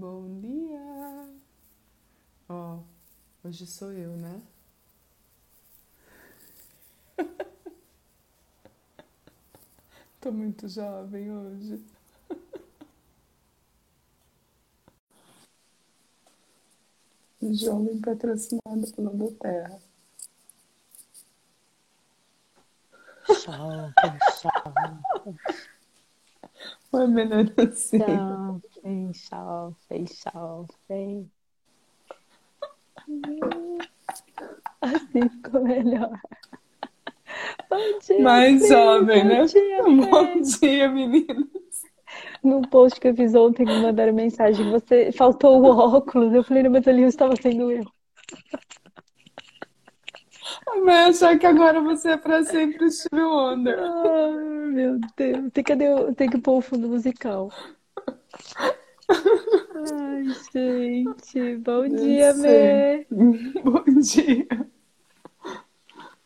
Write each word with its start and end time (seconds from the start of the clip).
Bom 0.00 0.40
dia! 0.40 1.28
Ó, 2.48 2.78
hoje 3.42 3.66
sou 3.66 3.92
eu, 3.92 4.16
né? 4.16 4.40
Tô 10.20 10.30
muito 10.30 10.68
jovem 10.68 11.32
hoje. 11.32 11.84
Jovem 17.42 18.00
patrocinado 18.00 18.92
pela 18.94 19.10
Doterra. 19.10 19.80
Jovem, 23.26 23.92
jovem. 24.40 25.02
Foi 26.90 27.06
melhor 27.06 27.46
assim. 27.58 27.98
Jovem, 27.98 29.12
jovem, 29.12 30.06
jovem. 30.06 31.30
Assim 34.80 35.28
ficou 35.28 35.62
melhor. 35.62 36.18
Bom 37.70 37.98
dia, 37.98 38.24
Mais 38.24 38.58
Fê. 38.58 38.68
jovem, 38.68 39.24
Bom 39.24 39.28
né? 39.28 39.44
dia, 39.44 39.82
Bom 40.10 40.40
dia, 40.40 40.88
meninas. 40.88 41.48
No 42.42 42.62
post 42.68 43.00
que 43.00 43.08
eu 43.08 43.14
fiz 43.14 43.34
ontem, 43.34 43.64
me 43.66 43.80
mandaram 43.82 44.12
mensagem. 44.12 44.64
Você 44.70 45.12
faltou 45.12 45.60
o 45.62 45.66
óculos. 45.68 46.32
Eu 46.34 46.42
falei, 46.42 46.68
mas 46.68 46.86
ali 46.88 47.02
eu 47.02 47.08
estava 47.08 47.34
sendo 47.36 47.70
eu. 47.70 47.84
Vai 50.84 51.04
achar 51.10 51.38
que 51.38 51.46
agora 51.46 51.80
você 51.80 52.10
é 52.10 52.16
pra 52.16 52.42
sempre 52.44 52.90
Stevie 52.90 53.22
Wonder. 53.22 53.78
Ai, 53.78 54.44
meu 54.70 54.98
Deus. 55.16 55.50
Tem, 55.52 55.94
o- 55.94 56.14
tem 56.14 56.28
que 56.30 56.38
pôr 56.38 56.58
o 56.58 56.60
fundo 56.60 56.88
musical. 56.88 57.50
Ai, 59.08 60.24
gente. 60.52 61.56
Bom 61.58 61.84
Eu 61.84 61.96
dia. 61.96 62.34
Mê. 62.34 63.06
Bom 63.64 63.84
dia. 64.00 64.46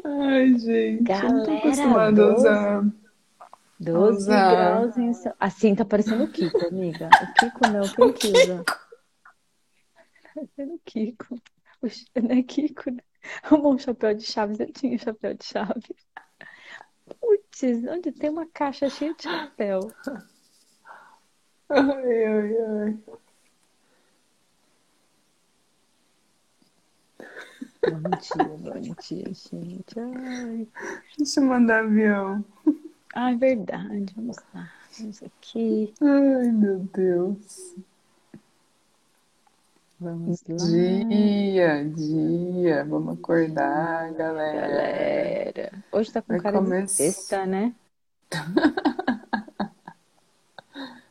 Ai, 0.05 0.55
gente, 0.59 1.11
eu 1.13 1.23
não 1.33 1.43
tô 1.45 1.47
Galera, 1.47 1.59
acostumada 1.59 2.09
a 2.09 2.13
12, 2.27 2.37
usar, 2.37 2.79
a 2.81 2.85
12 3.79 4.17
usar. 4.19 4.51
graus 4.51 4.97
em. 4.99 5.13
Assim 5.39 5.75
tá 5.77 5.85
parecendo 5.85 6.25
o 6.25 6.29
Kiko, 6.29 6.67
amiga. 6.67 7.09
O 7.09 7.35
Kiko 7.35 7.69
não, 7.69 7.83
quem 7.89 8.13
que 8.13 8.27
usa? 8.29 8.65
Parecendo 10.35 10.75
o 10.75 10.81
Kiko. 10.85 11.35
O 11.83 11.87
Não 12.21 12.31
é 12.37 12.43
Kiko, 12.43 12.91
né? 12.91 13.03
Arrumou 13.43 13.75
um 13.75 13.79
chapéu 13.79 14.15
de 14.15 14.25
chaves, 14.25 14.59
eu 14.61 14.73
tinha 14.73 14.95
um 14.95 14.99
chapéu 14.99 15.35
de 15.35 15.45
chaves. 15.45 15.91
Putz, 17.21 17.63
onde 17.89 18.13
tem 18.13 18.31
uma 18.31 18.47
caixa 18.47 18.89
cheia 18.89 19.15
de 19.15 19.23
chapéu? 19.25 19.81
Ai, 21.69 22.25
ai, 22.25 22.57
ai. 22.59 22.99
Bom 27.85 27.99
dia, 28.17 28.57
bom 28.59 28.81
dia, 28.81 29.25
gente. 29.35 29.99
Ai, 29.99 30.69
Deixa 31.17 31.41
eu 31.41 31.45
mandar 31.45 31.85
avião. 31.85 32.45
ai, 33.15 33.37
verdade. 33.37 34.13
Vamos 34.15 34.37
lá. 34.55 34.71
Vamos 34.99 35.23
aqui. 35.23 35.93
Ai, 36.01 36.51
meu 36.53 36.79
Deus. 36.95 37.75
Vamos 40.03 40.43
lá. 40.49 40.57
Dia, 40.57 41.85
dia. 41.85 42.85
Vamos 42.85 43.19
acordar, 43.19 44.13
galera. 44.15 44.69
Galera. 44.69 45.85
Hoje 45.93 46.13
tá 46.13 46.21
com 46.23 46.35
Vai 46.35 46.41
cara 46.41 46.61
de 46.61 46.73
começar. 46.73 46.87
sexta, 46.87 47.47
né? 47.47 47.75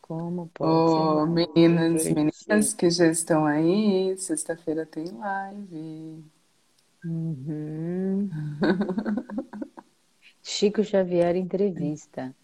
Como 0.00 0.48
pode 0.54 0.98
mal 0.98 1.26
meninas, 1.26 2.08
meninas 2.08 2.72
que 2.74 2.90
já 2.90 3.06
estão 3.08 3.44
aí, 3.46 4.16
sexta-feira 4.18 4.86
tem 4.86 5.06
live. 5.12 6.24
Uhum. 7.04 8.28
Chico 10.52 10.82
Xavier 10.82 11.36
entrevista. 11.36 12.34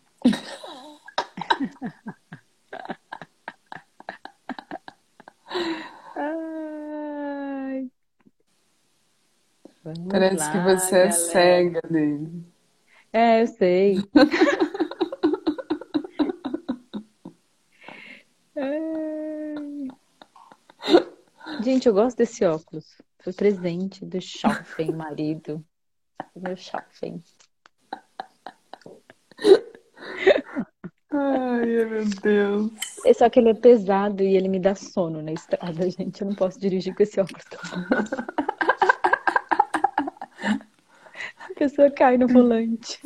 Ai, 6.16 7.91
vamos 9.82 10.09
Parece 10.10 10.50
que 10.50 10.59
lá, 10.59 10.65
você 10.65 10.97
é 10.97 10.98
galera. 10.98 11.12
cega 11.12 11.81
dele. 11.88 12.44
É, 13.12 13.42
eu 13.42 13.47
sei. 13.47 13.97
Gente, 21.65 21.86
eu 21.88 21.94
gosto 21.94 22.16
desse 22.19 22.44
óculos. 22.44 22.97
Foi 23.22 23.32
presente 23.32 24.04
do 24.04 24.21
shopping, 24.21 24.92
marido. 24.92 25.65
Do 26.34 26.41
meu 26.42 26.56
shopping. 26.56 27.22
Ai, 31.17 31.85
meu 31.85 32.05
Deus. 32.23 32.73
É 33.07 33.15
Só 33.15 33.31
que 33.31 33.39
ele 33.39 33.51
é 33.51 33.55
pesado 33.55 34.23
e 34.23 34.37
ele 34.37 34.49
me 34.49 34.59
dá 34.59 34.75
sono 34.75 35.23
na 35.23 35.33
estrada, 35.33 35.89
gente. 35.89 36.21
Eu 36.21 36.29
não 36.29 36.35
posso 36.35 36.59
dirigir 36.59 36.95
com 36.95 37.03
esse 37.05 37.21
óculos. 37.21 37.45
A 41.39 41.55
pessoa 41.55 41.91
cai 41.91 42.19
no 42.19 42.27
volante. 42.27 43.01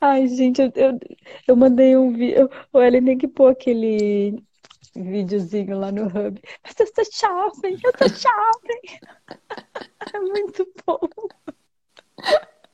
Ai, 0.00 0.26
gente, 0.28 0.60
eu, 0.60 0.70
eu, 0.74 1.00
eu 1.48 1.56
mandei 1.56 1.96
um 1.96 2.12
vídeo. 2.12 2.50
O 2.72 2.82
Ellen 2.82 3.04
tem 3.04 3.18
que 3.18 3.28
pôr 3.28 3.52
aquele 3.52 4.42
videozinho 4.94 5.78
lá 5.78 5.90
no 5.90 6.06
Hub. 6.06 6.40
Mas 6.62 6.74
eu 6.78 6.86
sou 6.86 7.04
shopping, 7.12 7.78
eu 7.82 7.92
sou 7.96 8.08
shopping. 8.08 8.98
É 10.12 10.20
muito 10.20 10.68
bom. 10.86 11.00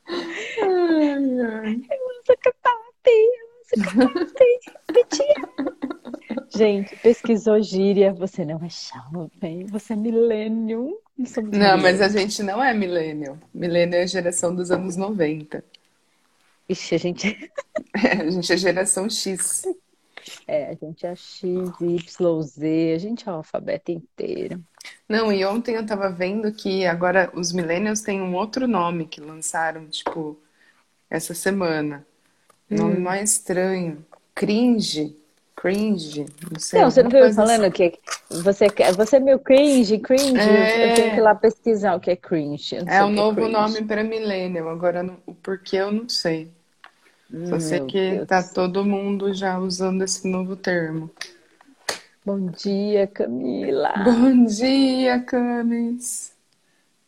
Ai, 0.08 1.40
ai. 1.40 1.74
Eu 1.90 2.20
uso 2.20 2.38
capap, 2.40 3.08
Gente, 6.54 6.96
pesquisou 6.96 7.60
gíria. 7.60 8.12
Você 8.14 8.44
não 8.44 8.60
é 8.64 8.68
jovem, 8.68 9.66
você 9.66 9.92
é 9.92 9.96
millennium. 9.96 10.96
Não 11.18 11.42
Não, 11.42 11.78
mas 11.78 12.00
a 12.00 12.08
gente 12.08 12.42
não 12.42 12.62
é 12.62 12.72
millennial. 12.74 13.38
Millennial 13.52 14.00
é 14.00 14.04
a 14.04 14.06
geração 14.06 14.54
dos 14.54 14.70
anos 14.70 14.96
90. 14.96 15.64
Ixi, 16.68 16.94
a 16.94 16.98
gente, 16.98 17.50
É, 17.94 18.22
a 18.22 18.30
gente 18.30 18.52
é 18.52 18.56
geração 18.56 19.08
X. 19.08 19.62
é, 20.46 20.70
a 20.70 20.74
gente 20.74 21.06
é 21.06 21.14
X, 21.14 21.44
Y, 21.80 22.42
Z, 22.42 22.92
a 22.94 22.98
gente 22.98 23.28
é 23.28 23.32
o 23.32 23.36
alfabeto 23.36 23.92
inteiro. 23.92 24.62
Não, 25.08 25.32
e 25.32 25.44
ontem 25.44 25.74
eu 25.76 25.86
tava 25.86 26.10
vendo 26.10 26.52
que 26.52 26.86
agora 26.86 27.30
os 27.34 27.52
millennials 27.52 28.00
têm 28.00 28.20
um 28.20 28.34
outro 28.34 28.66
nome 28.66 29.06
que 29.06 29.20
lançaram, 29.20 29.88
tipo, 29.88 30.38
essa 31.08 31.34
semana. 31.34 32.06
Nome 32.70 32.98
Hum. 32.98 33.00
mais 33.00 33.32
estranho. 33.32 34.04
Cringe. 34.34 35.16
Cringe. 35.56 36.26
Não 36.50 36.58
sei, 36.60 36.80
Não, 36.82 36.90
você 36.90 37.02
não 37.02 37.10
viu 37.10 37.18
coisa 37.18 37.42
assim. 37.42 37.56
falando 37.58 37.70
que 37.72 37.98
você, 38.30 38.66
você 38.96 39.16
é 39.16 39.20
meio 39.20 39.38
cringe, 39.38 39.98
cringe. 39.98 40.50
Eu, 40.50 40.68
eu 40.80 40.92
tenho 40.92 41.10
que 41.10 41.18
ir 41.20 41.22
É, 41.22 41.22
lá 41.22 41.34
pesquisar 41.34 41.94
o 41.96 42.00
que 42.00 42.10
é 42.10 42.16
cringe. 42.16 42.76
É 42.76 42.82
que 42.84 43.02
é 43.02 43.06
novo 43.10 43.48
nome 43.48 43.84
para 43.84 44.02
millennial. 44.02 44.68
Agora, 44.70 45.04
o 45.26 45.34
porquê 45.34 45.76
eu 45.76 45.92
não 45.92 46.08
sei. 46.08 46.50
Só 47.44 47.58
sei 47.60 47.80
Meu 47.80 47.86
que 47.86 48.02
Deus. 48.08 48.28
tá 48.28 48.42
todo 48.42 48.84
mundo 48.84 49.32
já 49.34 49.58
usando 49.58 50.02
esse 50.04 50.28
novo 50.28 50.56
termo. 50.56 51.10
Bom 52.24 52.50
dia, 52.50 53.06
Camila. 53.06 53.94
Bom 53.96 54.44
dia, 54.46 55.20
Camis. 55.24 56.32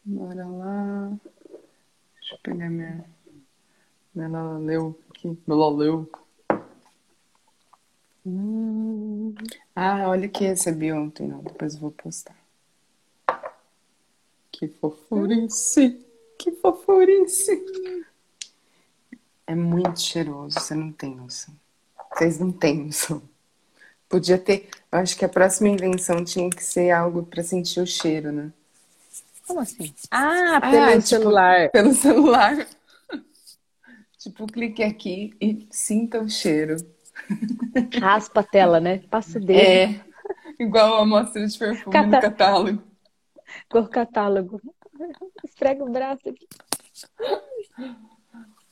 Bora 0.04 0.44
lá. 0.46 1.12
Deixa 2.20 2.34
eu 2.34 2.38
pegar 2.42 2.70
minha. 2.70 3.04
Ela 4.16 4.58
leu 4.58 4.98
aqui. 5.18 5.38
Ela 5.48 5.70
leu. 5.70 6.10
Hum, 8.26 9.34
Ah, 9.74 10.08
olha 10.08 10.26
o 10.28 10.30
que 10.30 10.44
recebi 10.44 10.92
ontem, 10.92 11.26
não. 11.28 11.40
Depois 11.42 11.74
eu 11.74 11.80
vou 11.80 11.90
postar. 11.92 12.36
Que 14.50 14.68
fofurice! 14.68 16.04
Que 16.38 16.52
fofurice! 16.52 17.64
É 19.46 19.54
muito 19.54 20.00
cheiroso, 20.00 20.58
você 20.60 20.74
não 20.74 20.92
tem 20.92 21.14
noção. 21.14 21.54
Vocês 22.12 22.38
não 22.38 22.50
têm 22.52 22.86
noção. 22.86 23.22
Podia 24.08 24.36
ter. 24.38 24.68
Eu 24.90 24.98
acho 24.98 25.16
que 25.16 25.24
a 25.24 25.28
próxima 25.28 25.68
invenção 25.68 26.24
tinha 26.24 26.50
que 26.50 26.62
ser 26.62 26.90
algo 26.90 27.22
para 27.24 27.42
sentir 27.42 27.80
o 27.80 27.86
cheiro, 27.86 28.32
né? 28.32 28.52
como 29.46 29.60
assim? 29.60 29.94
Ah, 30.10 30.56
Ah, 30.56 30.60
pelo 30.60 30.86
tipo, 31.00 31.06
celular. 31.06 31.70
pelo 31.70 31.94
celular. 31.94 32.66
Tipo, 34.28 34.46
clique 34.46 34.82
aqui 34.82 35.34
e 35.40 35.66
sinta 35.70 36.20
o 36.20 36.28
cheiro. 36.28 36.76
Raspa 37.98 38.40
a 38.40 38.44
tela, 38.44 38.78
né? 38.78 38.98
Passa 39.10 39.38
o 39.38 39.40
dedo. 39.40 39.58
É, 39.58 40.00
igual 40.62 40.96
a 40.96 41.02
amostra 41.02 41.46
de 41.46 41.58
perfume 41.58 41.96
no 41.96 42.10
Cata- 42.10 42.20
catálogo. 42.20 42.82
Cor 43.70 43.88
catálogo. 43.88 44.60
Esfrega 45.42 45.82
o 45.82 45.90
braço 45.90 46.28
aqui. 46.28 46.46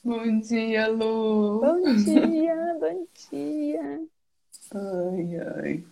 Bom 0.05 0.41
dia, 0.41 0.89
Lu. 0.89 1.61
Bom 1.61 1.95
dia, 1.95 2.77
bom 2.79 3.07
dia. 3.31 4.01
Ai, 4.75 5.37
ai. 5.57 5.85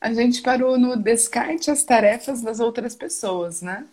A 0.00 0.14
gente 0.14 0.40
parou 0.40 0.78
no 0.78 0.96
descarte 0.96 1.70
as 1.70 1.84
tarefas 1.84 2.40
das 2.40 2.60
outras 2.60 2.96
pessoas, 2.96 3.60
né? 3.60 3.86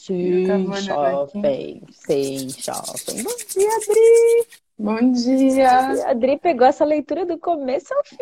Sim, 0.00 0.72
shopping. 0.76 1.82
Sim, 1.92 2.48
shopping. 2.48 3.22
Bom 3.22 3.36
dia, 3.52 3.76
Adri. 3.76 4.46
Bom 4.78 5.12
dia. 5.12 5.70
A 6.06 6.10
Adri 6.12 6.38
pegou 6.38 6.66
essa 6.66 6.86
leitura 6.86 7.26
do 7.26 7.36
começo 7.38 7.92
ao 7.92 8.04
fim. 8.04 8.16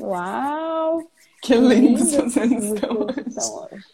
Uau! 0.00 1.02
Que 1.42 1.56
lindos 1.56 2.10
vocês 2.14 2.50
estão 2.50 3.02
hoje. 3.02 3.84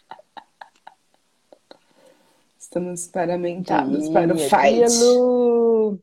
Estamos 2.57 3.07
paramentados 3.07 4.03
Dia, 4.03 4.13
para 4.13 4.33
o 4.33 4.37
Dia, 4.37 4.49
fight. 4.49 5.03
Lu. 5.03 5.99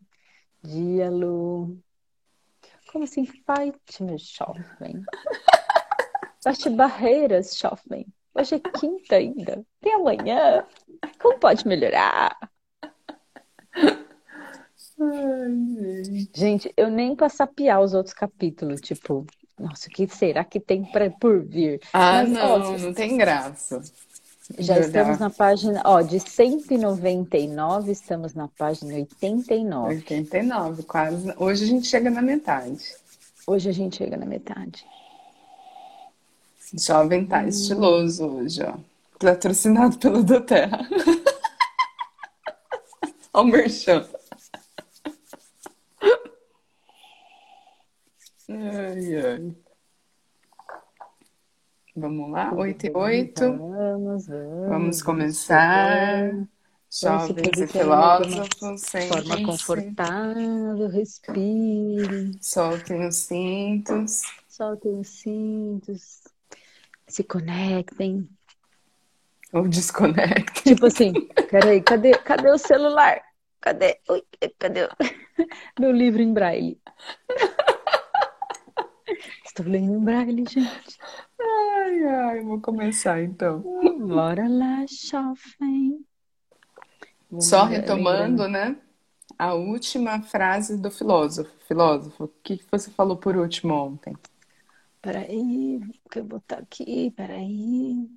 Dia, 0.62 1.10
Lu. 1.10 1.78
Como 2.92 3.04
assim, 3.04 3.24
fight, 3.24 4.02
meu 4.02 4.18
shopping? 4.18 5.02
Baixe 6.44 6.68
barreiras, 6.68 7.56
shopping. 7.56 8.04
Hoje 8.34 8.56
é 8.56 8.60
quinta 8.78 9.16
ainda. 9.16 9.64
Tem 9.80 9.94
amanhã. 9.94 10.64
Como 11.20 11.38
pode 11.38 11.66
melhorar? 11.66 12.36
Ai, 15.00 16.04
gente. 16.04 16.30
Gente, 16.34 16.72
eu 16.76 16.90
nem 16.90 17.14
pra 17.14 17.28
sapiar 17.28 17.80
os 17.80 17.94
outros 17.94 18.14
capítulos, 18.14 18.80
tipo, 18.80 19.24
nossa, 19.58 19.88
o 19.88 19.90
que 19.90 20.06
será 20.08 20.44
que 20.44 20.58
tem 20.58 20.84
pra, 20.84 21.10
por 21.10 21.42
vir? 21.42 21.80
Ah, 21.92 22.24
Mas, 22.26 22.36
ó, 22.38 22.58
não, 22.58 22.78
não 22.78 22.92
tem 22.94 23.16
graça. 23.16 23.80
Já 24.58 24.74
de 24.74 24.80
olhar. 24.80 24.86
estamos 24.86 25.18
na 25.18 25.30
página, 25.30 25.82
ó, 25.84 26.00
de 26.00 26.18
199, 26.18 27.92
estamos 27.92 28.34
na 28.34 28.48
página 28.48 28.94
89. 28.94 29.96
89, 29.96 30.82
quase. 30.84 31.34
Hoje 31.36 31.64
a 31.64 31.66
gente 31.66 31.86
chega 31.86 32.10
na 32.10 32.22
metade. 32.22 32.84
Hoje 33.46 33.68
a 33.68 33.72
gente 33.72 33.96
chega 33.96 34.16
na 34.16 34.26
metade. 34.26 34.84
Jovem 36.74 37.26
tá 37.26 37.46
estiloso 37.46 38.26
hoje, 38.26 38.62
ó. 38.62 38.74
Patrocinado 39.18 39.98
pelo 39.98 40.22
Doterra. 40.22 40.88
Ó 43.34 43.42
o 43.42 43.44
merchan. 43.44 44.08
Ai, 48.48 49.16
ai. 49.16 49.56
Vamos 51.94 52.30
lá, 52.30 52.54
8 52.54 52.86
e 52.86 52.90
8. 52.94 53.40
Vamos, 53.40 54.26
vamos. 54.26 54.68
Vamos 54.68 55.02
começar. 55.02 56.32
Jovens 56.90 57.60
e 57.60 57.66
filósofos, 57.66 58.48
Forma 58.58 58.78
sentem-se, 58.78 59.42
confortável, 59.42 60.88
respire, 60.88 62.32
soltem 62.40 63.06
os 63.06 63.16
cintos. 63.16 64.22
soltem 64.48 64.98
os 64.98 65.08
cintos, 65.08 66.24
se 67.06 67.22
conectem. 67.24 68.26
Ou 69.52 69.66
desconectem. 69.66 70.74
Tipo 70.74 70.86
assim, 70.86 71.12
peraí, 71.50 71.82
cadê, 71.82 72.12
cadê 72.18 72.50
o 72.50 72.58
celular? 72.58 73.20
Cadê? 73.60 73.98
Ui, 74.08 74.22
cadê 74.58 74.88
meu 75.78 75.90
livro 75.90 76.22
em 76.22 76.32
braille? 76.32 76.80
Estou 79.44 79.66
lendo 79.66 79.94
em 79.94 80.04
braille, 80.04 80.44
gente. 80.46 80.98
Ai, 81.40 82.04
ai, 82.04 82.40
vou 82.42 82.60
começar 82.60 83.22
então. 83.22 83.62
Bora 83.98 84.46
lá, 84.48 84.84
jovem. 84.86 86.04
Vamos 87.30 87.46
Só 87.46 87.64
retomando, 87.64 88.48
né? 88.48 88.76
A 89.38 89.54
última 89.54 90.20
frase 90.22 90.76
do 90.76 90.90
filósofo. 90.90 91.50
Filósofo, 91.66 92.24
o 92.24 92.28
que 92.42 92.60
você 92.70 92.90
falou 92.90 93.16
por 93.16 93.36
último 93.36 93.74
ontem? 93.74 94.14
Peraí, 95.00 95.80
vou 96.14 96.24
botar 96.24 96.58
aqui, 96.58 97.10
peraí. 97.12 98.08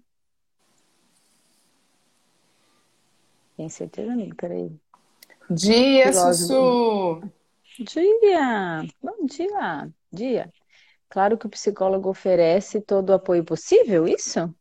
Tem 3.62 3.70
certeza 3.70 4.16
não? 4.16 4.28
Peraí. 4.32 4.72
Dia. 5.52 6.12
Sussu! 6.14 7.22
Dia! 7.78 8.82
Bom 9.04 9.28
dia! 9.28 9.94
Dia! 10.12 10.52
Claro 11.08 11.38
que 11.38 11.46
o 11.46 11.50
psicólogo 11.50 12.10
oferece 12.10 12.82
todo 12.82 13.12
o 13.12 13.14
apoio 13.14 13.46
possível, 13.46 14.08
isso? 14.08 14.52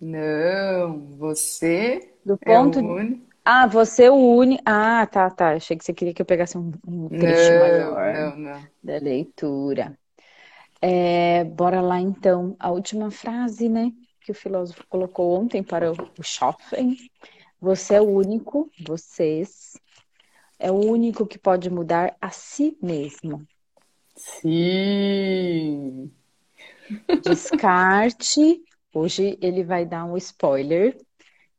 Não, 0.00 1.16
você 1.18 2.10
Do 2.24 2.38
é 2.40 2.58
o 2.58 2.62
ponto. 2.62 2.78
único. 2.78 3.22
Ah, 3.44 3.66
você 3.66 4.08
o 4.08 4.14
único. 4.14 4.62
Ah, 4.64 5.06
tá, 5.06 5.28
tá. 5.28 5.52
Achei 5.52 5.76
que 5.76 5.84
você 5.84 5.92
queria 5.92 6.14
que 6.14 6.22
eu 6.22 6.26
pegasse 6.26 6.56
um, 6.56 6.72
um 6.86 7.08
trecho 7.10 7.54
Não, 7.54 7.60
maior 7.60 8.14
não, 8.14 8.36
não. 8.38 8.68
da 8.82 8.96
leitura. 8.96 9.94
É, 10.80 11.44
bora 11.44 11.82
lá 11.82 12.00
então. 12.00 12.56
A 12.58 12.70
última 12.70 13.10
frase, 13.10 13.68
né, 13.68 13.92
que 14.22 14.32
o 14.32 14.34
filósofo 14.34 14.84
colocou 14.88 15.38
ontem 15.38 15.62
para 15.62 15.92
o, 15.92 15.96
o 16.18 16.22
Schoffen. 16.22 16.96
Você 17.62 17.94
é 17.94 18.00
o 18.00 18.10
único, 18.10 18.68
vocês, 18.84 19.78
é 20.58 20.68
o 20.72 20.74
único 20.74 21.24
que 21.24 21.38
pode 21.38 21.70
mudar 21.70 22.16
a 22.20 22.28
si 22.28 22.76
mesmo. 22.82 23.46
Sim. 24.16 26.10
Descarte. 27.22 28.64
Hoje 28.92 29.38
ele 29.40 29.62
vai 29.62 29.86
dar 29.86 30.04
um 30.04 30.16
spoiler 30.16 30.98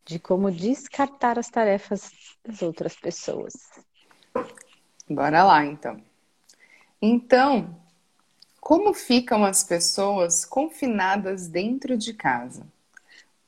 de 0.04 0.20
como 0.20 0.52
descartar 0.52 1.40
as 1.40 1.48
tarefas 1.48 2.12
das 2.46 2.62
outras 2.62 2.98
pessoas. 2.98 3.54
Bora 5.10 5.42
lá, 5.46 5.64
então. 5.64 6.04
Então, 7.02 7.82
como 8.60 8.94
ficam 8.94 9.46
as 9.46 9.64
pessoas 9.64 10.44
confinadas 10.44 11.48
dentro 11.48 11.96
de 11.96 12.14
casa? 12.14 12.68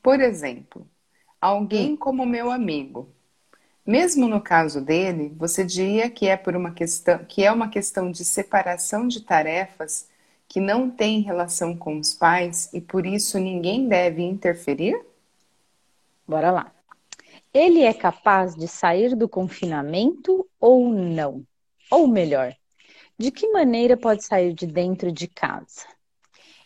Por 0.01 0.21
exemplo, 0.21 0.87
alguém 1.45 1.95
como 1.95 2.25
meu 2.25 2.51
amigo. 2.51 3.09
Mesmo 3.85 4.27
no 4.27 4.41
caso 4.41 4.81
dele, 4.81 5.31
você 5.37 5.63
diria 5.63 6.09
que 6.09 6.27
é 6.27 6.35
por 6.35 6.55
uma 6.55 6.71
questão, 6.71 7.23
que 7.25 7.43
é 7.43 7.51
uma 7.51 7.69
questão 7.69 8.09
de 8.09 8.25
separação 8.25 9.07
de 9.07 9.21
tarefas 9.21 10.09
que 10.47 10.59
não 10.59 10.89
tem 10.89 11.21
relação 11.21 11.77
com 11.77 11.99
os 11.99 12.13
pais 12.13 12.73
e 12.73 12.81
por 12.81 13.05
isso 13.05 13.37
ninguém 13.37 13.87
deve 13.87 14.23
interferir? 14.23 14.99
Bora 16.27 16.51
lá. 16.51 16.71
Ele 17.53 17.83
é 17.83 17.93
capaz 17.93 18.55
de 18.55 18.67
sair 18.67 19.15
do 19.15 19.29
confinamento 19.29 20.47
ou 20.59 20.89
não? 20.89 21.45
Ou 21.91 22.07
melhor, 22.07 22.55
de 23.17 23.31
que 23.31 23.47
maneira 23.51 23.95
pode 23.95 24.23
sair 24.23 24.53
de 24.53 24.65
dentro 24.65 25.11
de 25.11 25.27
casa? 25.27 25.85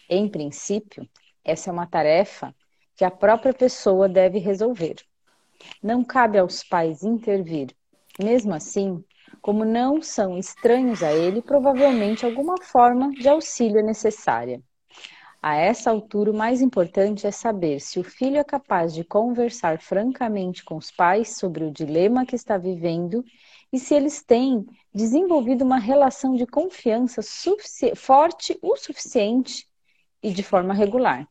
Em 0.10 0.28
princípio, 0.28 1.08
essa 1.44 1.70
é 1.70 1.74
uma 1.74 1.86
tarefa 1.86 2.56
que 3.00 3.06
a 3.06 3.10
própria 3.10 3.54
pessoa 3.54 4.10
deve 4.10 4.40
resolver. 4.40 4.98
Não 5.82 6.04
cabe 6.04 6.38
aos 6.38 6.66
pais 6.66 7.02
intervir. 7.02 7.74
Mesmo 8.22 8.54
assim, 8.54 9.02
como 9.42 9.64
não 9.64 10.02
são 10.02 10.38
estranhos 10.38 11.02
a 11.02 11.14
ele, 11.14 11.42
provavelmente 11.42 12.26
alguma 12.26 12.62
forma 12.62 13.10
de 13.12 13.30
auxílio 13.30 13.80
é 13.80 13.82
necessária. 13.82 14.62
A 15.42 15.56
essa 15.56 15.90
altura, 15.90 16.32
o 16.32 16.38
mais 16.38 16.62
importante 16.62 17.26
é 17.26 17.32
saber 17.32 17.80
se 17.80 18.02
o 18.02 18.04
filho 18.04 18.36
é 18.36 18.44
capaz 18.44 18.94
de 18.94 19.06
conversar 19.06 19.80
francamente 19.80 20.66
com 20.66 20.76
os 20.76 20.92
pais 20.92 21.38
sobre 21.38 21.64
o 21.64 21.72
dilema 21.72 22.26
que 22.26 22.36
está 22.36 22.58
vivendo 22.58 23.24
e 23.72 23.80
se 23.80 23.96
eles 23.96 24.22
têm 24.22 24.66
desenvolvido 24.94 25.64
uma 25.64 25.80
relação 25.80 26.36
de 26.36 26.46
confiança 26.46 27.22
forte 27.96 28.60
o 28.62 28.76
suficiente 28.76 29.66
e 30.22 30.34
de 30.34 30.44
forma 30.44 30.74
regular. 30.74 31.26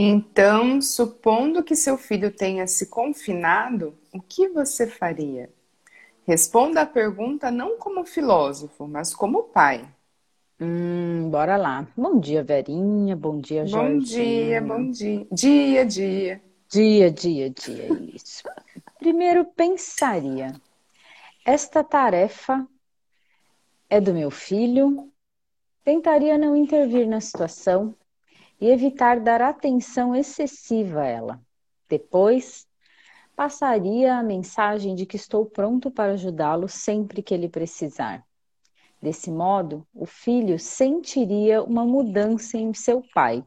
Então, 0.00 0.80
supondo 0.80 1.60
que 1.64 1.74
seu 1.74 1.98
filho 1.98 2.30
tenha 2.30 2.68
se 2.68 2.86
confinado, 2.86 3.98
o 4.14 4.20
que 4.22 4.48
você 4.48 4.86
faria? 4.86 5.50
Responda 6.24 6.82
a 6.82 6.86
pergunta 6.86 7.50
não 7.50 7.76
como 7.78 8.04
filósofo, 8.04 8.86
mas 8.86 9.12
como 9.12 9.44
pai. 9.44 9.88
Hum, 10.60 11.28
bora 11.30 11.56
lá. 11.56 11.84
Bom 11.96 12.20
dia, 12.20 12.44
Verinha. 12.44 13.16
Bom 13.16 13.40
dia, 13.40 13.66
Bom 13.66 13.98
Jorginho. 13.98 14.04
dia, 14.04 14.62
bom 14.62 14.90
dia. 14.90 15.26
Dia, 15.32 15.84
dia. 15.84 16.40
Dia, 16.70 17.10
dia, 17.10 17.50
dia, 17.50 17.88
isso. 18.14 18.44
Primeiro 19.00 19.44
pensaria, 19.46 20.52
esta 21.44 21.82
tarefa 21.82 22.64
é 23.90 24.00
do 24.00 24.14
meu 24.14 24.30
filho? 24.30 25.10
Tentaria 25.82 26.38
não 26.38 26.54
intervir 26.54 27.08
na 27.08 27.20
situação 27.20 27.96
e 28.60 28.68
evitar 28.68 29.20
dar 29.20 29.40
atenção 29.40 30.14
excessiva 30.14 31.02
a 31.02 31.06
ela. 31.06 31.40
Depois, 31.88 32.66
passaria 33.36 34.16
a 34.16 34.22
mensagem 34.22 34.94
de 34.94 35.06
que 35.06 35.16
estou 35.16 35.46
pronto 35.46 35.90
para 35.90 36.12
ajudá-lo 36.12 36.68
sempre 36.68 37.22
que 37.22 37.32
ele 37.32 37.48
precisar. 37.48 38.24
Desse 39.00 39.30
modo, 39.30 39.86
o 39.94 40.04
filho 40.04 40.58
sentiria 40.58 41.62
uma 41.62 41.84
mudança 41.84 42.58
em 42.58 42.74
seu 42.74 43.02
pai. 43.14 43.44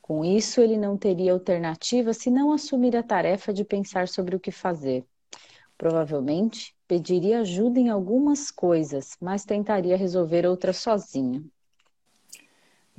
Com 0.00 0.24
isso, 0.24 0.60
ele 0.60 0.76
não 0.76 0.96
teria 0.96 1.32
alternativa 1.32 2.14
se 2.14 2.30
não 2.30 2.52
assumir 2.52 2.96
a 2.96 3.02
tarefa 3.02 3.52
de 3.52 3.64
pensar 3.64 4.06
sobre 4.08 4.36
o 4.36 4.40
que 4.40 4.52
fazer. 4.52 5.04
Provavelmente, 5.76 6.74
pediria 6.86 7.40
ajuda 7.40 7.78
em 7.78 7.88
algumas 7.88 8.50
coisas, 8.50 9.16
mas 9.20 9.44
tentaria 9.44 9.96
resolver 9.96 10.46
outras 10.46 10.78
sozinho. 10.78 11.50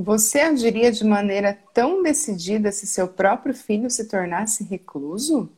Você 0.01 0.39
agiria 0.39 0.93
de 0.93 1.03
maneira 1.03 1.53
tão 1.73 2.01
decidida 2.01 2.71
se 2.71 2.87
seu 2.87 3.05
próprio 3.05 3.53
filho 3.53 3.89
se 3.89 4.07
tornasse 4.07 4.63
recluso? 4.63 5.51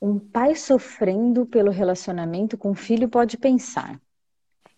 Um 0.00 0.20
pai 0.20 0.54
sofrendo 0.54 1.44
pelo 1.44 1.72
relacionamento 1.72 2.56
com 2.56 2.70
o 2.70 2.76
filho 2.76 3.08
pode 3.08 3.36
pensar: 3.38 4.00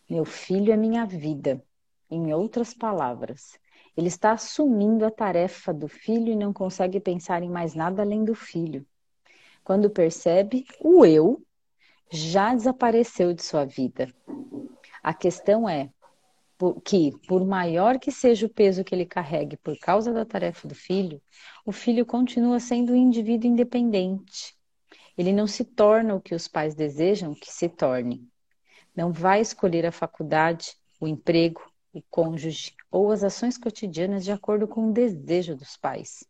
meu 0.08 0.24
filho 0.24 0.72
é 0.72 0.76
minha 0.76 1.04
vida. 1.04 1.62
Em 2.10 2.32
outras 2.32 2.72
palavras, 2.72 3.58
ele 3.94 4.08
está 4.08 4.32
assumindo 4.32 5.04
a 5.04 5.10
tarefa 5.10 5.70
do 5.74 5.86
filho 5.86 6.32
e 6.32 6.36
não 6.36 6.50
consegue 6.50 6.98
pensar 6.98 7.42
em 7.42 7.50
mais 7.50 7.74
nada 7.74 8.00
além 8.00 8.24
do 8.24 8.34
filho. 8.34 8.86
Quando 9.62 9.90
percebe, 9.90 10.64
o 10.80 11.04
eu 11.04 11.42
já 12.10 12.54
desapareceu 12.54 13.34
de 13.34 13.42
sua 13.42 13.66
vida. 13.66 14.08
A 15.02 15.12
questão 15.12 15.68
é 15.68 15.90
que, 16.84 17.12
por 17.26 17.44
maior 17.44 17.98
que 17.98 18.10
seja 18.10 18.46
o 18.46 18.50
peso 18.50 18.84
que 18.84 18.94
ele 18.94 19.06
carregue 19.06 19.56
por 19.56 19.78
causa 19.78 20.12
da 20.12 20.24
tarefa 20.24 20.66
do 20.66 20.74
filho, 20.74 21.20
o 21.64 21.72
filho 21.72 22.04
continua 22.04 22.60
sendo 22.60 22.92
um 22.92 22.96
indivíduo 22.96 23.50
independente. 23.50 24.56
Ele 25.16 25.32
não 25.32 25.46
se 25.46 25.64
torna 25.64 26.14
o 26.14 26.20
que 26.20 26.34
os 26.34 26.48
pais 26.48 26.74
desejam 26.74 27.34
que 27.34 27.50
se 27.50 27.68
torne 27.68 28.28
não 28.98 29.12
vai 29.12 29.40
escolher 29.40 29.86
a 29.86 29.92
faculdade, 29.92 30.76
o 31.00 31.06
emprego, 31.06 31.62
o 31.92 32.02
cônjuge 32.10 32.74
ou 32.90 33.12
as 33.12 33.22
ações 33.22 33.56
cotidianas 33.56 34.24
de 34.24 34.32
acordo 34.32 34.66
com 34.66 34.88
o 34.88 34.92
desejo 34.92 35.54
dos 35.54 35.76
pais. 35.76 36.24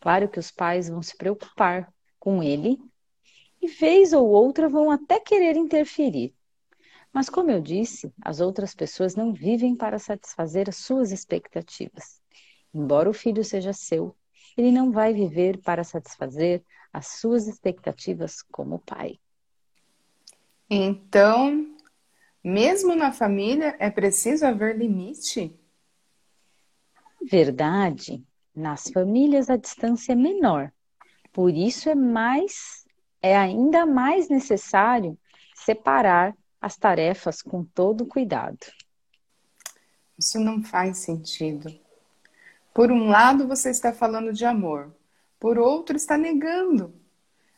Claro 0.00 0.28
que 0.28 0.40
os 0.40 0.50
pais 0.50 0.88
vão 0.88 1.02
se 1.02 1.16
preocupar 1.16 1.88
com 2.18 2.42
ele 2.42 2.78
e, 3.62 3.68
vez 3.68 4.12
ou 4.12 4.28
outra, 4.28 4.68
vão 4.68 4.90
até 4.90 5.20
querer 5.20 5.54
interferir. 5.54 6.34
Mas, 7.12 7.28
como 7.28 7.50
eu 7.50 7.60
disse, 7.60 8.12
as 8.22 8.40
outras 8.40 8.74
pessoas 8.74 9.16
não 9.16 9.32
vivem 9.32 9.74
para 9.74 9.98
satisfazer 9.98 10.68
as 10.68 10.76
suas 10.76 11.10
expectativas. 11.10 12.20
Embora 12.72 13.10
o 13.10 13.14
filho 13.14 13.44
seja 13.44 13.72
seu, 13.72 14.16
ele 14.56 14.70
não 14.70 14.92
vai 14.92 15.12
viver 15.12 15.58
para 15.58 15.82
satisfazer 15.82 16.62
as 16.92 17.08
suas 17.18 17.48
expectativas 17.48 18.42
como 18.42 18.78
pai. 18.78 19.18
Então, 20.68 21.74
mesmo 22.42 22.94
na 22.94 23.10
família, 23.10 23.76
é 23.80 23.90
preciso 23.90 24.46
haver 24.46 24.76
limite? 24.76 25.52
Verdade, 27.22 28.24
nas 28.54 28.88
famílias 28.88 29.50
a 29.50 29.56
distância 29.56 30.12
é 30.12 30.16
menor. 30.16 30.72
Por 31.32 31.52
isso 31.52 31.88
é 31.88 31.94
mais 31.94 32.84
é 33.22 33.36
ainda 33.36 33.84
mais 33.84 34.28
necessário 34.30 35.18
separar 35.54 36.34
as 36.60 36.76
tarefas 36.76 37.40
com 37.40 37.64
todo 37.64 38.06
cuidado. 38.06 38.58
Isso 40.18 40.38
não 40.38 40.62
faz 40.62 40.98
sentido. 40.98 41.74
Por 42.74 42.92
um 42.92 43.08
lado, 43.08 43.48
você 43.48 43.70
está 43.70 43.92
falando 43.92 44.32
de 44.32 44.44
amor, 44.44 44.94
por 45.38 45.58
outro, 45.58 45.96
está 45.96 46.18
negando. 46.18 46.94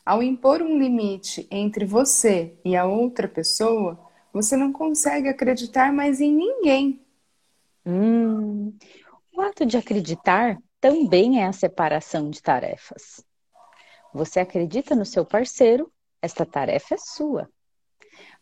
Ao 0.05 0.23
impor 0.23 0.61
um 0.61 0.77
limite 0.77 1.47
entre 1.51 1.85
você 1.85 2.57
e 2.63 2.75
a 2.75 2.85
outra 2.85 3.27
pessoa, 3.27 3.99
você 4.31 4.55
não 4.55 4.71
consegue 4.71 5.29
acreditar 5.29 5.93
mais 5.93 6.19
em 6.19 6.33
ninguém. 6.33 7.05
Hum, 7.85 8.73
o 9.33 9.41
ato 9.41 9.65
de 9.65 9.77
acreditar 9.77 10.57
também 10.79 11.41
é 11.41 11.45
a 11.45 11.53
separação 11.53 12.29
de 12.29 12.41
tarefas. 12.41 13.23
Você 14.13 14.39
acredita 14.39 14.95
no 14.95 15.05
seu 15.05 15.25
parceiro, 15.25 15.91
esta 16.21 16.45
tarefa 16.45 16.95
é 16.95 16.97
sua. 16.97 17.49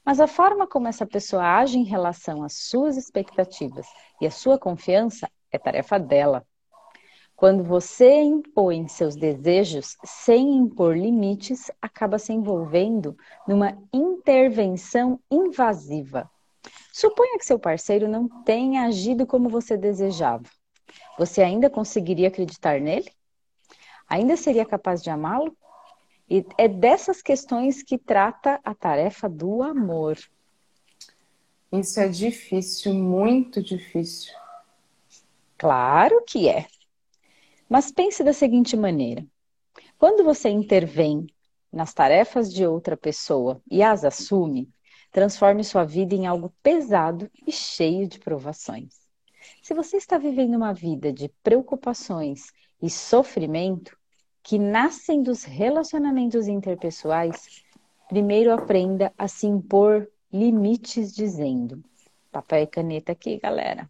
Mas 0.06 0.20
a 0.20 0.28
forma 0.28 0.68
como 0.68 0.88
essa 0.88 1.06
pessoa 1.06 1.44
age 1.44 1.78
em 1.78 1.84
relação 1.84 2.44
às 2.44 2.54
suas 2.54 2.98
expectativas 2.98 3.88
e 4.20 4.26
à 4.26 4.32
sua 4.32 4.58
confiança 4.58 5.30
é 5.52 5.58
tarefa 5.58 6.00
dela. 6.00 6.46
Quando 7.36 7.64
você 7.64 8.22
impõe 8.22 8.88
seus 8.88 9.16
desejos 9.16 9.98
sem 10.04 10.58
impor 10.58 10.96
limites, 10.96 11.72
acaba 11.82 12.20
se 12.20 12.32
envolvendo 12.32 13.18
numa 13.48 13.78
intervenção 13.92 15.20
invasiva. 15.30 16.30
Suponha 16.94 17.40
que 17.40 17.46
seu 17.46 17.58
parceiro 17.58 18.08
não 18.08 18.28
tenha 18.44 18.84
agido 18.84 19.26
como 19.26 19.50
você 19.50 19.76
desejava. 19.76 20.44
Você 21.18 21.42
ainda 21.42 21.70
conseguiria 21.70 22.28
acreditar 22.28 22.80
nele? 22.80 23.12
Ainda 24.08 24.38
seria 24.38 24.66
capaz 24.66 25.02
de 25.02 25.10
amá-lo? 25.10 25.56
E 26.32 26.46
é 26.58 26.66
dessas 26.66 27.22
questões 27.22 27.84
que 27.84 27.98
trata 27.98 28.58
a 28.64 28.74
tarefa 28.74 29.28
do 29.28 29.62
amor. 29.62 30.18
Isso 31.74 32.00
é 32.00 32.08
difícil, 32.08 32.94
muito 32.94 33.62
difícil. 33.62 34.34
Claro 35.58 36.24
que 36.26 36.48
é. 36.48 36.68
Mas 37.68 37.92
pense 37.92 38.24
da 38.24 38.32
seguinte 38.32 38.78
maneira: 38.78 39.28
quando 39.98 40.24
você 40.24 40.48
intervém 40.48 41.28
nas 41.70 41.94
tarefas 41.94 42.50
de 42.50 42.66
outra 42.66 42.96
pessoa 42.96 43.62
e 43.70 43.84
as 43.84 44.06
assume, 44.06 44.70
transforme 45.12 45.66
sua 45.66 45.84
vida 45.84 46.16
em 46.16 46.28
algo 46.28 46.54
pesado 46.64 47.30
e 47.46 47.52
cheio 47.52 48.08
de 48.08 48.20
provações. 48.20 49.02
Se 49.62 49.74
você 49.74 49.98
está 49.98 50.18
vivendo 50.18 50.56
uma 50.56 50.74
vida 50.74 51.12
de 51.12 51.28
preocupações 51.44 52.54
e 52.82 52.90
sofrimento 52.90 54.00
que 54.44 54.58
nascem 54.58 55.22
dos 55.22 55.44
relacionamentos 55.44 56.48
interpessoais, 56.48 57.64
primeiro 58.10 58.52
aprenda 58.52 59.14
a 59.18 59.28
se 59.28 59.48
impor 59.48 60.08
limites 60.32 61.14
dizendo: 61.14 61.84
papel 62.32 62.64
e 62.64 62.68
caneta 62.68 63.12
aqui, 63.12 63.40
galera. 63.40 63.90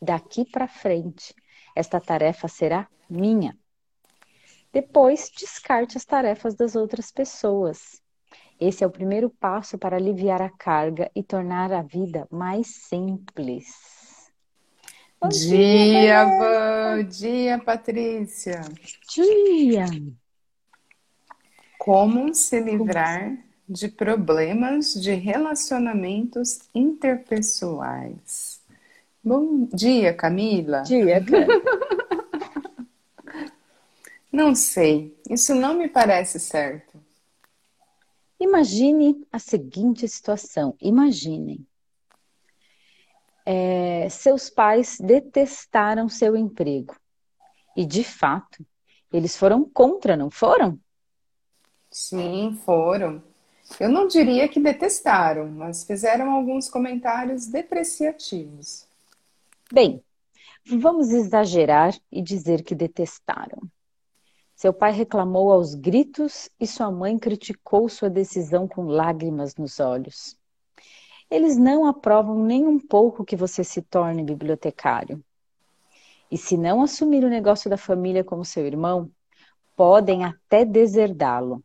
Daqui 0.00 0.44
para 0.44 0.68
frente, 0.68 1.34
esta 1.74 2.00
tarefa 2.00 2.46
será 2.46 2.88
minha. 3.10 3.58
Depois, 4.72 5.30
descarte 5.30 5.96
as 5.96 6.04
tarefas 6.04 6.54
das 6.54 6.76
outras 6.76 7.10
pessoas. 7.10 8.00
Esse 8.60 8.84
é 8.84 8.86
o 8.86 8.90
primeiro 8.90 9.30
passo 9.30 9.78
para 9.78 9.96
aliviar 9.96 10.42
a 10.42 10.50
carga 10.50 11.10
e 11.14 11.22
tornar 11.22 11.72
a 11.72 11.82
vida 11.82 12.26
mais 12.30 12.66
simples. 12.66 13.97
Bom 15.20 15.30
dia, 15.30 16.00
dia 16.00 16.24
bom 16.24 17.02
dia, 17.02 17.58
Patrícia. 17.58 18.60
Dia. 19.12 19.86
Como 21.76 22.32
se 22.32 22.60
livrar 22.60 23.36
de 23.68 23.88
problemas 23.88 24.94
de 24.94 25.14
relacionamentos 25.14 26.60
interpessoais? 26.72 28.60
Bom 29.22 29.66
dia, 29.74 30.14
Camila. 30.14 30.82
Dia, 30.82 31.20
Camila. 31.24 31.48
Não 34.30 34.54
sei, 34.54 35.18
isso 35.28 35.54
não 35.54 35.74
me 35.74 35.88
parece 35.88 36.38
certo. 36.38 37.00
Imagine 38.38 39.26
a 39.32 39.38
seguinte 39.38 40.06
situação: 40.06 40.76
imaginem. 40.80 41.66
É, 43.50 44.10
seus 44.10 44.50
pais 44.50 44.98
detestaram 45.00 46.06
seu 46.06 46.36
emprego. 46.36 46.94
E, 47.74 47.86
de 47.86 48.04
fato, 48.04 48.62
eles 49.10 49.38
foram 49.38 49.64
contra, 49.64 50.18
não 50.18 50.30
foram? 50.30 50.78
Sim, 51.90 52.60
foram. 52.62 53.22
Eu 53.80 53.88
não 53.88 54.06
diria 54.06 54.48
que 54.50 54.60
detestaram, 54.60 55.48
mas 55.48 55.82
fizeram 55.82 56.30
alguns 56.30 56.68
comentários 56.68 57.46
depreciativos. 57.46 58.86
Bem, 59.72 60.04
vamos 60.66 61.08
exagerar 61.08 61.98
e 62.12 62.20
dizer 62.20 62.62
que 62.62 62.74
detestaram. 62.74 63.62
Seu 64.54 64.74
pai 64.74 64.92
reclamou 64.92 65.50
aos 65.50 65.74
gritos 65.74 66.50
e 66.60 66.66
sua 66.66 66.90
mãe 66.90 67.18
criticou 67.18 67.88
sua 67.88 68.10
decisão 68.10 68.68
com 68.68 68.82
lágrimas 68.84 69.56
nos 69.56 69.80
olhos. 69.80 70.37
Eles 71.30 71.56
não 71.56 71.86
aprovam 71.86 72.42
nem 72.42 72.66
um 72.66 72.78
pouco 72.78 73.24
que 73.24 73.36
você 73.36 73.62
se 73.62 73.82
torne 73.82 74.24
bibliotecário. 74.24 75.22
E 76.30 76.38
se 76.38 76.56
não 76.56 76.82
assumir 76.82 77.24
o 77.24 77.28
negócio 77.28 77.68
da 77.68 77.76
família 77.76 78.24
como 78.24 78.44
seu 78.44 78.66
irmão, 78.66 79.10
podem 79.76 80.24
até 80.24 80.64
deserdá-lo. 80.64 81.62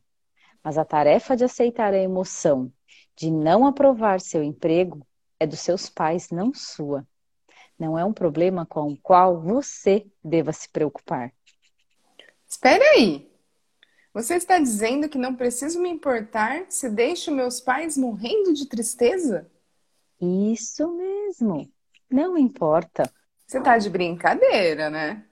Mas 0.63 0.77
a 0.77 0.85
tarefa 0.85 1.35
de 1.35 1.43
aceitar 1.43 1.93
a 1.93 1.97
emoção 1.97 2.71
de 3.15 3.29
não 3.29 3.65
aprovar 3.65 4.19
seu 4.19 4.43
emprego 4.43 5.05
é 5.39 5.45
dos 5.45 5.59
seus 5.59 5.89
pais, 5.89 6.29
não 6.29 6.53
sua. 6.53 7.05
Não 7.77 7.97
é 7.97 8.05
um 8.05 8.13
problema 8.13 8.65
com 8.65 8.91
o 8.91 8.97
qual 8.97 9.41
você 9.41 10.05
deva 10.23 10.53
se 10.53 10.69
preocupar. 10.69 11.33
Espera 12.47 12.83
aí. 12.95 13.29
Você 14.13 14.35
está 14.35 14.59
dizendo 14.59 15.09
que 15.09 15.17
não 15.17 15.35
preciso 15.35 15.81
me 15.81 15.89
importar 15.89 16.65
se 16.69 16.87
deixo 16.87 17.31
meus 17.31 17.59
pais 17.59 17.97
morrendo 17.97 18.53
de 18.53 18.67
tristeza? 18.67 19.49
Isso 20.23 20.89
mesmo. 20.95 21.69
Não 22.09 22.37
importa. 22.37 23.11
Você 23.45 23.57
está 23.57 23.77
de 23.77 23.89
brincadeira, 23.89 24.89
né? 24.89 25.25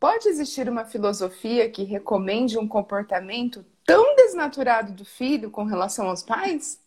Pode 0.00 0.28
existir 0.28 0.68
uma 0.68 0.84
filosofia 0.84 1.70
que 1.70 1.84
recomende 1.84 2.58
um 2.58 2.66
comportamento 2.66 3.64
tão 3.86 4.16
desnaturado 4.16 4.92
do 4.92 5.04
filho 5.04 5.48
com 5.48 5.62
relação 5.62 6.08
aos 6.08 6.24
pais? 6.24 6.80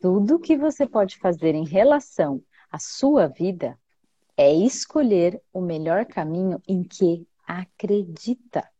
Tudo 0.00 0.38
que 0.38 0.56
você 0.56 0.86
pode 0.86 1.18
fazer 1.18 1.56
em 1.56 1.66
relação 1.66 2.40
à 2.70 2.78
sua 2.78 3.26
vida 3.26 3.76
é 4.36 4.52
escolher 4.52 5.42
o 5.52 5.60
melhor 5.60 6.06
caminho 6.06 6.62
em 6.68 6.84
que 6.84 7.26
acredita. 7.44 8.70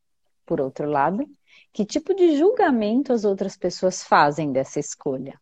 Por 0.45 0.61
outro 0.61 0.89
lado, 0.89 1.29
que 1.73 1.85
tipo 1.85 2.15
de 2.15 2.37
julgamento 2.39 3.13
as 3.13 3.25
outras 3.25 3.57
pessoas 3.57 4.05
fazem 4.05 4.53
dessa 4.53 4.79
escolha? 4.79 5.41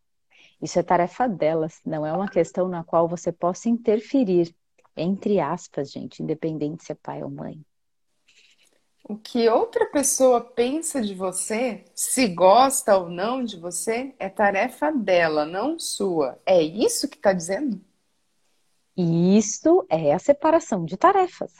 Isso 0.65 0.79
é 0.79 0.83
tarefa 0.83 1.27
delas, 1.27 1.79
não 1.85 2.03
é 2.03 2.11
uma 2.11 2.27
questão 2.27 2.67
na 2.67 2.83
qual 2.83 3.07
você 3.07 3.31
possa 3.31 3.69
interferir. 3.69 4.51
Entre 4.97 5.39
aspas, 5.39 5.91
gente, 5.91 6.23
independente 6.23 6.83
se 6.83 6.91
é 6.91 6.95
pai 6.95 7.21
ou 7.21 7.29
mãe. 7.29 7.63
O 9.07 9.15
que 9.15 9.47
outra 9.47 9.85
pessoa 9.85 10.41
pensa 10.41 11.03
de 11.03 11.13
você, 11.13 11.85
se 11.93 12.27
gosta 12.29 12.97
ou 12.97 13.07
não 13.07 13.43
de 13.43 13.59
você, 13.59 14.15
é 14.17 14.27
tarefa 14.27 14.91
dela, 14.91 15.45
não 15.45 15.77
sua. 15.77 16.41
É 16.43 16.59
isso 16.63 17.07
que 17.07 17.17
está 17.17 17.31
dizendo? 17.31 17.79
Isso 18.97 19.85
é 19.87 20.13
a 20.13 20.17
separação 20.17 20.83
de 20.83 20.97
tarefas. 20.97 21.53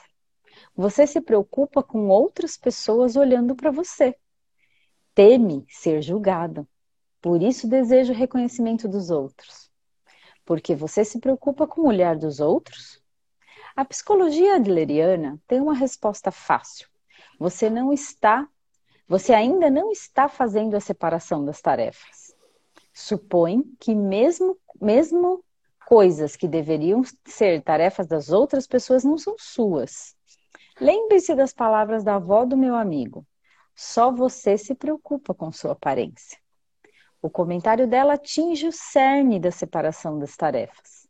Você 0.76 1.06
se 1.06 1.22
preocupa 1.22 1.84
com 1.84 2.08
outras 2.08 2.58
pessoas 2.58 3.16
olhando 3.16 3.56
para 3.56 3.70
você. 3.70 4.16
Teme 5.14 5.64
ser 5.70 6.02
julgado. 6.02 6.68
Por 7.26 7.42
isso 7.42 7.68
deseja 7.68 8.14
o 8.14 8.16
reconhecimento 8.16 8.88
dos 8.88 9.10
outros. 9.10 9.68
Porque 10.46 10.76
você 10.76 11.04
se 11.04 11.20
preocupa 11.20 11.66
com 11.66 11.82
o 11.82 11.88
olhar 11.88 12.16
dos 12.16 12.40
outros? 12.40 13.02
A 13.76 13.84
psicologia 13.84 14.58
adleriana 14.58 15.42
tem 15.48 15.60
uma 15.60 15.74
resposta 15.74 16.30
fácil. 16.30 16.88
Você 17.40 17.68
não 17.68 17.92
está, 17.92 18.48
você 19.08 19.34
ainda 19.34 19.72
não 19.72 19.92
está 19.92 20.30
fazendo 20.30 20.76
a 20.76 20.80
separação 20.80 21.44
das 21.44 21.60
tarefas. 21.64 22.36
Supõe 22.94 23.64
que 23.80 23.96
mesmo 23.96 24.56
mesmo 24.80 25.44
coisas 25.88 26.36
que 26.36 26.48
deveriam 26.48 27.02
ser 27.26 27.64
tarefas 27.64 28.06
das 28.06 28.30
outras 28.30 28.68
pessoas 28.68 29.04
não 29.04 29.18
são 29.18 29.36
suas. 29.40 30.16
Lembre-se 30.80 31.34
das 31.34 31.52
palavras 31.52 32.04
da 32.04 32.18
avó 32.18 32.46
do 32.46 32.56
meu 32.56 32.76
amigo. 32.76 33.26
Só 33.76 34.12
você 34.12 34.60
se 34.60 34.76
preocupa 34.76 35.34
com 35.34 35.52
sua 35.52 35.72
aparência. 35.72 36.45
O 37.26 37.30
comentário 37.32 37.88
dela 37.88 38.14
atinge 38.14 38.68
o 38.68 38.72
cerne 38.72 39.40
da 39.40 39.50
separação 39.50 40.20
das 40.20 40.38
tarefas. 40.38 41.08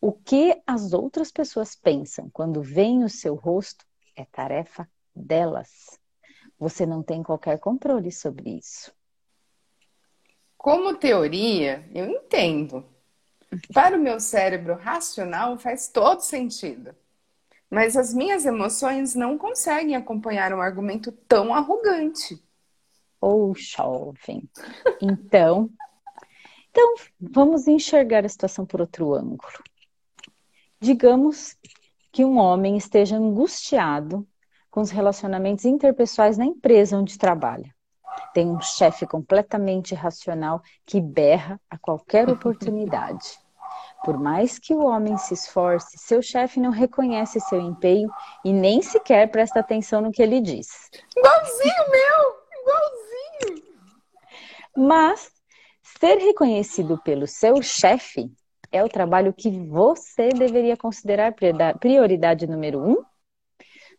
O 0.00 0.12
que 0.12 0.62
as 0.64 0.92
outras 0.92 1.32
pessoas 1.32 1.74
pensam 1.74 2.30
quando 2.32 2.62
veem 2.62 3.02
o 3.02 3.08
seu 3.08 3.34
rosto 3.34 3.84
é 4.14 4.24
tarefa 4.24 4.88
delas. 5.12 5.98
Você 6.56 6.86
não 6.86 7.02
tem 7.02 7.24
qualquer 7.24 7.58
controle 7.58 8.12
sobre 8.12 8.50
isso. 8.50 8.94
Como 10.56 10.94
teoria, 10.94 11.84
eu 11.92 12.06
entendo. 12.08 12.86
Para 13.74 13.96
o 13.96 14.00
meu 14.00 14.20
cérebro 14.20 14.76
racional 14.76 15.58
faz 15.58 15.88
todo 15.88 16.20
sentido. 16.20 16.94
Mas 17.68 17.96
as 17.96 18.14
minhas 18.14 18.46
emoções 18.46 19.16
não 19.16 19.36
conseguem 19.36 19.96
acompanhar 19.96 20.52
um 20.52 20.62
argumento 20.62 21.10
tão 21.10 21.52
arrogante 21.52 22.40
ou 23.20 23.54
jovem. 23.54 24.48
Então, 25.00 25.68
então 26.70 26.94
vamos 27.20 27.66
enxergar 27.66 28.24
a 28.24 28.28
situação 28.28 28.64
por 28.64 28.80
outro 28.80 29.12
ângulo. 29.14 29.62
Digamos 30.80 31.56
que 32.12 32.24
um 32.24 32.38
homem 32.38 32.76
esteja 32.76 33.16
angustiado 33.16 34.26
com 34.70 34.80
os 34.80 34.90
relacionamentos 34.90 35.64
interpessoais 35.64 36.38
na 36.38 36.44
empresa 36.44 36.96
onde 36.96 37.18
trabalha. 37.18 37.74
Tem 38.32 38.48
um 38.48 38.60
chefe 38.60 39.06
completamente 39.06 39.92
irracional 39.92 40.62
que 40.86 41.00
berra 41.00 41.60
a 41.68 41.76
qualquer 41.76 42.28
oportunidade. 42.28 43.38
Por 44.04 44.18
mais 44.18 44.58
que 44.58 44.72
o 44.72 44.84
homem 44.84 45.16
se 45.18 45.34
esforce, 45.34 45.98
seu 45.98 46.22
chefe 46.22 46.58
não 46.58 46.70
reconhece 46.70 47.38
seu 47.40 47.60
empenho 47.60 48.10
e 48.44 48.52
nem 48.52 48.80
sequer 48.80 49.30
presta 49.30 49.60
atenção 49.60 50.00
no 50.00 50.10
que 50.10 50.22
ele 50.22 50.40
diz. 50.40 50.88
Igualzinho 51.16 51.90
meu! 51.90 52.40
Igualzinho! 52.62 53.09
Mas 54.76 55.30
ser 55.82 56.16
reconhecido 56.18 57.00
pelo 57.02 57.26
seu 57.26 57.60
chefe 57.62 58.30
é 58.72 58.84
o 58.84 58.88
trabalho 58.88 59.32
que 59.32 59.50
você 59.50 60.28
deveria 60.28 60.76
considerar 60.76 61.34
prioridade 61.78 62.46
número 62.46 62.80
um. 62.80 63.04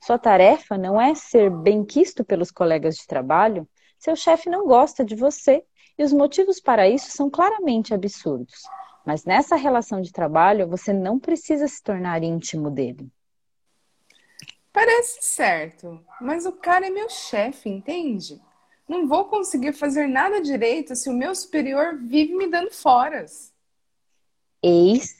Sua 0.02 0.18
tarefa 0.18 0.78
não 0.78 1.00
é 1.00 1.14
ser 1.14 1.50
benquisto 1.50 2.24
pelos 2.24 2.50
colegas 2.50 2.96
de 2.96 3.06
trabalho. 3.06 3.68
Seu 4.00 4.16
chefe 4.16 4.50
não 4.50 4.66
gosta 4.66 5.06
de 5.06 5.16
você 5.16 5.64
e 5.98 6.04
os 6.04 6.14
motivos 6.14 6.60
para 6.60 6.90
isso 6.90 7.12
são 7.12 7.30
claramente 7.30 7.94
absurdos. 7.94 8.64
Mas 9.06 9.26
nessa 9.26 9.56
relação 9.56 10.02
de 10.02 10.12
trabalho, 10.12 10.68
você 10.68 10.94
não 10.94 11.20
precisa 11.20 11.68
se 11.68 11.84
tornar 11.84 12.24
íntimo 12.24 12.72
dele. 12.72 13.12
Parece 14.72 15.20
certo, 15.22 16.04
mas 16.20 16.46
o 16.46 16.54
cara 16.54 16.88
é 16.88 16.90
meu 16.90 17.10
chefe, 17.10 17.70
entende? 17.70 18.42
Não 18.92 19.08
vou 19.08 19.24
conseguir 19.24 19.72
fazer 19.72 20.06
nada 20.06 20.42
direito 20.42 20.98
se 20.98 21.10
o 21.10 21.14
meu 21.14 21.34
superior 21.34 21.98
vive 21.98 22.36
me 22.36 22.46
dando 22.46 22.72
foras. 22.72 23.54
Eis 24.62 25.16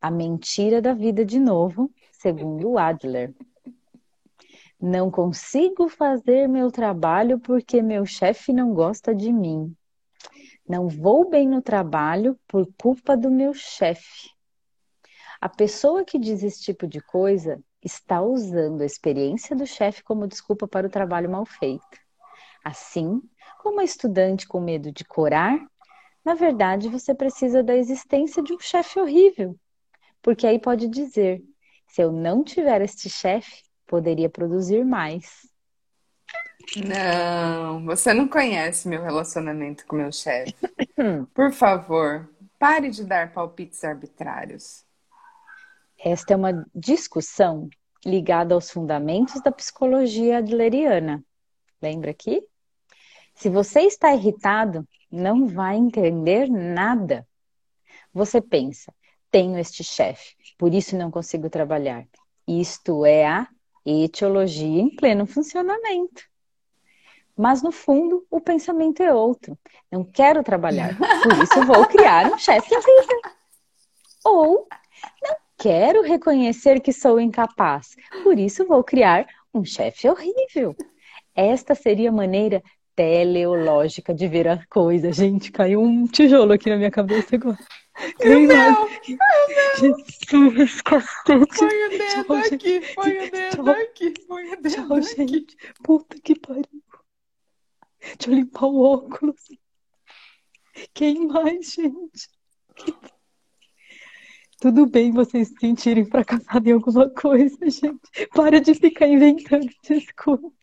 a 0.00 0.10
mentira 0.10 0.80
da 0.80 0.94
vida 0.94 1.22
de 1.22 1.38
novo, 1.38 1.92
segundo 2.10 2.78
Adler. 2.78 3.34
Não 4.80 5.10
consigo 5.10 5.90
fazer 5.90 6.48
meu 6.48 6.70
trabalho 6.70 7.38
porque 7.38 7.82
meu 7.82 8.06
chefe 8.06 8.50
não 8.50 8.72
gosta 8.72 9.14
de 9.14 9.30
mim. 9.30 9.76
Não 10.66 10.88
vou 10.88 11.28
bem 11.28 11.46
no 11.46 11.60
trabalho 11.60 12.40
por 12.48 12.66
culpa 12.80 13.14
do 13.14 13.30
meu 13.30 13.52
chefe. 13.52 14.30
A 15.38 15.50
pessoa 15.50 16.02
que 16.02 16.18
diz 16.18 16.42
esse 16.42 16.62
tipo 16.62 16.86
de 16.86 17.02
coisa 17.02 17.62
está 17.84 18.22
usando 18.22 18.80
a 18.80 18.86
experiência 18.86 19.54
do 19.54 19.66
chefe 19.66 20.02
como 20.02 20.26
desculpa 20.26 20.66
para 20.66 20.86
o 20.86 20.90
trabalho 20.90 21.28
mal 21.28 21.44
feito. 21.44 22.01
Assim, 22.64 23.22
como 23.58 23.80
a 23.80 23.84
estudante 23.84 24.46
com 24.46 24.60
medo 24.60 24.92
de 24.92 25.04
corar, 25.04 25.58
na 26.24 26.34
verdade 26.34 26.88
você 26.88 27.14
precisa 27.14 27.62
da 27.62 27.76
existência 27.76 28.42
de 28.42 28.52
um 28.52 28.60
chefe 28.60 29.00
horrível. 29.00 29.58
Porque 30.20 30.46
aí 30.46 30.58
pode 30.58 30.88
dizer: 30.88 31.42
se 31.88 32.02
eu 32.02 32.12
não 32.12 32.44
tiver 32.44 32.80
este 32.82 33.10
chefe, 33.10 33.62
poderia 33.86 34.30
produzir 34.30 34.84
mais. 34.84 35.50
Não, 36.76 37.84
você 37.84 38.14
não 38.14 38.28
conhece 38.28 38.88
meu 38.88 39.02
relacionamento 39.02 39.84
com 39.86 39.96
meu 39.96 40.12
chefe. 40.12 40.54
Por 41.34 41.52
favor, 41.52 42.30
pare 42.58 42.88
de 42.88 43.04
dar 43.04 43.32
palpites 43.32 43.82
arbitrários. 43.84 44.84
Esta 45.98 46.34
é 46.34 46.36
uma 46.36 46.66
discussão 46.74 47.68
ligada 48.04 48.54
aos 48.54 48.70
fundamentos 48.70 49.40
da 49.42 49.52
psicologia 49.52 50.38
adleriana. 50.38 51.22
Lembra 51.80 52.10
aqui? 52.10 52.42
Se 53.34 53.48
você 53.48 53.80
está 53.82 54.14
irritado, 54.14 54.86
não 55.10 55.46
vai 55.46 55.76
entender 55.76 56.48
nada. 56.48 57.26
Você 58.12 58.40
pensa, 58.40 58.92
tenho 59.30 59.58
este 59.58 59.82
chefe, 59.82 60.34
por 60.58 60.72
isso 60.72 60.96
não 60.96 61.10
consigo 61.10 61.48
trabalhar. 61.48 62.06
Isto 62.46 63.04
é 63.06 63.26
a 63.26 63.48
etiologia 63.84 64.80
em 64.80 64.94
pleno 64.94 65.26
funcionamento. 65.26 66.22
Mas 67.36 67.62
no 67.62 67.72
fundo, 67.72 68.26
o 68.30 68.40
pensamento 68.40 69.02
é 69.02 69.12
outro. 69.12 69.58
Não 69.90 70.04
quero 70.04 70.42
trabalhar, 70.42 70.96
por 70.96 71.42
isso 71.42 71.66
vou 71.66 71.86
criar 71.86 72.30
um 72.32 72.38
chefe 72.38 72.74
horrível. 72.74 73.20
Ou 74.24 74.68
não 75.22 75.36
quero 75.58 76.02
reconhecer 76.02 76.80
que 76.80 76.92
sou 76.92 77.18
incapaz, 77.18 77.96
por 78.22 78.38
isso 78.38 78.66
vou 78.66 78.84
criar 78.84 79.26
um 79.54 79.64
chefe 79.64 80.08
horrível. 80.08 80.76
Esta 81.34 81.74
seria 81.74 82.10
a 82.10 82.12
maneira 82.12 82.62
teleológica 82.94 84.14
de 84.14 84.28
ver 84.28 84.48
a 84.48 84.64
coisa. 84.66 85.12
Gente, 85.12 85.50
caiu 85.50 85.80
um 85.80 86.06
tijolo 86.06 86.52
aqui 86.52 86.70
na 86.70 86.76
minha 86.76 86.90
cabeça 86.90 87.36
agora. 87.36 87.58
Meu 88.24 88.48
Deus! 88.48 88.78
Jesus, 89.78 90.80
cacete! 90.82 91.24
Põe 91.58 91.84
o 91.84 91.90
dedo 91.90 92.24
Tchau, 92.24 92.36
aqui, 92.36 92.80
põe 92.94 93.18
o 93.18 93.30
dedo 93.30 93.56
Tchau. 93.56 93.68
aqui, 93.68 94.14
põe 94.26 94.44
o 94.46 94.62
dedo 94.62 94.70
Tchau, 94.70 94.96
aqui. 94.96 95.16
gente. 95.16 95.56
Puta 95.82 96.20
que 96.20 96.38
pariu. 96.38 96.82
Deixa 98.00 98.30
eu 98.30 98.34
limpar 98.34 98.66
o 98.66 98.80
óculos. 98.80 99.40
Quem 100.94 101.26
mais, 101.26 101.72
gente? 101.72 102.28
Tudo 104.60 104.86
bem 104.86 105.10
vocês 105.12 105.48
se 105.48 105.54
sentirem 105.60 106.04
fracassados 106.04 106.68
em 106.68 106.72
alguma 106.72 107.10
coisa, 107.10 107.58
gente. 107.68 108.28
Para 108.34 108.60
de 108.60 108.74
ficar 108.74 109.06
inventando 109.06 109.68
desculpa. 109.82 110.61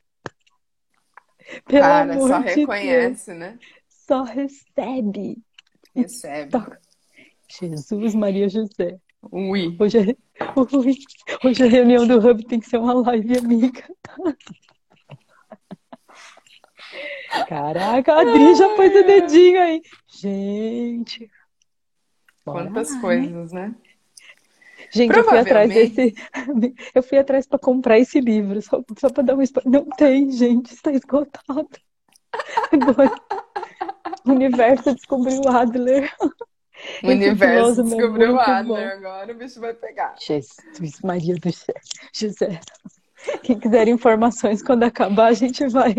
Pelo 1.65 1.81
Cara, 1.81 2.13
amor 2.13 2.29
só 2.29 2.39
de 2.39 2.45
reconhece, 2.55 3.25
Deus. 3.27 3.39
né? 3.39 3.59
Só 3.87 4.23
recebe. 4.23 5.37
Recebe. 5.95 6.51
Jesus, 7.47 8.15
Maria 8.15 8.47
José. 8.47 8.99
Ui. 9.31 9.75
Hoje, 9.79 9.97
é... 9.99 10.15
Ui. 10.75 10.95
Hoje 11.43 11.63
a 11.63 11.67
reunião 11.67 12.07
do 12.07 12.19
Hub 12.19 12.45
tem 12.45 12.59
que 12.59 12.69
ser 12.69 12.77
uma 12.77 12.93
live, 12.93 13.37
amiga. 13.37 13.83
Caraca, 17.47 18.13
a 18.13 18.21
Adri 18.21 18.55
já 18.55 18.75
pôs 18.75 18.95
o 18.95 19.03
dedinho 19.03 19.61
aí. 19.61 19.81
Gente. 20.07 21.29
Quantas 22.43 22.93
lá, 22.95 23.01
coisas, 23.01 23.51
né? 23.51 23.75
Gente, 24.91 25.15
eu 25.15 25.23
fui 25.23 25.37
atrás 25.37 25.69
desse. 25.69 26.15
Eu 26.95 27.03
fui 27.03 27.17
atrás 27.17 27.45
para 27.45 27.59
comprar 27.59 27.99
esse 27.99 28.19
livro, 28.19 28.61
só, 28.61 28.81
só 28.97 29.09
para 29.09 29.23
dar 29.23 29.35
um 29.35 29.41
spoiler. 29.41 29.71
Não 29.71 29.85
tem, 29.89 30.31
gente, 30.31 30.73
está 30.73 30.91
esgotado. 30.91 31.69
Agora, 32.71 33.15
o 34.25 34.31
universo 34.31 34.93
descobriu 34.93 35.41
o 35.41 35.49
Adler. 35.49 36.11
O 37.03 37.07
universo 37.09 37.83
descobriu 37.83 38.35
o 38.35 38.39
Adler, 38.39 38.93
agora 38.93 39.33
o 39.33 39.35
bicho 39.35 39.59
vai 39.59 39.73
pegar. 39.73 40.15
Jesus, 40.17 41.01
Maria 41.03 41.35
do 41.35 41.51
céu. 41.51 41.75
José. 42.13 42.61
Quem 43.43 43.59
quiser 43.59 43.89
informações 43.89 44.63
quando 44.63 44.83
acabar, 44.83 45.27
a 45.27 45.33
gente 45.33 45.67
vai. 45.67 45.95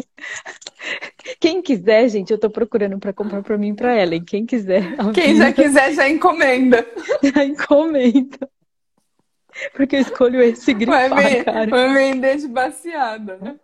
Quem 1.39 1.61
quiser, 1.61 2.09
gente, 2.09 2.33
eu 2.33 2.39
tô 2.39 2.49
procurando 2.49 2.99
para 2.99 3.13
comprar 3.13 3.43
para 3.43 3.59
mim 3.59 3.73
e 3.73 3.75
para 3.75 3.95
Ellen. 4.03 4.25
Quem 4.25 4.47
quiser. 4.47 4.97
Quem 5.13 5.37
já 5.37 5.53
quiser, 5.53 5.93
já 5.93 6.09
encomenda. 6.09 6.87
Já 7.23 7.45
encomenda. 7.45 8.49
Porque 9.75 9.97
eu 9.97 10.01
escolho 10.01 10.41
esse 10.43 10.73
grifar, 10.73 11.09
vai, 11.11 11.45
cara. 11.45 11.71
Vai 11.71 11.93
vender 11.93 12.37
de 12.37 12.49
baciada, 12.49 13.37
né? 13.39 13.59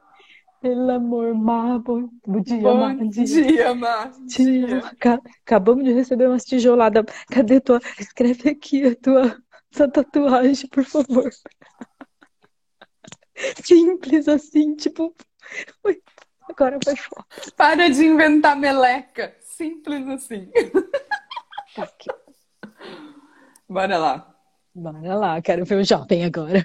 Pelo 0.61 0.91
amor, 0.91 1.35
Mar, 1.35 1.79
bom, 1.79 2.09
bom 2.27 2.41
dia, 2.41 2.59
bom 2.59 2.77
Mar. 2.77 2.97
Dia, 2.97 3.25
dia 3.25 3.75
Mar. 3.75 4.11
Dia. 4.27 4.83
Acabamos 5.45 5.85
de 5.85 5.93
receber 5.93 6.29
umas 6.29 6.45
tijoladas. 6.45 7.05
Cadê 7.31 7.61
tua... 7.61 7.81
Escreve 7.99 8.51
aqui 8.51 8.87
a 8.87 8.97
tua 8.97 9.37
essa 9.73 9.89
tatuagem, 9.89 10.69
por 10.71 10.85
favor. 10.85 11.31
Simples 13.63 14.27
assim, 14.29 14.75
tipo... 14.75 15.15
Agora 16.49 16.79
foi 16.83 16.97
foda. 16.97 17.27
Para 17.57 17.91
de 17.91 18.07
inventar 18.07 18.57
meleca. 18.57 19.37
Simples 19.41 20.09
assim. 20.09 20.51
Aqui. 21.77 22.09
Bora 23.69 23.99
lá. 23.99 24.36
Bora 24.79 25.15
lá, 25.15 25.41
quero 25.41 25.65
ver 25.65 25.77
o 25.77 25.85
jovem 25.85 26.27
agora. 26.27 26.63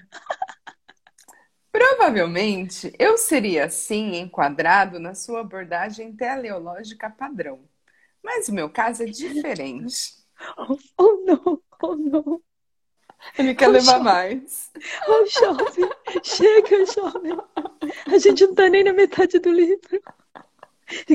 Provavelmente 1.71 2.91
eu 2.99 3.17
seria 3.17 3.69
sim 3.69 4.17
enquadrado 4.17 4.99
na 4.99 5.15
sua 5.15 5.39
abordagem 5.39 6.13
teleológica 6.13 7.09
padrão. 7.09 7.61
Mas 8.21 8.49
o 8.49 8.53
meu 8.53 8.69
caso 8.69 9.03
é 9.03 9.05
diferente. 9.05 10.19
Oh, 10.57 10.75
oh 10.97 11.23
não, 11.23 11.61
oh 11.83 11.95
não. 11.95 12.41
Ele 13.37 13.53
quer 13.53 13.69
oh, 13.69 13.73
levar 13.73 13.99
jovem. 13.99 14.03
mais. 14.03 14.71
Oh, 15.07 15.23
jovem, 15.27 15.89
chega, 16.23 16.83
jovem. 16.87 17.37
A 18.07 18.17
gente 18.17 18.47
não 18.47 18.55
tá 18.55 18.67
nem 18.67 18.83
na 18.83 18.91
metade 18.91 19.37
do 19.37 19.51
livro. 19.51 20.01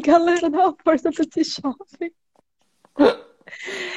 Galera, 0.01 0.49
dá 0.49 0.69
uma 0.69 0.77
força 0.81 1.11
pra 1.11 1.25
esse 1.25 1.61
jovem. 1.61 2.15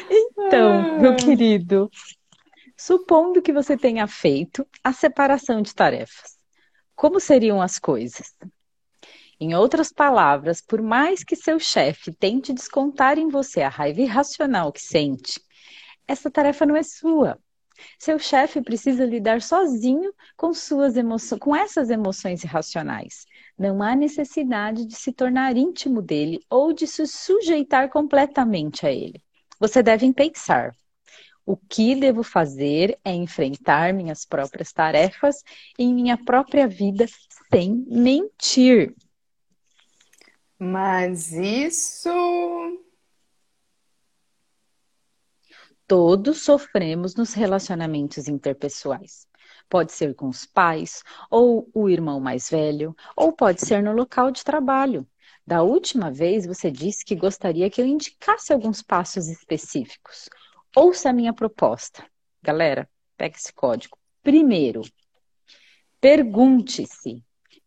Então, 0.09 0.99
meu 0.99 1.15
querido, 1.15 1.89
Supondo 2.81 3.41
que 3.41 3.51
você 3.51 3.75
tenha 3.75 4.07
feito 4.07 4.65
a 4.81 4.93
separação 4.93 5.61
de 5.61 5.75
tarefas, 5.75 6.37
como 6.95 7.19
seriam 7.19 7.61
as 7.61 7.77
coisas? 7.77 8.33
Em 9.37 9.53
outras 9.53 9.91
palavras, 9.91 10.61
por 10.61 10.81
mais 10.81 11.21
que 11.21 11.35
seu 11.35 11.59
chefe 11.59 12.13
tente 12.13 12.53
descontar 12.53 13.17
em 13.17 13.27
você 13.27 13.61
a 13.63 13.67
raiva 13.67 13.99
irracional 13.99 14.71
que 14.71 14.79
sente, 14.81 15.41
essa 16.07 16.31
tarefa 16.31 16.65
não 16.65 16.77
é 16.77 16.81
sua. 16.81 17.37
Seu 17.99 18.17
chefe 18.17 18.61
precisa 18.61 19.05
lidar 19.05 19.41
sozinho 19.41 20.13
com 20.37 20.53
suas 20.53 20.95
emoções, 20.95 21.41
com 21.41 21.53
essas 21.53 21.89
emoções 21.89 22.45
irracionais. 22.45 23.25
Não 23.57 23.83
há 23.83 23.93
necessidade 23.93 24.85
de 24.85 24.95
se 24.95 25.11
tornar 25.11 25.57
íntimo 25.57 26.01
dele 26.01 26.39
ou 26.49 26.71
de 26.71 26.87
se 26.87 27.05
sujeitar 27.05 27.89
completamente 27.89 28.85
a 28.85 28.91
ele. 28.91 29.21
Você 29.59 29.83
deve 29.83 30.13
pensar: 30.13 30.73
o 31.49 31.57
que 31.57 31.95
devo 31.95 32.21
fazer 32.21 32.99
é 33.03 33.11
enfrentar 33.11 33.91
minhas 33.91 34.23
próprias 34.23 34.71
tarefas 34.71 35.43
em 35.79 35.91
minha 35.91 36.15
própria 36.15 36.67
vida 36.67 37.07
sem 37.51 37.83
mentir. 37.87 38.95
Mas 40.59 41.31
isso. 41.33 42.11
Todos 45.87 46.43
sofremos 46.43 47.15
nos 47.15 47.33
relacionamentos 47.33 48.27
interpessoais. 48.27 49.27
Pode 49.67 49.91
ser 49.91 50.13
com 50.13 50.27
os 50.27 50.45
pais, 50.45 51.01
ou 51.31 51.67
o 51.73 51.89
irmão 51.89 52.19
mais 52.19 52.47
velho, 52.47 52.95
ou 53.15 53.33
pode 53.33 53.61
ser 53.61 53.81
no 53.81 53.91
local 53.91 54.29
de 54.29 54.43
trabalho. 54.43 55.03
Da 55.47 55.63
última 55.63 56.11
vez 56.11 56.45
você 56.45 56.69
disse 56.69 57.03
que 57.03 57.15
gostaria 57.15 57.71
que 57.71 57.81
eu 57.81 57.87
indicasse 57.87 58.53
alguns 58.53 58.83
passos 58.83 59.27
específicos. 59.27 60.29
Ouça 60.75 61.09
a 61.09 61.13
minha 61.13 61.33
proposta. 61.33 62.05
Galera, 62.41 62.89
pega 63.17 63.35
esse 63.35 63.51
código. 63.51 63.97
Primeiro, 64.21 64.81
pergunte-se 65.99 67.23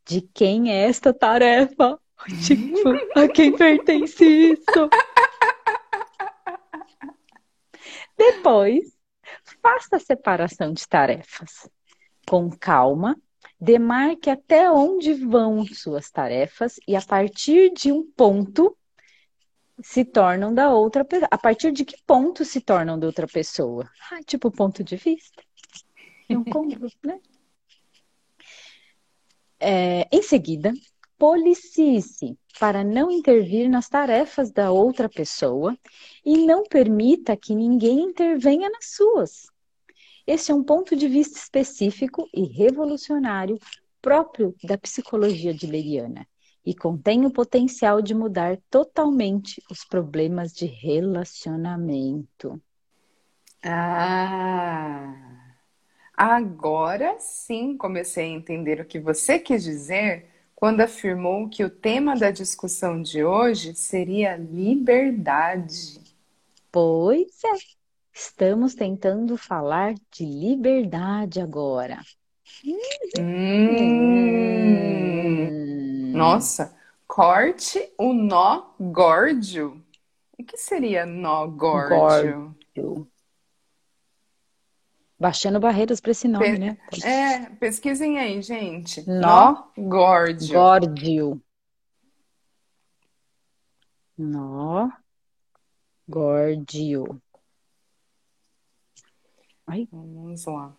de 0.06 0.22
quem 0.34 0.70
é 0.70 0.88
esta 0.88 1.12
tarefa. 1.12 1.98
Tipo, 2.46 2.90
a 3.18 3.26
quem 3.26 3.56
pertence 3.56 4.24
isso? 4.24 4.88
Depois, 8.16 8.96
faça 9.60 9.96
a 9.96 10.00
separação 10.00 10.72
de 10.72 10.86
tarefas. 10.86 11.68
Com 12.28 12.48
calma, 12.48 13.16
demarque 13.60 14.30
até 14.30 14.70
onde 14.70 15.12
vão 15.14 15.66
suas 15.66 16.10
tarefas 16.10 16.76
e 16.86 16.94
a 16.94 17.02
partir 17.02 17.72
de 17.72 17.90
um 17.90 18.08
ponto 18.12 18.76
se 19.82 20.04
tornam 20.04 20.54
da 20.54 20.70
outra 20.70 21.04
pessoa. 21.04 21.28
A 21.30 21.38
partir 21.38 21.72
de 21.72 21.84
que 21.84 21.96
ponto 22.06 22.44
se 22.44 22.60
tornam 22.60 22.98
da 22.98 23.06
outra 23.06 23.26
pessoa? 23.26 23.88
Ah, 24.10 24.20
tipo, 24.24 24.50
ponto 24.50 24.82
de 24.82 24.96
vista. 24.96 25.42
Não 26.28 26.44
compro, 26.44 26.88
né? 27.04 27.20
É, 29.58 30.08
em 30.10 30.22
seguida, 30.22 30.72
policie-se 31.18 32.36
para 32.58 32.82
não 32.82 33.10
intervir 33.10 33.68
nas 33.68 33.88
tarefas 33.88 34.50
da 34.50 34.72
outra 34.72 35.08
pessoa 35.08 35.76
e 36.24 36.38
não 36.46 36.64
permita 36.64 37.36
que 37.36 37.54
ninguém 37.54 38.00
intervenha 38.00 38.68
nas 38.70 38.86
suas. 38.86 39.46
Esse 40.26 40.52
é 40.52 40.54
um 40.54 40.64
ponto 40.64 40.96
de 40.96 41.08
vista 41.08 41.38
específico 41.38 42.28
e 42.32 42.44
revolucionário 42.44 43.58
próprio 44.00 44.54
da 44.64 44.76
psicologia 44.76 45.52
adleriana 45.52 46.26
e 46.64 46.74
contém 46.74 47.26
o 47.26 47.30
potencial 47.30 48.00
de 48.00 48.14
mudar 48.14 48.58
totalmente 48.70 49.62
os 49.70 49.84
problemas 49.84 50.52
de 50.52 50.66
relacionamento. 50.66 52.60
Ah, 53.64 55.14
agora 56.16 57.16
sim 57.18 57.76
comecei 57.76 58.24
a 58.24 58.36
entender 58.36 58.80
o 58.80 58.84
que 58.84 58.98
você 58.98 59.38
quis 59.38 59.62
dizer 59.62 60.26
quando 60.54 60.80
afirmou 60.80 61.48
que 61.48 61.64
o 61.64 61.70
tema 61.70 62.14
da 62.16 62.30
discussão 62.30 63.02
de 63.02 63.24
hoje 63.24 63.74
seria 63.74 64.36
liberdade. 64.36 66.00
Pois 66.70 67.42
é, 67.44 67.52
estamos 68.14 68.74
tentando 68.74 69.36
falar 69.36 69.94
de 70.12 70.24
liberdade 70.24 71.40
agora. 71.40 71.98
Hum. 73.18 75.11
Nossa, 76.12 76.76
corte 77.06 77.92
o 77.98 78.12
nó 78.12 78.74
górdio. 78.78 79.84
O 80.38 80.44
que 80.44 80.56
seria 80.56 81.06
nó 81.06 81.46
górdio? 81.46 82.54
górdio. 82.74 83.08
Baixando 85.18 85.60
barreiras 85.60 86.00
para 86.00 86.10
esse 86.10 86.26
nome, 86.26 86.52
Pe 86.52 86.58
né? 86.58 86.78
É, 87.04 87.46
pesquisem 87.56 88.18
aí, 88.18 88.42
gente. 88.42 89.08
Nó, 89.08 89.20
nó 89.20 89.72
górdio. 89.76 90.52
Górdio. 90.52 91.42
Nó 94.18 94.90
górdio. 96.08 97.22
Ai. 99.66 99.88
Vamos 99.92 100.44
lá. 100.46 100.76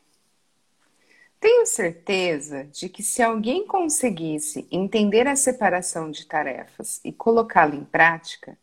Tenho 1.43 1.65
certeza 1.65 2.63
de 2.71 2.88
que 2.88 3.03
se 3.03 3.21
alguém 3.21 3.67
conseguisse 3.67 4.65
entender 4.71 5.27
a 5.27 5.36
separação 5.36 6.10
de 6.10 6.25
tarefas 6.25 7.01
e 7.03 7.12
colocá-la 7.12 7.75
em 7.75 7.84
prática, 7.84 8.58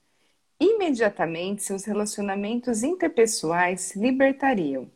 imediatamente 0.58 1.62
seus 1.62 1.84
relacionamentos 1.84 2.82
interpessoais 2.82 3.82
se 3.82 3.98
libertariam. 3.98 4.90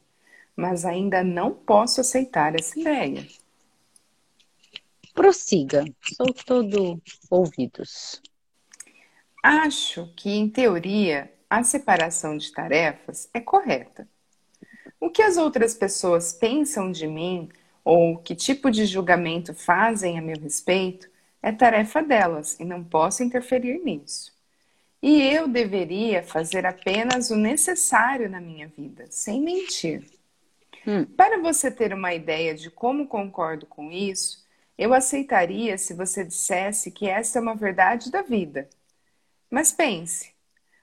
Mas 0.56 0.86
ainda 0.86 1.22
não 1.22 1.52
posso 1.52 2.00
aceitar 2.00 2.54
essa 2.54 2.80
ideia. 2.80 3.28
Prossiga, 5.12 5.84
sou 6.16 6.32
todo 6.32 7.02
ouvidos. 7.28 8.22
Acho 9.42 10.10
que, 10.16 10.30
em 10.30 10.48
teoria, 10.48 11.30
a 11.50 11.62
separação 11.62 12.38
de 12.38 12.50
tarefas 12.50 13.28
é 13.34 13.40
correta. 13.40 14.08
O 14.98 15.10
que 15.10 15.20
as 15.20 15.36
outras 15.36 15.74
pessoas 15.74 16.32
pensam 16.32 16.90
de 16.90 17.06
mim 17.06 17.50
ou 17.84 18.16
que 18.16 18.34
tipo 18.34 18.70
de 18.70 18.86
julgamento 18.86 19.52
fazem 19.52 20.18
a 20.18 20.22
meu 20.22 20.40
respeito 20.40 21.08
é 21.42 21.52
tarefa 21.52 22.02
delas 22.02 22.58
e 22.58 22.64
não 22.64 22.82
posso 22.82 23.22
interferir 23.22 23.78
nisso. 23.84 24.32
E 25.02 25.20
eu 25.20 25.46
deveria 25.46 26.22
fazer 26.22 26.64
apenas 26.64 27.30
o 27.30 27.36
necessário 27.36 28.30
na 28.30 28.40
minha 28.40 28.66
vida, 28.68 29.04
sem 29.10 29.42
mentir. 29.42 30.06
Hum. 30.86 31.04
Para 31.04 31.38
você 31.38 31.70
ter 31.70 31.92
uma 31.92 32.14
ideia 32.14 32.54
de 32.54 32.70
como 32.70 33.06
concordo 33.06 33.66
com 33.66 33.92
isso, 33.92 34.42
eu 34.78 34.94
aceitaria 34.94 35.76
se 35.76 35.92
você 35.92 36.24
dissesse 36.24 36.90
que 36.90 37.06
essa 37.06 37.38
é 37.38 37.42
uma 37.42 37.54
verdade 37.54 38.10
da 38.10 38.22
vida. 38.22 38.66
Mas 39.50 39.70
pense, 39.70 40.32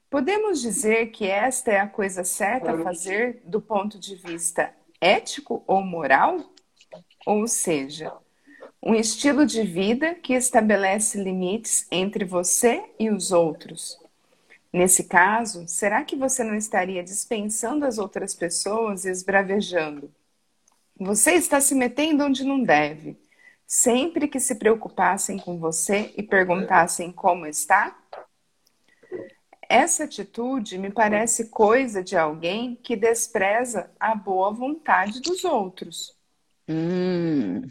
podemos 0.08 0.62
dizer 0.62 1.08
que 1.08 1.26
esta 1.26 1.72
é 1.72 1.80
a 1.80 1.88
coisa 1.88 2.24
certa 2.24 2.74
a 2.74 2.84
fazer 2.84 3.42
do 3.44 3.60
ponto 3.60 3.98
de 3.98 4.16
vista 4.16 4.72
ético 5.02 5.64
ou 5.66 5.82
moral? 5.82 6.51
Ou 7.26 7.48
seja, 7.48 8.12
um 8.82 8.96
estilo 8.96 9.46
de 9.46 9.64
vida 9.64 10.16
que 10.16 10.34
estabelece 10.34 11.22
limites 11.22 11.86
entre 11.92 12.26
você 12.26 12.84
e 13.00 13.10
os 13.10 13.32
outros. 13.32 14.00
Nesse 14.74 15.04
caso, 15.04 15.68
será 15.68 16.04
que 16.04 16.16
você 16.16 16.44
não 16.44 16.56
estaria 16.56 17.04
dispensando 17.04 17.86
as 17.86 17.98
outras 17.98 18.34
pessoas 18.34 19.06
e 19.06 19.10
esbravejando? 19.10 20.10
Você 20.98 21.34
está 21.34 21.60
se 21.60 21.76
metendo 21.76 22.24
onde 22.24 22.44
não 22.44 22.64
deve. 22.64 23.18
Sempre 23.68 24.28
que 24.28 24.40
se 24.40 24.56
preocupassem 24.56 25.38
com 25.38 25.58
você 25.58 26.14
e 26.18 26.24
perguntassem 26.24 27.12
como 27.12 27.46
está? 27.46 27.98
Essa 29.70 30.04
atitude 30.04 30.78
me 30.78 30.92
parece 30.92 31.50
coisa 31.50 32.04
de 32.04 32.18
alguém 32.18 32.76
que 32.76 32.96
despreza 32.96 33.90
a 34.00 34.14
boa 34.14 34.52
vontade 34.52 35.22
dos 35.22 35.44
outros. 35.46 36.21
Hum, 36.72 37.62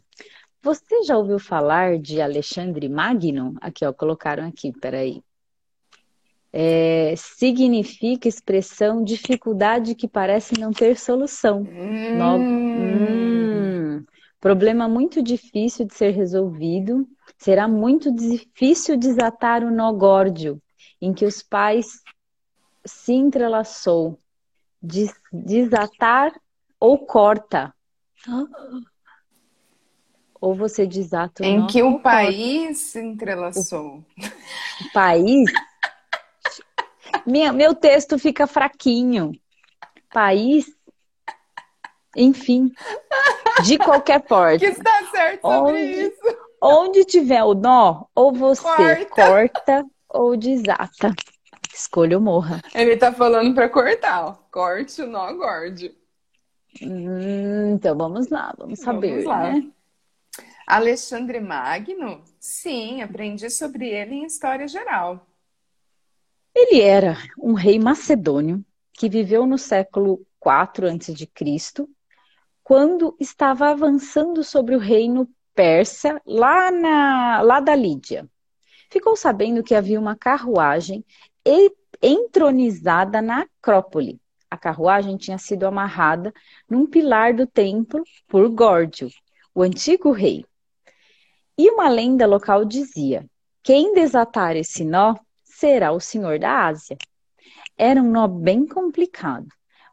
você 0.63 1.03
já 1.05 1.17
ouviu 1.17 1.39
falar 1.39 1.99
de 1.99 2.21
Alexandre 2.21 2.87
Magno? 2.87 3.55
Aqui, 3.63 3.85
ó, 3.87 3.93
colocaram 3.93 4.47
aqui, 4.47 4.73
peraí. 4.79 5.23
É, 6.53 7.15
significa 7.17 8.29
expressão 8.29 9.03
dificuldade 9.03 9.95
que 9.95 10.07
parece 10.07 10.59
não 10.59 10.71
ter 10.71 10.99
solução. 10.99 11.63
Hum. 11.63 12.19
No... 12.19 12.39
Hum. 12.39 14.05
Problema 14.39 14.89
muito 14.89 15.23
difícil 15.23 15.87
de 15.87 15.95
ser 15.95 16.11
resolvido. 16.11 17.07
Será 17.39 17.67
muito 17.67 18.15
difícil 18.15 18.99
desatar 18.99 19.63
o 19.63 19.71
nó 19.71 19.93
górdio, 19.93 20.61
em 21.01 21.15
que 21.15 21.25
os 21.25 21.43
pais 21.43 22.03
se 22.85 23.13
entrelaçou. 23.13 24.19
Des 24.83 25.13
desatar 25.33 26.33
ou 26.79 26.99
corta. 26.99 27.75
Ou 30.41 30.55
você 30.55 30.87
desata 30.87 31.43
o 31.43 31.47
Em 31.47 31.67
que 31.67 31.83
o 31.83 32.01
país 32.01 32.79
se 32.79 33.01
entrelaçou. 33.01 34.05
O 34.81 34.93
país? 34.93 35.51
Minha, 37.27 37.53
meu 37.53 37.75
texto 37.75 38.19
fica 38.19 38.47
fraquinho. 38.47 39.33
País? 40.13 40.67
Enfim. 42.17 42.73
De 43.65 43.77
qualquer 43.79 44.21
porta. 44.21 44.59
Que 44.59 44.67
está 44.67 45.07
certo 45.11 45.43
sobre 45.43 45.73
onde, 45.73 46.03
isso. 46.03 46.39
Onde 46.63 47.05
tiver 47.05 47.45
o 47.45 47.55
nó, 47.55 48.07
ou 48.15 48.33
você 48.33 48.63
corta, 49.07 49.07
corta 49.15 49.87
ou 50.09 50.37
desata. 50.37 51.15
Escolha 51.73 52.17
ou 52.17 52.23
morra. 52.23 52.61
Ele 52.75 52.97
tá 52.97 53.13
falando 53.13 53.55
para 53.55 53.69
cortar, 53.69 54.25
ó. 54.25 54.33
Corte 54.51 55.03
o 55.03 55.07
nó, 55.07 55.33
gorde. 55.35 55.95
Hum, 56.83 57.75
então 57.75 57.97
vamos 57.97 58.29
lá, 58.29 58.55
vamos 58.57 58.79
saber, 58.79 59.11
vamos 59.11 59.25
lá. 59.25 59.53
né? 59.53 59.71
Alexandre 60.67 61.41
Magno? 61.41 62.23
Sim, 62.39 63.03
aprendi 63.03 63.51
sobre 63.51 63.89
ele 63.89 64.15
em 64.15 64.25
História 64.25 64.69
Geral. 64.69 65.27
Ele 66.55 66.81
era 66.81 67.17
um 67.39 67.55
rei 67.55 67.79
macedônio 67.79 68.65
que 68.93 69.09
viveu 69.09 69.47
no 69.47 69.59
século 69.59 70.25
IV 70.45 70.89
a.C., 70.89 71.89
quando 72.63 73.17
estava 73.19 73.71
avançando 73.71 74.45
sobre 74.45 74.77
o 74.77 74.79
reino 74.79 75.29
persa 75.55 76.21
lá, 76.25 76.71
na, 76.71 77.41
lá 77.43 77.61
da 77.61 77.75
Lídia. 77.75 78.29
Ficou 78.91 79.17
sabendo 79.17 79.63
que 79.63 79.75
havia 79.75 79.99
uma 79.99 80.17
carruagem 80.17 81.05
entronizada 82.03 83.21
na 83.21 83.43
Acrópole. 83.43 84.21
A 84.51 84.57
carruagem 84.57 85.17
tinha 85.17 85.39
sido 85.39 85.65
amarrada 85.65 86.35
num 86.69 86.85
pilar 86.85 87.33
do 87.33 87.47
templo 87.47 88.03
por 88.27 88.49
Górdio, 88.49 89.09
o 89.55 89.63
antigo 89.63 90.11
rei. 90.11 90.45
E 91.57 91.71
uma 91.71 91.89
lenda 91.89 92.27
local 92.27 92.65
dizia: 92.65 93.25
quem 93.63 93.95
desatar 93.95 94.57
esse 94.57 94.85
nó 94.85 95.15
será 95.45 95.93
o 95.93 96.01
senhor 96.01 96.39
da 96.39 96.67
Ásia. 96.67 96.97
Era 97.77 98.03
um 98.03 98.11
nó 98.11 98.27
bem 98.27 98.67
complicado. 98.67 99.47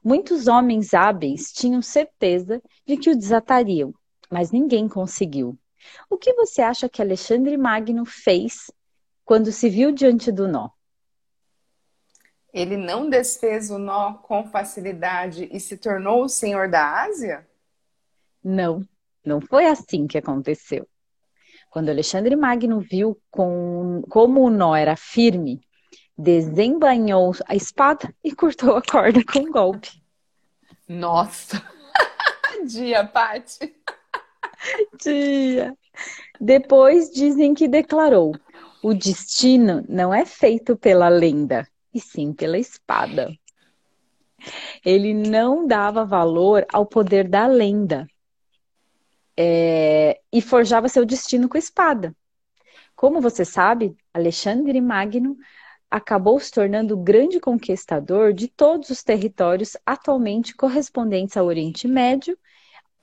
Muitos 0.03 0.47
homens 0.47 0.93
hábeis 0.93 1.51
tinham 1.51 1.81
certeza 1.81 2.61
de 2.85 2.95
que 2.95 3.09
o 3.09 3.15
desatariam, 3.15 3.93
mas 4.31 4.51
ninguém 4.51 4.87
conseguiu. 4.87 5.57
O 6.09 6.17
que 6.17 6.33
você 6.33 6.61
acha 6.61 6.87
que 6.87 7.01
Alexandre 7.01 7.57
Magno 7.57 8.05
fez 8.05 8.71
quando 9.25 9.51
se 9.51 9.69
viu 9.69 9.91
diante 9.91 10.31
do 10.31 10.47
nó? 10.47 10.69
Ele 12.57 12.75
não 12.75 13.07
desfez 13.07 13.69
o 13.69 13.77
nó 13.77 14.13
com 14.13 14.47
facilidade 14.47 15.47
e 15.51 15.59
se 15.59 15.77
tornou 15.77 16.23
o 16.23 16.27
senhor 16.27 16.67
da 16.67 17.03
Ásia? 17.03 17.47
Não, 18.43 18.83
não 19.23 19.39
foi 19.39 19.67
assim 19.67 20.07
que 20.07 20.17
aconteceu. 20.17 20.87
Quando 21.69 21.89
Alexandre 21.89 22.35
Magno 22.35 22.79
viu 22.79 23.15
com, 23.29 24.01
como 24.09 24.41
o 24.41 24.49
nó 24.49 24.75
era 24.75 24.95
firme, 24.95 25.61
desembainhou 26.17 27.31
a 27.47 27.55
espada 27.55 28.11
e 28.23 28.33
cortou 28.33 28.75
a 28.75 28.81
corda 28.81 29.23
com 29.23 29.37
um 29.37 29.51
golpe. 29.51 30.01
Nossa! 30.87 31.61
Dia, 32.65 33.05
Pati! 33.05 33.75
Dia! 34.99 35.77
Depois 36.41 37.11
dizem 37.11 37.53
que 37.53 37.67
declarou: 37.67 38.33
o 38.81 38.95
destino 38.95 39.85
não 39.87 40.11
é 40.11 40.25
feito 40.25 40.75
pela 40.75 41.07
lenda, 41.07 41.67
e 41.97 42.01
sim 42.01 42.33
pela 42.33 42.57
espada. 42.57 43.33
Ele 44.85 45.13
não 45.13 45.65
dava 45.65 46.05
valor 46.05 46.65
ao 46.71 46.85
poder 46.85 47.27
da 47.27 47.47
lenda, 47.47 48.07
é, 49.37 50.19
e 50.33 50.41
forjava 50.41 50.89
seu 50.89 51.05
destino 51.05 51.47
com 51.47 51.57
a 51.57 51.59
espada. 51.59 52.15
Como 52.95 53.21
você 53.21 53.45
sabe, 53.45 53.95
Alexandre 54.11 54.81
Magno 54.81 55.37
acabou 55.89 56.39
se 56.39 56.51
tornando 56.51 56.95
o 56.95 57.03
grande 57.03 57.39
conquistador 57.39 58.33
de 58.33 58.47
todos 58.47 58.89
os 58.89 59.03
territórios 59.03 59.77
atualmente 59.85 60.55
correspondentes 60.55 61.37
ao 61.37 61.45
Oriente 61.45 61.87
Médio, 61.87 62.37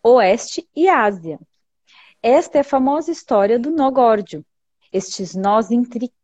Oeste 0.02 0.68
e 0.74 0.88
Ásia. 0.88 1.38
Esta 2.20 2.58
é 2.58 2.60
a 2.62 2.64
famosa 2.64 3.12
história 3.12 3.58
do 3.58 3.70
nó 3.70 3.90
górdio. 3.90 4.44
Estes 4.92 5.34
nós 5.34 5.70
intricados, 5.70 6.23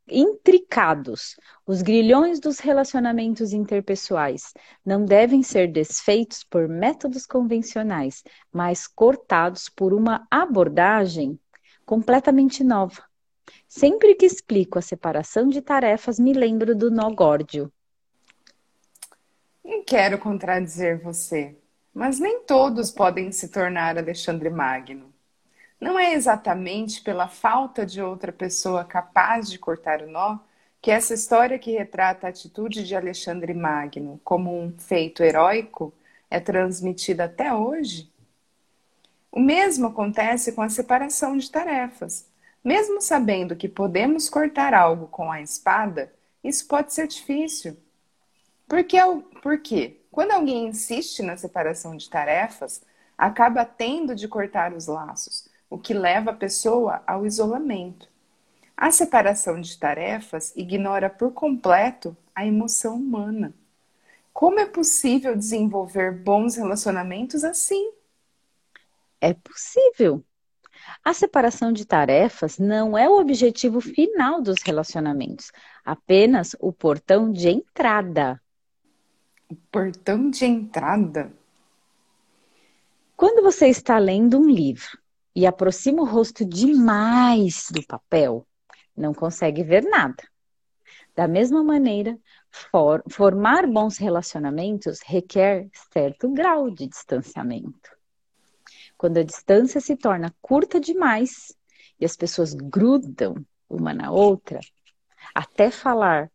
os 1.67 1.83
grilhões 1.83 2.41
dos 2.41 2.59
relacionamentos 2.59 3.53
interpessoais, 3.53 4.53
não 4.85 5.05
devem 5.05 5.43
ser 5.43 5.71
desfeitos 5.71 6.43
por 6.45 6.69
métodos 6.69 7.27
convencionais, 7.27 8.23
mas 8.53 8.87
cortados 8.87 9.69
por 9.69 9.93
uma 9.93 10.27
abordagem 10.31 11.39
completamente 11.85 12.63
nova. 12.65 13.03
Sempre 13.67 14.15
que 14.15 14.27
explico 14.27 14.79
a 14.79 14.83
separação 14.83 15.49
de 15.49 15.61
tarefas, 15.61 16.19
me 16.19 16.33
lembro 16.33 16.75
do 16.75 16.91
nó 16.91 17.11
górdio. 17.11 17.73
Não 19.65 19.85
quero 19.85 20.19
contradizer 20.19 21.01
você, 21.03 21.57
mas 21.95 22.19
nem 22.19 22.45
todos 22.45 22.91
podem 22.91 23.31
se 23.31 23.49
tornar 23.49 23.99
Alexandre 23.99 24.51
Magno. 24.51 25.10
Não 25.81 25.99
é 25.99 26.13
exatamente 26.13 27.03
pela 27.03 27.27
falta 27.27 27.87
de 27.87 28.03
outra 28.03 28.31
pessoa 28.33 28.85
capaz 28.85 29.51
de 29.51 29.59
cortar 29.59 30.03
o 30.03 30.11
nó 30.11 30.39
que 30.81 30.91
essa 30.91 31.15
história 31.15 31.59
que 31.59 31.73
retrata 31.73 32.27
a 32.27 32.31
atitude 32.31 32.85
de 32.85 32.95
Alexandre 32.95 33.55
Magno 33.55 34.21
como 34.25 34.59
um 34.59 34.73
feito 34.79 35.23
heróico 35.23 35.93
é 36.31 36.39
transmitida 36.39 37.25
até 37.25 37.53
hoje? 37.53 38.11
O 39.33 39.41
mesmo 39.41 39.87
acontece 39.89 40.53
com 40.53 40.63
a 40.63 40.69
separação 40.69 41.37
de 41.37 41.51
tarefas. 41.51 42.27
Mesmo 42.63 43.01
sabendo 43.01 43.57
que 43.57 43.69
podemos 43.69 44.29
cortar 44.29 44.75
algo 44.75 45.07
com 45.07 45.31
a 45.33 45.41
espada, 45.41 46.13
isso 46.43 46.67
pode 46.67 46.93
ser 46.93 47.07
difícil. 47.07 47.77
Porque, 48.69 48.99
por 49.43 49.59
quê? 49.59 50.01
Quando 50.11 50.33
alguém 50.33 50.69
insiste 50.69 51.23
na 51.23 51.37
separação 51.37 51.97
de 51.97 52.09
tarefas, 52.09 52.83
acaba 53.17 53.65
tendo 53.65 54.15
de 54.15 54.29
cortar 54.29 54.73
os 54.73 54.87
laços, 54.87 55.49
o 55.71 55.79
que 55.79 55.95
leva 55.95 56.33
a 56.33 56.35
pessoa 56.35 57.01
ao 57.07 57.25
isolamento. 57.25 58.09
A 58.77 58.91
separação 58.91 59.61
de 59.61 59.79
tarefas 59.79 60.53
ignora 60.57 61.09
por 61.09 61.33
completo 61.33 62.17
a 62.35 62.45
emoção 62.45 62.97
humana. 62.97 63.55
Como 64.33 64.59
é 64.59 64.67
possível 64.67 65.37
desenvolver 65.37 66.13
bons 66.13 66.57
relacionamentos 66.57 67.45
assim? 67.45 67.93
É 69.21 69.33
possível. 69.33 70.25
A 71.05 71.13
separação 71.13 71.73
de 71.73 71.85
tarefas 71.85 72.59
não 72.59 72.97
é 72.97 73.09
o 73.09 73.21
objetivo 73.21 73.81
final 73.81 74.41
dos 74.41 74.63
relacionamentos, 74.63 75.53
apenas 75.85 76.57
o 76.59 76.73
portão 76.73 77.31
de 77.31 77.49
entrada. 77.49 78.41
O 79.49 79.55
portão 79.71 80.31
de 80.31 80.47
entrada? 80.47 81.33
Quando 83.17 83.43
você 83.43 83.67
está 83.67 83.99
lendo 83.99 84.39
um 84.39 84.49
livro 84.49 85.00
e 85.35 85.47
aproxima 85.47 86.03
o 86.03 86.07
rosto 86.07 86.45
demais 86.45 87.69
do 87.71 87.85
papel, 87.87 88.47
não 88.97 89.15
consegue 89.15 89.63
ver 89.63 89.83
nada. 89.85 90.23
Da 91.15 91.29
mesma 91.29 91.63
maneira, 91.63 92.19
for, 92.51 93.03
formar 93.09 93.67
bons 93.67 93.99
relacionamentos 93.99 95.01
requer 95.05 95.69
certo 95.93 96.29
grau 96.31 96.71
de 96.71 96.87
distanciamento. 96.87 97.91
Quando 98.97 99.19
a 99.19 99.23
distância 99.23 99.81
se 99.81 99.97
torna 99.97 100.35
curta 100.41 100.79
demais 100.79 101.57
e 101.99 102.05
as 102.05 102.17
pessoas 102.17 102.55
grudam 102.55 103.35
uma 103.69 103.95
na 103.95 104.11
outra, 104.11 104.61
até 105.35 105.71
falar 105.71 106.31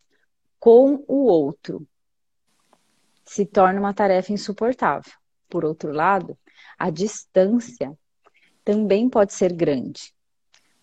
com 0.60 1.04
o 1.08 1.26
outro 1.26 1.88
se 3.26 3.46
torna 3.46 3.80
uma 3.80 3.94
tarefa 3.94 4.32
insuportável. 4.32 5.12
Por 5.50 5.66
outro 5.66 5.92
lado, 5.92 6.38
a 6.78 6.90
distância 6.90 7.98
também 8.66 9.08
pode 9.08 9.32
ser 9.32 9.54
grande. 9.54 10.12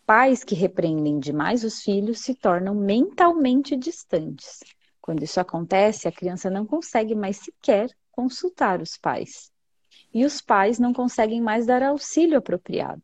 Pais 0.07 0.45
que 0.45 0.55
repreendem 0.55 1.19
demais 1.19 1.65
os 1.65 1.83
filhos 1.83 2.21
se 2.21 2.35
tornam 2.35 2.75
mentalmente 2.75 3.77
distantes. 3.77 4.61
Quando 5.01 5.25
isso 5.25 5.41
acontece, 5.41 6.07
a 6.07 6.13
criança 6.13 6.49
não 6.49 6.65
consegue 6.65 7.15
mais 7.15 7.39
sequer 7.39 7.91
consultar 8.13 8.81
os 8.81 8.97
pais. 8.97 9.51
E 10.15 10.25
os 10.25 10.41
pais 10.41 10.79
não 10.79 10.93
conseguem 10.93 11.41
mais 11.41 11.67
dar 11.67 11.83
auxílio 11.83 12.39
apropriado. 12.39 13.03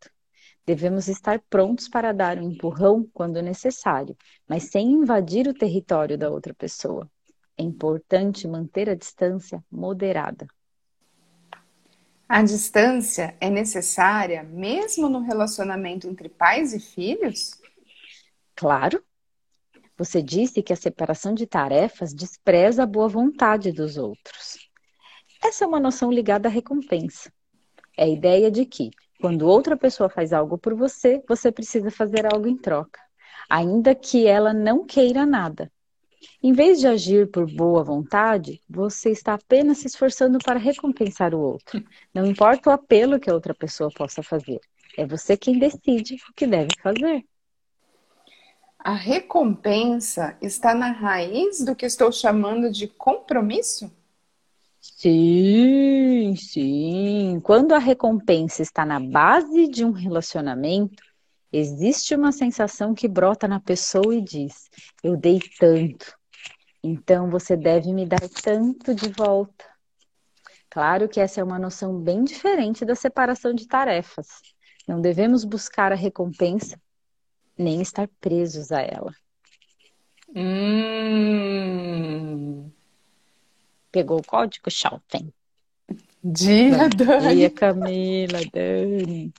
Devemos 0.64 1.09
estar 1.09 1.41
prontos 1.51 1.88
para 1.88 2.12
dar 2.12 2.38
um 2.38 2.51
empurrão 2.51 3.09
quando 3.12 3.43
necessário, 3.43 4.17
mas 4.47 4.64
sem 4.64 4.93
invadir 4.93 5.49
o 5.49 5.55
território 5.55 6.17
da 6.17 6.31
outra 6.31 6.55
pessoa. 6.55 7.11
É 7.57 7.62
importante 7.62 8.47
manter 8.47 8.88
a 8.88 8.95
distância 8.95 9.64
moderada. 9.71 10.47
A 12.29 12.43
distância 12.43 13.35
é 13.41 13.49
necessária 13.49 14.43
mesmo 14.43 15.09
no 15.09 15.21
relacionamento 15.21 16.07
entre 16.07 16.29
pais 16.29 16.75
e 16.75 16.79
filhos? 16.79 17.59
Claro. 18.55 19.03
Você 19.97 20.23
disse 20.23 20.62
que 20.62 20.73
a 20.73 20.77
separação 20.77 21.33
de 21.33 21.47
tarefas 21.47 22.12
despreza 22.12 22.83
a 22.83 22.87
boa 22.87 23.09
vontade 23.09 23.73
dos 23.73 23.97
outros. 23.97 24.59
Essa 25.43 25.64
é 25.64 25.67
uma 25.67 25.81
noção 25.81 26.12
ligada 26.12 26.49
à 26.49 26.53
recompensa. 26.53 27.33
É 27.97 28.05
a 28.05 28.09
ideia 28.09 28.51
de 28.51 28.67
que, 28.67 28.91
quando 29.23 29.49
outra 29.49 29.75
pessoa 29.75 30.11
faz 30.11 30.33
algo 30.33 30.59
por 30.59 30.75
você, 30.75 31.23
você 31.27 31.51
precisa 31.51 31.91
fazer 31.91 32.27
algo 32.31 32.47
em 32.47 32.59
troca, 32.59 33.01
ainda 33.49 33.95
que 33.95 34.27
ela 34.27 34.53
não 34.53 34.85
queira 34.85 35.25
nada. 35.25 35.73
Em 36.42 36.52
vez 36.52 36.81
de 36.81 36.87
agir 36.87 37.31
por 37.31 37.46
boa 37.50 37.83
vontade, 37.83 38.61
você 38.68 39.11
está 39.11 39.35
apenas 39.35 39.78
se 39.78 39.87
esforçando 39.87 40.38
para 40.38 40.59
recompensar 40.59 41.35
o 41.35 41.40
outro. 41.40 41.83
Não 42.14 42.26
importa 42.26 42.70
o 42.70 42.72
apelo 42.72 43.18
que 43.18 43.31
a 43.31 43.35
outra 43.35 43.54
pessoa 43.54 43.90
possa 43.90 44.22
fazer. 44.22 44.61
É 44.96 45.07
você 45.07 45.37
quem 45.37 45.59
decide 45.59 46.16
o 46.28 46.35
que 46.35 46.46
deve 46.46 46.70
fazer. 46.83 47.24
A 48.78 48.94
recompensa 48.94 50.37
está 50.40 50.74
na 50.74 50.92
raiz 50.92 51.64
do 51.64 51.74
que 51.74 51.85
estou 51.85 52.12
chamando 52.12 52.70
de 52.70 52.87
compromisso? 52.87 53.90
Sim, 54.81 56.35
sim. 56.37 57.40
Quando 57.42 57.72
a 57.72 57.78
recompensa 57.78 58.62
está 58.62 58.87
na 58.87 59.00
base 59.00 59.68
de 59.68 59.85
um 59.85 59.90
relacionamento, 59.90 61.02
existe 61.52 62.14
uma 62.14 62.32
sensação 62.32 62.94
que 62.94 63.08
brota 63.08 63.48
na 63.48 63.61
pessoa 63.61 64.14
e 64.14 64.20
diz: 64.20 64.70
Eu 65.02 65.16
dei 65.16 65.40
tanto, 65.58 66.16
então 66.82 67.30
você 67.30 67.56
deve 67.56 67.92
me 67.92 68.06
dar 68.06 68.28
tanto 68.42 68.94
de 68.94 69.08
volta. 69.11 69.64
Claro 70.70 71.08
que 71.08 71.20
essa 71.20 71.40
é 71.40 71.44
uma 71.44 71.58
noção 71.58 71.98
bem 71.98 72.22
diferente 72.24 72.84
da 72.84 72.94
separação 72.94 73.54
de 73.54 73.66
tarefas. 73.66 74.28
Não 74.87 75.00
devemos 75.00 75.44
buscar 75.44 75.90
a 75.92 75.96
recompensa, 75.96 76.80
nem 77.56 77.80
estar 77.80 78.06
presos 78.20 78.70
a 78.70 78.80
ela. 78.82 79.14
Hum. 80.34 81.48
Pegou 83.90 84.18
o 84.20 84.24
código, 84.24 84.70
Chalten? 84.70 85.32
Dia, 86.22 86.88
Dani. 86.90 87.34
Dia, 87.34 87.50
Camila, 87.50 88.40
Dani. 88.52 89.32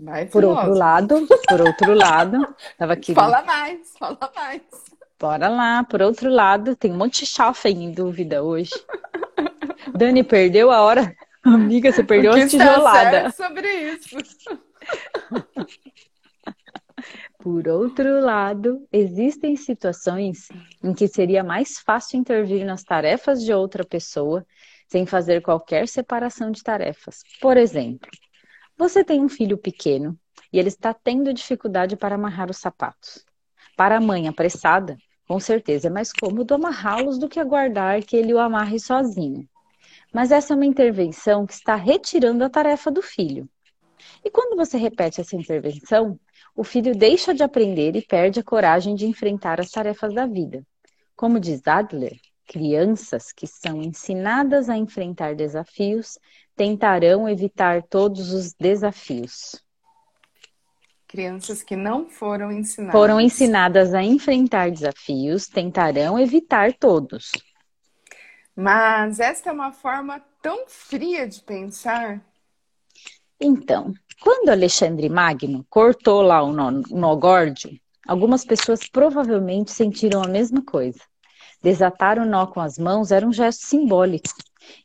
Vai, 0.00 0.26
Por 0.26 0.44
outro 0.44 0.74
lado, 0.74 1.26
por 1.48 1.60
outro 1.60 1.94
lado, 1.94 2.54
tava 2.76 2.92
aqui. 2.92 3.14
Fala 3.14 3.42
mais, 3.42 3.92
fala 3.98 4.30
mais. 4.34 4.62
Bora 5.18 5.48
lá. 5.48 5.82
Por 5.84 6.00
outro 6.00 6.30
lado, 6.30 6.76
tem 6.76 6.92
um 6.92 6.96
monte 6.96 7.24
de 7.24 7.26
Chalfen 7.26 7.84
em 7.84 7.90
dúvida 7.90 8.42
hoje. 8.42 8.70
Dani 9.92 10.22
perdeu 10.22 10.70
a 10.70 10.80
hora. 10.82 11.16
Amiga, 11.42 11.90
você 11.90 12.04
perdeu 12.04 12.32
a 12.32 12.46
tijolada. 12.46 13.30
sobre 13.32 13.68
isso. 13.92 14.16
Por 17.38 17.68
outro 17.68 18.20
lado, 18.20 18.86
existem 18.92 19.56
situações 19.56 20.48
em 20.82 20.92
que 20.92 21.08
seria 21.08 21.42
mais 21.42 21.78
fácil 21.78 22.18
intervir 22.18 22.64
nas 22.64 22.82
tarefas 22.82 23.42
de 23.42 23.52
outra 23.52 23.84
pessoa 23.84 24.44
sem 24.88 25.06
fazer 25.06 25.40
qualquer 25.42 25.86
separação 25.86 26.50
de 26.50 26.62
tarefas. 26.62 27.22
Por 27.40 27.56
exemplo, 27.56 28.08
você 28.78 29.02
tem 29.02 29.20
um 29.20 29.28
filho 29.28 29.58
pequeno 29.58 30.16
e 30.52 30.58
ele 30.58 30.68
está 30.68 30.94
tendo 30.94 31.34
dificuldade 31.34 31.96
para 31.96 32.14
amarrar 32.14 32.48
os 32.48 32.58
sapatos. 32.58 33.26
Para 33.76 33.96
a 33.96 34.00
mãe 34.00 34.28
apressada, 34.28 34.96
com 35.26 35.40
certeza 35.40 35.88
é 35.88 35.90
mais 35.90 36.12
cômodo 36.12 36.54
amarrá-los 36.54 37.18
do 37.18 37.28
que 37.28 37.40
aguardar 37.40 38.02
que 38.04 38.16
ele 38.16 38.32
o 38.32 38.38
amarre 38.38 38.78
sozinho. 38.78 39.48
Mas 40.14 40.30
essa 40.30 40.54
é 40.54 40.56
uma 40.56 40.64
intervenção 40.64 41.44
que 41.44 41.52
está 41.52 41.74
retirando 41.74 42.44
a 42.44 42.48
tarefa 42.48 42.88
do 42.88 43.02
filho. 43.02 43.48
E 44.24 44.30
quando 44.30 44.56
você 44.56 44.78
repete 44.78 45.20
essa 45.20 45.34
intervenção, 45.34 46.18
o 46.54 46.62
filho 46.62 46.94
deixa 46.94 47.34
de 47.34 47.42
aprender 47.42 47.96
e 47.96 48.06
perde 48.06 48.38
a 48.38 48.44
coragem 48.44 48.94
de 48.94 49.06
enfrentar 49.06 49.60
as 49.60 49.70
tarefas 49.70 50.14
da 50.14 50.24
vida. 50.24 50.64
Como 51.16 51.40
diz 51.40 51.66
Adler, 51.66 52.16
crianças 52.46 53.32
que 53.32 53.46
são 53.46 53.82
ensinadas 53.82 54.70
a 54.70 54.76
enfrentar 54.76 55.34
desafios 55.34 56.18
tentarão 56.58 57.28
evitar 57.28 57.84
todos 57.84 58.32
os 58.32 58.52
desafios. 58.52 59.64
Crianças 61.06 61.62
que 61.62 61.76
não 61.76 62.10
foram 62.10 62.50
ensinadas. 62.50 62.92
Foram 62.92 63.20
ensinadas 63.20 63.94
a 63.94 64.02
enfrentar 64.02 64.72
desafios, 64.72 65.46
tentarão 65.46 66.18
evitar 66.18 66.74
todos. 66.74 67.30
Mas 68.54 69.20
esta 69.20 69.50
é 69.50 69.52
uma 69.52 69.70
forma 69.70 70.20
tão 70.42 70.66
fria 70.66 71.28
de 71.28 71.40
pensar. 71.40 72.20
Então, 73.40 73.94
quando 74.20 74.48
Alexandre 74.48 75.08
Magno 75.08 75.64
cortou 75.70 76.22
lá 76.22 76.42
o 76.42 76.52
nó, 76.52 76.72
algumas 78.06 78.44
pessoas 78.44 78.80
provavelmente 78.88 79.70
sentiram 79.70 80.24
a 80.24 80.28
mesma 80.28 80.60
coisa. 80.62 80.98
Desatar 81.62 82.18
o 82.18 82.26
nó 82.26 82.46
com 82.46 82.60
as 82.60 82.78
mãos 82.78 83.12
era 83.12 83.26
um 83.26 83.32
gesto 83.32 83.64
simbólico, 83.64 84.28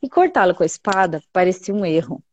e 0.02 0.10
cortá-lo 0.10 0.56
com 0.56 0.64
a 0.64 0.66
espada 0.66 1.22
parecia 1.32 1.74
um 1.74 1.86
erro. 1.86 2.24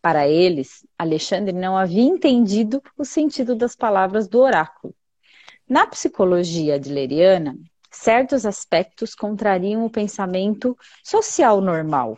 Para 0.00 0.28
eles, 0.28 0.86
Alexandre 0.98 1.52
não 1.52 1.76
havia 1.76 2.02
entendido 2.02 2.82
o 2.96 3.04
sentido 3.04 3.54
das 3.54 3.74
palavras 3.74 4.28
do 4.28 4.40
oráculo. 4.40 4.94
Na 5.68 5.86
psicologia 5.86 6.76
adleriana, 6.76 7.58
certos 7.90 8.46
aspectos 8.46 9.14
contrariam 9.14 9.84
o 9.84 9.90
pensamento 9.90 10.78
social 11.02 11.60
normal. 11.60 12.16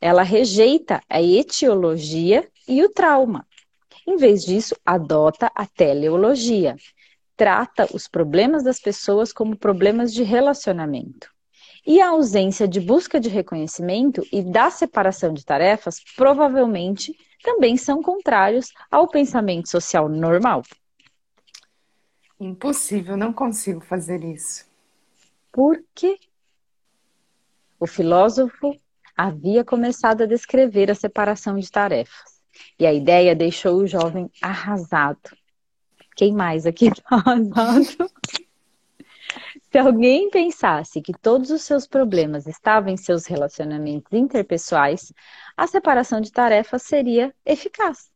Ela 0.00 0.22
rejeita 0.22 1.02
a 1.08 1.22
etiologia 1.22 2.46
e 2.68 2.82
o 2.82 2.88
trauma. 2.90 3.46
Em 4.06 4.16
vez 4.16 4.44
disso, 4.44 4.74
adota 4.84 5.50
a 5.54 5.66
teleologia. 5.66 6.76
Trata 7.36 7.88
os 7.94 8.08
problemas 8.08 8.62
das 8.62 8.78
pessoas 8.78 9.32
como 9.32 9.56
problemas 9.56 10.12
de 10.12 10.22
relacionamento. 10.22 11.30
E 11.86 12.00
a 12.00 12.10
ausência 12.10 12.68
de 12.68 12.80
busca 12.80 13.18
de 13.18 13.28
reconhecimento 13.28 14.22
e 14.32 14.42
da 14.42 14.70
separação 14.70 15.32
de 15.32 15.44
tarefas 15.44 15.96
provavelmente 16.16 17.16
também 17.42 17.76
são 17.76 18.02
contrários 18.02 18.72
ao 18.90 19.08
pensamento 19.08 19.68
social 19.68 20.08
normal. 20.08 20.62
Impossível, 22.38 23.16
não 23.16 23.32
consigo 23.32 23.80
fazer 23.80 24.24
isso. 24.24 24.64
Por 25.52 25.82
quê? 25.94 26.18
O 27.78 27.86
filósofo 27.86 28.74
havia 29.16 29.64
começado 29.64 30.22
a 30.22 30.26
descrever 30.26 30.90
a 30.90 30.94
separação 30.94 31.58
de 31.58 31.70
tarefas. 31.70 32.40
E 32.78 32.86
a 32.86 32.92
ideia 32.92 33.34
deixou 33.34 33.76
o 33.76 33.86
jovem 33.86 34.30
arrasado. 34.40 35.36
Quem 36.16 36.32
mais 36.32 36.66
aqui 36.66 36.88
está 36.88 37.16
arrasado? 37.16 38.10
Se 39.70 39.78
alguém 39.78 40.28
pensasse 40.30 41.00
que 41.00 41.12
todos 41.12 41.50
os 41.50 41.62
seus 41.62 41.86
problemas 41.86 42.48
estavam 42.48 42.92
em 42.92 42.96
seus 42.96 43.26
relacionamentos 43.26 44.12
interpessoais, 44.12 45.12
a 45.56 45.64
separação 45.64 46.20
de 46.20 46.32
tarefas 46.32 46.82
seria 46.82 47.32
eficaz. 47.46 48.10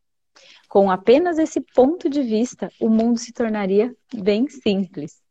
Com 0.68 0.90
apenas 0.90 1.38
esse 1.38 1.60
ponto 1.60 2.10
de 2.10 2.22
vista, 2.22 2.72
o 2.80 2.88
mundo 2.88 3.20
se 3.20 3.32
tornaria 3.32 3.94
bem 4.12 4.48
simples. 4.48 5.22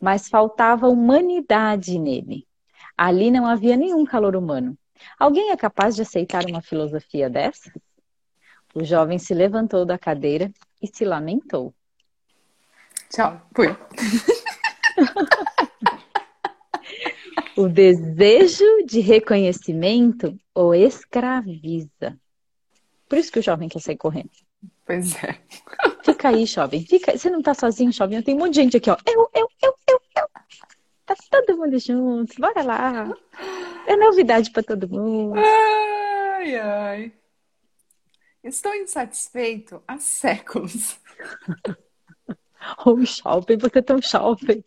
Mas 0.00 0.30
faltava 0.30 0.88
humanidade 0.88 1.98
nele. 1.98 2.46
Ali 2.96 3.30
não 3.30 3.44
havia 3.44 3.76
nenhum 3.76 4.06
calor 4.06 4.34
humano. 4.34 4.78
Alguém 5.18 5.50
é 5.50 5.56
capaz 5.58 5.94
de 5.94 6.00
aceitar 6.00 6.46
uma 6.46 6.62
filosofia 6.62 7.28
dessa? 7.28 7.70
O 8.74 8.82
jovem 8.82 9.18
se 9.18 9.34
levantou 9.34 9.84
da 9.84 9.98
cadeira 9.98 10.50
e 10.80 10.86
se 10.86 11.04
lamentou. 11.04 11.74
Tchau, 13.10 13.42
fui. 13.54 13.68
o 17.56 17.68
desejo 17.68 18.64
de 18.84 19.00
reconhecimento 19.00 20.38
o 20.54 20.74
escraviza. 20.74 22.18
Por 23.08 23.18
isso 23.18 23.32
que 23.32 23.38
o 23.38 23.42
jovem 23.42 23.68
quer 23.68 23.80
sair 23.80 23.96
correndo. 23.96 24.30
Pois 24.84 25.14
é. 25.22 25.40
Fica 26.04 26.28
aí, 26.28 26.46
jovem. 26.46 26.84
Fica. 26.84 27.16
Você 27.16 27.30
não 27.30 27.42
tá 27.42 27.54
sozinho, 27.54 27.92
jovem. 27.92 28.22
Tem 28.22 28.34
um 28.34 28.38
monte 28.38 28.54
de 28.54 28.62
gente 28.62 28.76
aqui, 28.76 28.90
ó. 28.90 28.96
Eu, 29.06 29.28
eu, 29.34 29.48
eu, 29.62 29.74
eu, 29.88 30.00
eu. 30.16 30.28
Tá 31.04 31.14
todo 31.30 31.56
mundo 31.56 31.78
junto. 31.78 32.34
Bora 32.40 32.62
lá. 32.62 33.16
É 33.86 33.96
novidade 33.96 34.50
para 34.50 34.62
todo 34.62 34.88
mundo. 34.88 35.38
Ai, 35.38 36.58
ai. 36.58 37.12
Estou 38.42 38.74
insatisfeito 38.74 39.82
há 39.86 39.98
séculos. 39.98 40.98
Oh, 42.84 43.04
shopping, 43.04 43.58
você 43.58 43.78
é 43.78 43.82
tão 43.82 44.02
shopping. 44.02 44.64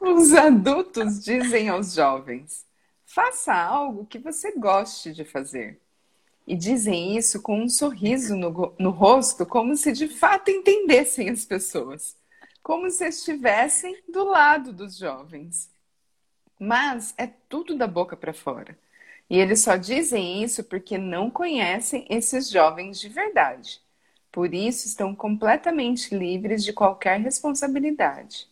Os 0.00 0.32
adultos 0.32 1.22
dizem 1.24 1.68
aos 1.68 1.94
jovens: 1.94 2.64
faça 3.04 3.54
algo 3.54 4.06
que 4.06 4.18
você 4.18 4.52
goste 4.52 5.12
de 5.12 5.24
fazer. 5.24 5.80
E 6.46 6.54
dizem 6.54 7.16
isso 7.16 7.42
com 7.42 7.60
um 7.60 7.68
sorriso 7.68 8.36
no, 8.36 8.74
no 8.78 8.90
rosto, 8.90 9.44
como 9.44 9.76
se 9.76 9.90
de 9.92 10.06
fato 10.06 10.50
entendessem 10.50 11.28
as 11.28 11.44
pessoas, 11.44 12.16
como 12.62 12.88
se 12.88 13.06
estivessem 13.08 14.00
do 14.08 14.24
lado 14.24 14.72
dos 14.72 14.96
jovens. 14.96 15.68
Mas 16.58 17.14
é 17.18 17.26
tudo 17.26 17.76
da 17.76 17.86
boca 17.86 18.16
para 18.16 18.32
fora. 18.32 18.78
E 19.28 19.38
eles 19.38 19.60
só 19.60 19.76
dizem 19.76 20.42
isso 20.42 20.62
porque 20.62 20.96
não 20.96 21.28
conhecem 21.30 22.06
esses 22.08 22.48
jovens 22.48 23.00
de 23.00 23.08
verdade. 23.08 23.80
Por 24.30 24.54
isso 24.54 24.86
estão 24.86 25.14
completamente 25.14 26.14
livres 26.14 26.62
de 26.62 26.72
qualquer 26.72 27.20
responsabilidade. 27.20 28.48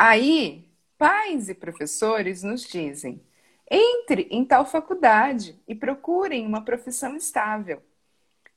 Aí, 0.00 0.64
pais 0.96 1.48
e 1.48 1.54
professores 1.56 2.44
nos 2.44 2.62
dizem: 2.62 3.20
entre 3.68 4.28
em 4.30 4.44
tal 4.44 4.64
faculdade 4.64 5.58
e 5.66 5.74
procurem 5.74 6.46
uma 6.46 6.64
profissão 6.64 7.16
estável. 7.16 7.82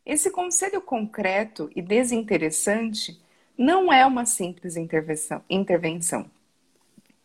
Esse 0.05 0.29
conselho 0.29 0.79
concreto 0.83 1.67
e 1.75 1.81
desinteressante 1.81 3.19
não 3.57 3.91
é 3.91 4.05
uma 4.05 4.23
simples 4.23 4.75
intervenção. 4.77 6.29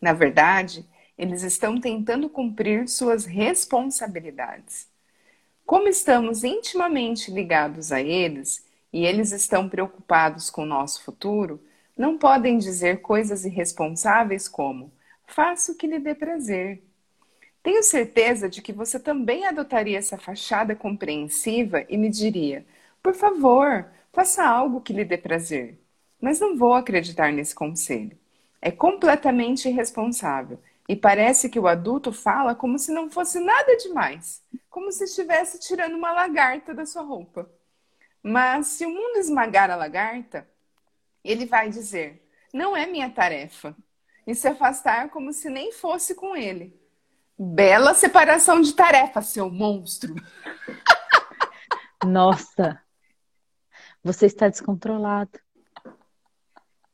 Na 0.01 0.15
verdade, 0.15 0.89
eles 1.19 1.43
estão 1.43 1.79
tentando 1.79 2.31
cumprir 2.31 2.89
suas 2.89 3.27
responsabilidades. 3.27 4.89
Como 5.67 5.89
estamos 5.89 6.43
intimamente 6.43 7.31
ligados 7.31 7.93
a 7.93 8.01
eles 8.01 8.65
e 8.91 9.05
eles 9.05 9.31
estão 9.33 9.69
preocupados 9.69 10.49
com 10.49 10.63
o 10.63 10.67
nosso 10.67 11.03
futuro, 11.05 11.61
não 11.97 12.19
podem 12.19 12.59
dizer 12.59 13.01
coisas 13.01 13.45
irresponsáveis 13.45 14.49
como: 14.49 14.93
faça 15.27 15.73
o 15.73 15.75
que 15.77 15.87
lhe 15.87 15.99
dê 15.99 16.15
prazer. 16.15 16.83
Tenho 17.63 17.83
certeza 17.83 18.49
de 18.49 18.63
que 18.63 18.73
você 18.73 19.01
também 19.01 19.47
adotaria 19.47 19.99
essa 19.99 20.19
fachada 20.19 20.77
compreensiva 20.77 21.85
e 21.89 21.97
me 21.97 22.09
diria: 22.11 22.67
por 23.03 23.15
favor, 23.15 23.87
faça 24.13 24.45
algo 24.45 24.81
que 24.81 24.93
lhe 24.93 25.05
dê 25.05 25.19
prazer. 25.19 25.79
Mas 26.21 26.41
não 26.41 26.57
vou 26.57 26.75
acreditar 26.75 27.33
nesse 27.33 27.55
conselho. 27.55 28.19
É 28.61 28.71
completamente 28.71 29.69
irresponsável 29.69 30.59
e 30.89 30.97
parece 30.97 31.49
que 31.49 31.59
o 31.59 31.67
adulto 31.67 32.13
fala 32.13 32.55
como 32.55 32.79
se 32.79 32.93
não 32.93 33.11
fosse 33.11 33.41
nada 33.41 33.77
demais, 33.77 34.43
como 34.71 34.91
se 34.93 35.05
estivesse 35.05 35.59
tirando 35.61 35.95
uma 35.97 36.13
lagarta 36.13 36.75
da 36.75 36.87
sua 36.87 37.03
roupa. 37.03 37.51
Mas 38.23 38.69
se 38.69 38.87
o 38.87 38.91
mundo 38.91 39.19
esmagar 39.19 39.71
a 39.71 39.77
lagarta, 39.77 40.49
ele 41.31 41.47
vai 41.47 41.69
dizer: 41.69 42.27
Não 42.53 42.77
é 42.77 42.87
minha 42.87 43.11
tarefa. 43.11 43.77
E 44.27 44.35
se 44.35 44.49
afastar 44.49 45.09
como 45.11 45.33
se 45.33 45.49
nem 45.49 45.71
fosse 45.71 46.15
com 46.15 46.35
ele. 46.35 46.79
Bela 47.39 47.95
separação 47.95 48.61
de 48.61 48.73
tarefa, 48.73 49.23
seu 49.23 49.49
monstro. 49.51 50.15
Nossa, 52.05 52.81
você 54.03 54.27
está 54.27 54.49
descontrolado. 54.49 55.39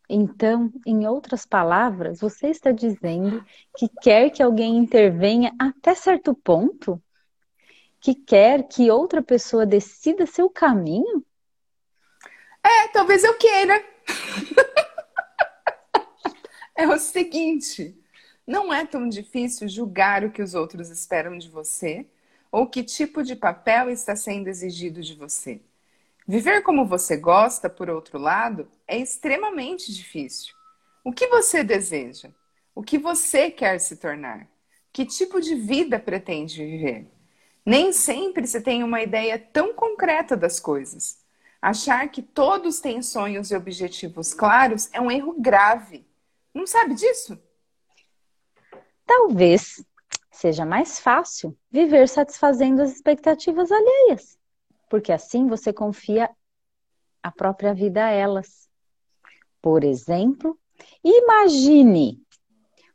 Então, 0.09 0.71
em 0.85 1.07
outras 1.07 1.47
palavras, 1.47 2.21
você 2.21 2.49
está 2.49 2.71
dizendo 2.71 3.43
que 3.77 3.89
quer 4.03 4.29
que 4.31 4.43
alguém 4.43 4.77
intervenha 4.77 5.55
até 5.59 5.95
certo 5.95 6.35
ponto? 6.35 7.03
Que 7.99 8.15
quer 8.15 8.69
que 8.69 8.91
outra 8.91 9.23
pessoa 9.23 9.65
decida 9.65 10.27
seu 10.27 10.51
caminho? 10.51 11.25
É, 12.63 12.89
talvez 12.89 13.25
eu 13.25 13.39
queira. 13.39 13.92
é 16.77 16.87
o 16.87 16.99
seguinte: 16.99 17.97
não 18.47 18.73
é 18.73 18.87
tão 18.87 19.09
difícil 19.09 19.69
julgar 19.69 20.25
o 20.25 20.31
que 20.31 20.43
os 20.43 20.55
outros 20.55 20.91
esperam 20.91 21.39
de 21.39 21.49
você 21.49 22.07
ou 22.51 22.67
que 22.67 22.85
tipo 22.85 23.23
de 23.23 23.35
papel 23.35 23.89
está 23.89 24.15
sendo 24.15 24.49
exigido 24.49 25.01
de 25.01 25.15
você. 25.15 25.61
Viver 26.29 26.63
como 26.63 26.87
você 26.87 27.17
gosta, 27.17 27.69
por 27.69 27.91
outro 27.91 28.19
lado, 28.19 28.69
é 28.87 28.99
extremamente 28.99 29.93
difícil. 29.93 30.55
O 31.03 31.13
que 31.13 31.27
você 31.29 31.65
deseja? 31.65 32.31
O 32.75 32.83
que 32.83 32.99
você 32.99 33.51
quer 33.51 33.79
se 33.81 33.97
tornar? 33.97 34.49
Que 34.93 35.07
tipo 35.07 35.41
de 35.41 35.55
vida 35.55 35.99
pretende 35.99 36.65
viver? 36.65 37.07
Nem 37.65 37.93
sempre 37.93 38.47
se 38.47 38.61
tem 38.61 38.83
uma 38.83 39.03
ideia 39.03 39.39
tão 39.39 39.75
concreta 39.75 40.37
das 40.37 40.61
coisas. 40.61 41.22
Achar 41.63 42.09
que 42.09 42.21
todos 42.21 42.81
têm 42.81 43.01
sonhos 43.01 43.53
e 43.53 43.55
objetivos 43.55 44.35
claros 44.35 44.91
é 44.93 45.01
um 45.01 45.09
erro 45.09 45.37
grave. 45.39 46.05
Não 46.53 46.67
sabe 46.67 46.95
disso? 46.95 47.41
Talvez 49.07 49.85
seja 50.29 50.67
mais 50.67 50.99
fácil 50.99 51.57
viver 51.71 52.09
satisfazendo 52.09 52.83
as 52.83 52.91
expectativas 52.91 53.71
alheias, 53.71 54.37
porque 54.91 55.13
assim 55.13 55.47
você 55.47 55.73
confia 55.73 56.29
a 57.23 57.31
própria 57.31 57.73
vida 57.73 58.07
a 58.07 58.11
elas. 58.11 58.69
Por 59.61 59.85
exemplo, 59.85 60.59
imagine 61.05 62.21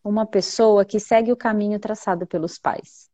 uma 0.04 0.26
pessoa 0.26 0.84
que 0.84 1.00
segue 1.00 1.32
o 1.32 1.38
caminho 1.38 1.80
traçado 1.80 2.28
pelos 2.28 2.60
pais. 2.60 3.07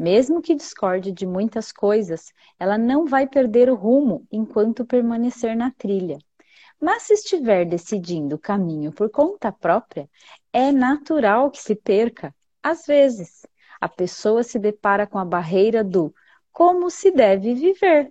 Mesmo 0.00 0.40
que 0.40 0.54
discorde 0.54 1.12
de 1.12 1.26
muitas 1.26 1.70
coisas, 1.70 2.32
ela 2.58 2.78
não 2.78 3.04
vai 3.04 3.26
perder 3.26 3.68
o 3.68 3.74
rumo 3.74 4.26
enquanto 4.32 4.82
permanecer 4.82 5.54
na 5.54 5.70
trilha. 5.72 6.16
Mas 6.80 7.02
se 7.02 7.12
estiver 7.12 7.66
decidindo 7.66 8.36
o 8.36 8.38
caminho 8.38 8.92
por 8.92 9.10
conta 9.10 9.52
própria, 9.52 10.08
é 10.54 10.72
natural 10.72 11.50
que 11.50 11.60
se 11.60 11.74
perca. 11.74 12.34
Às 12.62 12.86
vezes, 12.86 13.44
a 13.78 13.90
pessoa 13.90 14.42
se 14.42 14.58
depara 14.58 15.06
com 15.06 15.18
a 15.18 15.24
barreira 15.26 15.84
do 15.84 16.14
como 16.50 16.88
se 16.88 17.10
deve 17.10 17.52
viver. 17.52 18.10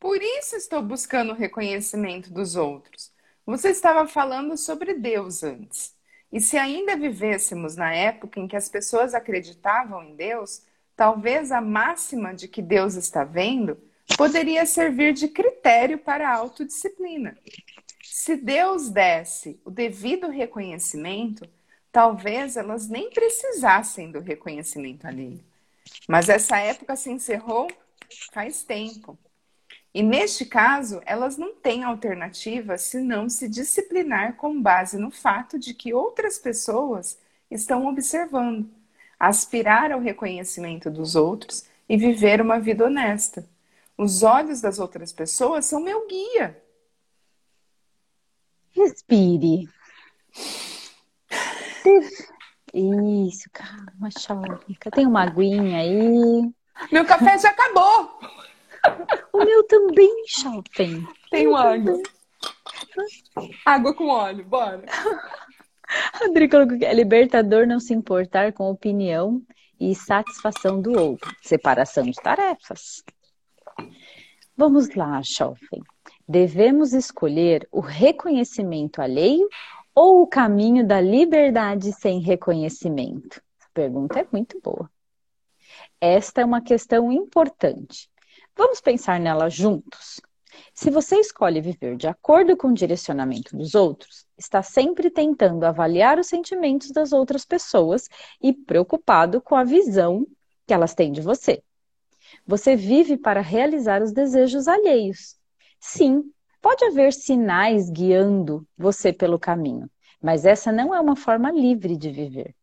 Por 0.00 0.22
isso 0.22 0.56
estou 0.56 0.80
buscando 0.80 1.32
o 1.32 1.36
reconhecimento 1.36 2.32
dos 2.32 2.56
outros. 2.56 3.12
Você 3.44 3.68
estava 3.68 4.08
falando 4.08 4.56
sobre 4.56 4.94
Deus 4.94 5.42
antes. 5.42 5.93
E 6.34 6.40
se 6.40 6.58
ainda 6.58 6.96
vivêssemos 6.96 7.76
na 7.76 7.94
época 7.94 8.40
em 8.40 8.48
que 8.48 8.56
as 8.56 8.68
pessoas 8.68 9.14
acreditavam 9.14 10.02
em 10.02 10.16
Deus, 10.16 10.62
talvez 10.96 11.52
a 11.52 11.60
máxima 11.60 12.34
de 12.34 12.48
que 12.48 12.60
Deus 12.60 12.96
está 12.96 13.22
vendo 13.22 13.78
poderia 14.18 14.66
servir 14.66 15.12
de 15.12 15.28
critério 15.28 15.96
para 15.96 16.28
a 16.28 16.34
autodisciplina. 16.34 17.38
Se 18.02 18.34
Deus 18.34 18.90
desse 18.90 19.60
o 19.64 19.70
devido 19.70 20.26
reconhecimento, 20.26 21.48
talvez 21.92 22.56
elas 22.56 22.88
nem 22.88 23.10
precisassem 23.10 24.10
do 24.10 24.18
reconhecimento 24.18 25.06
alheio. 25.06 25.44
Mas 26.08 26.28
essa 26.28 26.58
época 26.58 26.96
se 26.96 27.12
encerrou 27.12 27.68
faz 28.32 28.64
tempo. 28.64 29.16
E 29.94 30.02
neste 30.02 30.44
caso, 30.44 31.00
elas 31.06 31.36
não 31.36 31.54
têm 31.54 31.84
alternativa 31.84 32.76
senão 32.76 33.30
se 33.30 33.48
disciplinar 33.48 34.34
com 34.34 34.60
base 34.60 34.98
no 34.98 35.12
fato 35.12 35.56
de 35.56 35.72
que 35.72 35.94
outras 35.94 36.36
pessoas 36.36 37.16
estão 37.48 37.86
observando, 37.86 38.68
aspirar 39.20 39.92
ao 39.92 40.00
reconhecimento 40.00 40.90
dos 40.90 41.14
outros 41.14 41.64
e 41.88 41.96
viver 41.96 42.40
uma 42.40 42.58
vida 42.58 42.84
honesta. 42.84 43.48
Os 43.96 44.24
olhos 44.24 44.60
das 44.60 44.80
outras 44.80 45.12
pessoas 45.12 45.66
são 45.66 45.80
meu 45.80 46.08
guia. 46.08 46.60
Respire. 48.72 49.68
Isso, 52.74 53.48
calma, 53.52 54.10
Chófica. 54.10 54.90
Tem 54.90 55.06
uma 55.06 55.22
aguinha 55.22 55.78
aí. 55.78 56.52
Meu 56.90 57.04
café 57.04 57.38
já 57.38 57.50
acabou. 57.50 58.18
O 59.32 59.44
meu 59.44 59.64
também, 59.64 60.24
Shopping. 60.26 61.06
Tem 61.30 61.54
água. 61.54 62.00
Água 63.64 63.94
com 63.94 64.08
óleo, 64.08 64.44
bora. 64.44 64.84
Rodrigo 66.20 66.52
colocou 66.52 66.78
que 66.78 66.84
é 66.84 66.94
libertador 66.94 67.66
não 67.66 67.80
se 67.80 67.94
importar 67.94 68.52
com 68.52 68.70
opinião 68.70 69.42
e 69.78 69.94
satisfação 69.94 70.80
do 70.80 70.98
outro. 70.98 71.34
Separação 71.42 72.04
de 72.04 72.14
tarefas. 72.14 73.02
Vamos 74.56 74.94
lá, 74.94 75.20
Shopping. 75.22 75.82
Devemos 76.28 76.92
escolher 76.92 77.68
o 77.70 77.80
reconhecimento 77.80 79.02
alheio 79.02 79.48
ou 79.94 80.22
o 80.22 80.26
caminho 80.26 80.86
da 80.86 81.00
liberdade 81.00 81.92
sem 81.92 82.20
reconhecimento? 82.20 83.42
A 83.62 83.68
pergunta 83.74 84.20
é 84.20 84.26
muito 84.32 84.60
boa. 84.60 84.90
Esta 86.00 86.40
é 86.40 86.44
uma 86.44 86.60
questão 86.60 87.12
importante. 87.12 88.08
Vamos 88.56 88.80
pensar 88.80 89.18
nela 89.18 89.48
juntos. 89.48 90.20
Se 90.72 90.90
você 90.90 91.16
escolhe 91.16 91.60
viver 91.60 91.96
de 91.96 92.06
acordo 92.06 92.56
com 92.56 92.68
o 92.68 92.74
direcionamento 92.74 93.56
dos 93.56 93.74
outros, 93.74 94.26
está 94.38 94.62
sempre 94.62 95.10
tentando 95.10 95.64
avaliar 95.64 96.18
os 96.18 96.28
sentimentos 96.28 96.90
das 96.92 97.12
outras 97.12 97.44
pessoas 97.44 98.08
e 98.40 98.52
preocupado 98.52 99.40
com 99.40 99.56
a 99.56 99.64
visão 99.64 100.26
que 100.66 100.72
elas 100.72 100.94
têm 100.94 101.10
de 101.10 101.20
você. 101.20 101.62
Você 102.46 102.76
vive 102.76 103.16
para 103.16 103.40
realizar 103.40 104.02
os 104.02 104.12
desejos 104.12 104.68
alheios. 104.68 105.36
Sim, 105.80 106.22
pode 106.60 106.84
haver 106.84 107.12
sinais 107.12 107.90
guiando 107.90 108.66
você 108.76 109.12
pelo 109.12 109.38
caminho, 109.38 109.90
mas 110.22 110.44
essa 110.44 110.70
não 110.70 110.94
é 110.94 111.00
uma 111.00 111.16
forma 111.16 111.50
livre 111.50 111.96
de 111.96 112.10
viver. 112.10 112.54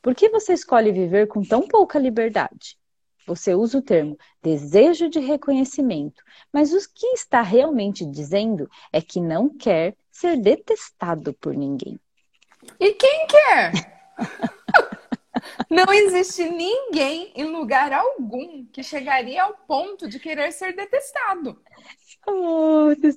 Por 0.00 0.14
que 0.14 0.28
você 0.28 0.52
escolhe 0.52 0.92
viver 0.92 1.26
com 1.26 1.42
tão 1.42 1.66
pouca 1.66 1.98
liberdade? 1.98 2.78
Você 3.26 3.54
usa 3.54 3.78
o 3.78 3.82
termo 3.82 4.16
desejo 4.42 5.08
de 5.08 5.18
reconhecimento, 5.18 6.22
mas 6.52 6.72
o 6.72 6.78
que 6.94 7.06
está 7.08 7.42
realmente 7.42 8.06
dizendo 8.06 8.68
é 8.92 9.02
que 9.02 9.20
não 9.20 9.48
quer 9.48 9.96
ser 10.10 10.36
detestado 10.36 11.34
por 11.34 11.54
ninguém. 11.54 11.98
E 12.78 12.92
quem 12.92 13.26
quer? 13.26 13.72
Não 15.70 15.92
existe 15.92 16.48
ninguém 16.48 17.32
em 17.34 17.44
lugar 17.44 17.92
algum 17.92 18.64
que 18.66 18.82
chegaria 18.82 19.42
ao 19.42 19.54
ponto 19.54 20.08
de 20.08 20.18
querer 20.18 20.50
ser 20.52 20.74
detestado. 20.74 21.62
Oh, 22.26 22.90
esses 22.90 23.16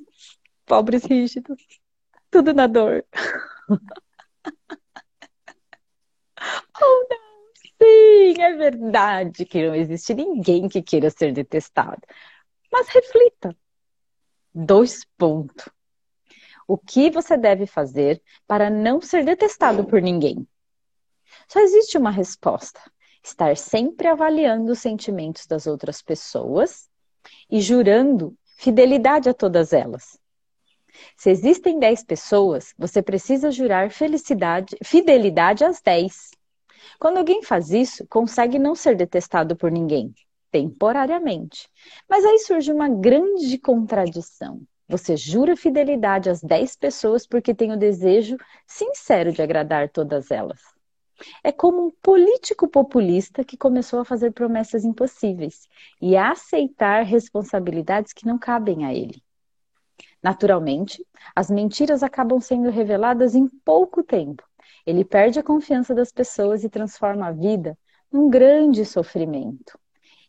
pobres 0.66 1.06
rígidos. 1.06 1.62
Tudo 2.30 2.54
na 2.54 2.68
dor. 2.68 3.06
oh, 6.82 7.08
não. 7.10 7.29
Sim, 7.82 8.42
é 8.42 8.56
verdade 8.56 9.46
que 9.46 9.66
não 9.66 9.76
existe 9.76 10.14
ninguém 10.14 10.68
que 10.68 10.82
queira 10.82 11.10
ser 11.10 11.32
detestado. 11.34 12.02
Mas 12.72 12.88
reflita. 12.90 13.56
Dois 14.54 15.06
pontos. 15.18 15.70
O 16.68 16.78
que 16.78 17.10
você 17.10 17.38
deve 17.38 17.66
fazer 17.66 18.22
para 18.46 18.70
não 18.70 19.02
ser 19.02 19.24
detestado 19.24 19.86
por 19.86 20.02
ninguém? 20.02 20.48
Só 21.48 21.60
existe 21.60 21.98
uma 21.98 22.12
resposta: 22.12 22.80
estar 23.24 23.56
sempre 23.58 24.08
avaliando 24.08 24.72
os 24.72 24.80
sentimentos 24.80 25.48
das 25.48 25.66
outras 25.66 26.02
pessoas 26.02 26.90
e 27.50 27.62
jurando 27.62 28.38
fidelidade 28.58 29.30
a 29.30 29.34
todas 29.34 29.74
elas. 29.74 30.20
Se 31.16 31.30
existem 31.30 31.80
10 31.80 32.04
pessoas, 32.04 32.74
você 32.78 33.02
precisa 33.02 33.52
jurar 33.52 33.90
felicidade, 33.90 34.76
fidelidade 34.84 35.64
às 35.64 35.82
10. 35.82 36.32
Quando 37.00 37.18
alguém 37.18 37.44
faz 37.44 37.72
isso, 37.72 38.06
consegue 38.08 38.60
não 38.60 38.76
ser 38.76 38.96
detestado 38.96 39.56
por 39.56 39.72
ninguém, 39.72 40.14
temporariamente. 40.52 41.70
Mas 42.10 42.26
aí 42.26 42.40
surge 42.40 42.72
uma 42.72 42.90
grande 42.90 43.58
contradição. 43.58 44.62
Você 44.88 45.16
jura 45.16 45.56
fidelidade 45.56 46.30
às 46.30 46.42
10 46.42 46.76
pessoas 46.76 47.28
porque 47.28 47.54
tem 47.54 47.72
o 47.72 47.78
desejo 47.78 48.38
sincero 48.66 49.32
de 49.32 49.42
agradar 49.42 49.90
todas 49.90 50.32
elas. 50.32 50.60
É 51.44 51.52
como 51.52 51.88
um 51.88 51.92
político 52.02 52.68
populista 52.68 53.44
que 53.44 53.58
começou 53.58 54.00
a 54.00 54.06
fazer 54.06 54.32
promessas 54.32 54.86
impossíveis 54.86 55.68
e 56.02 56.16
a 56.16 56.32
aceitar 56.32 57.04
responsabilidades 57.04 58.14
que 58.14 58.26
não 58.26 58.40
cabem 58.40 58.86
a 58.86 58.94
ele. 58.94 59.22
Naturalmente, 60.24 61.06
as 61.36 61.50
mentiras 61.50 62.04
acabam 62.04 62.40
sendo 62.40 62.70
reveladas 62.70 63.36
em 63.36 63.48
pouco 63.48 64.04
tempo. 64.04 64.49
Ele 64.86 65.04
perde 65.04 65.40
a 65.40 65.44
confiança 65.44 65.94
das 65.94 66.12
pessoas 66.12 66.64
e 66.64 66.70
transforma 66.70 67.28
a 67.28 67.32
vida 67.32 67.78
num 68.12 68.30
grande 68.30 68.86
sofrimento. 68.86 69.78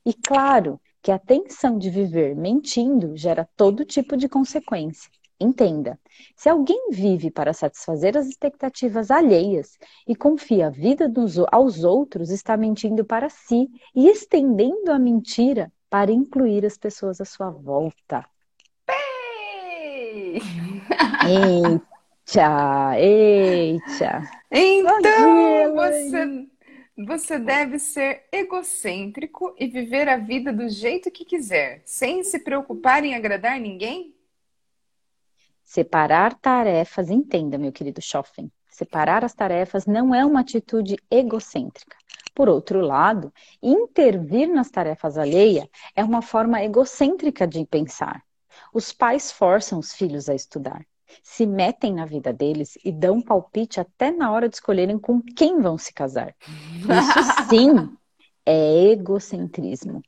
E 0.05 0.15
claro 0.15 0.81
que 1.03 1.11
a 1.11 1.19
tensão 1.19 1.79
de 1.79 1.91
viver 1.91 2.37
mentindo 2.37 3.17
gera 3.17 3.49
todo 3.57 3.85
tipo 3.85 4.17
de 4.17 4.29
consequência. 4.29 5.11
Entenda, 5.43 5.99
se 6.37 6.51
alguém 6.51 6.91
vive 6.91 7.31
para 7.31 7.55
satisfazer 7.55 8.15
as 8.17 8.27
expectativas 8.27 9.11
alheias 9.11 9.79
e 10.07 10.15
confia 10.15 10.67
a 10.67 10.71
vida 10.71 11.09
dos, 11.09 11.39
aos 11.51 11.83
outros, 11.83 12.29
está 12.29 12.59
mentindo 12.59 13.07
para 13.07 13.31
si 13.31 13.71
e 13.95 14.07
estendendo 14.09 14.93
a 14.93 14.99
mentira 14.99 15.73
para 15.89 16.13
incluir 16.13 16.67
as 16.67 16.77
pessoas 16.77 17.23
à 17.23 17.25
sua 17.25 17.51
volta. 17.51 18.23
Ei! 21.27 21.81
Eita, 22.33 22.97
eita. 22.97 24.23
Então, 24.53 25.75
você, 25.75 26.47
você 26.97 27.39
deve 27.41 27.81
ser 27.81 28.29
egocêntrico 28.31 29.53
e 29.59 29.67
viver 29.67 30.09
a 30.09 30.17
vida 30.17 30.53
do 30.53 30.69
jeito 30.69 31.11
que 31.11 31.25
quiser, 31.25 31.83
sem 31.85 32.23
se 32.23 32.39
preocupar 32.39 33.03
em 33.03 33.17
agradar 33.17 33.59
ninguém? 33.59 34.15
Separar 35.65 36.35
tarefas, 36.35 37.11
entenda, 37.11 37.59
meu 37.59 37.73
querido 37.73 38.01
Schoffen. 38.01 38.49
Separar 38.69 39.25
as 39.25 39.35
tarefas 39.35 39.85
não 39.85 40.15
é 40.15 40.25
uma 40.25 40.41
atitude 40.41 40.97
egocêntrica. 41.11 41.97
Por 42.33 42.49
outro 42.49 42.81
lado, 42.81 43.35
intervir 43.61 44.49
nas 44.49 44.71
tarefas 44.71 45.19
alheias 45.19 45.67
é 45.97 46.05
uma 46.05 46.23
forma 46.23 46.63
egocêntrica 46.63 47.45
de 47.45 47.67
pensar. 47.67 48.23
Os 48.73 48.93
pais 48.93 49.33
forçam 49.33 49.81
os 49.81 49.93
filhos 49.93 50.29
a 50.29 50.35
estudar, 50.35 50.87
se 51.23 51.47
metem 51.47 51.95
na 51.95 52.05
vida 52.05 52.33
deles 52.33 52.79
e 52.85 52.93
dão 52.93 53.21
palpite 53.21 53.81
até 53.81 54.11
na 54.11 54.31
hora 54.31 54.49
de 54.49 54.57
escolherem 54.57 54.99
com 54.99 55.21
quem 55.23 55.61
vão 55.61 55.77
se 55.79 55.93
casar. 55.93 56.35
Isso 56.41 57.49
sim 57.49 57.97
é 58.45 58.85
egocentrismo. 58.93 60.03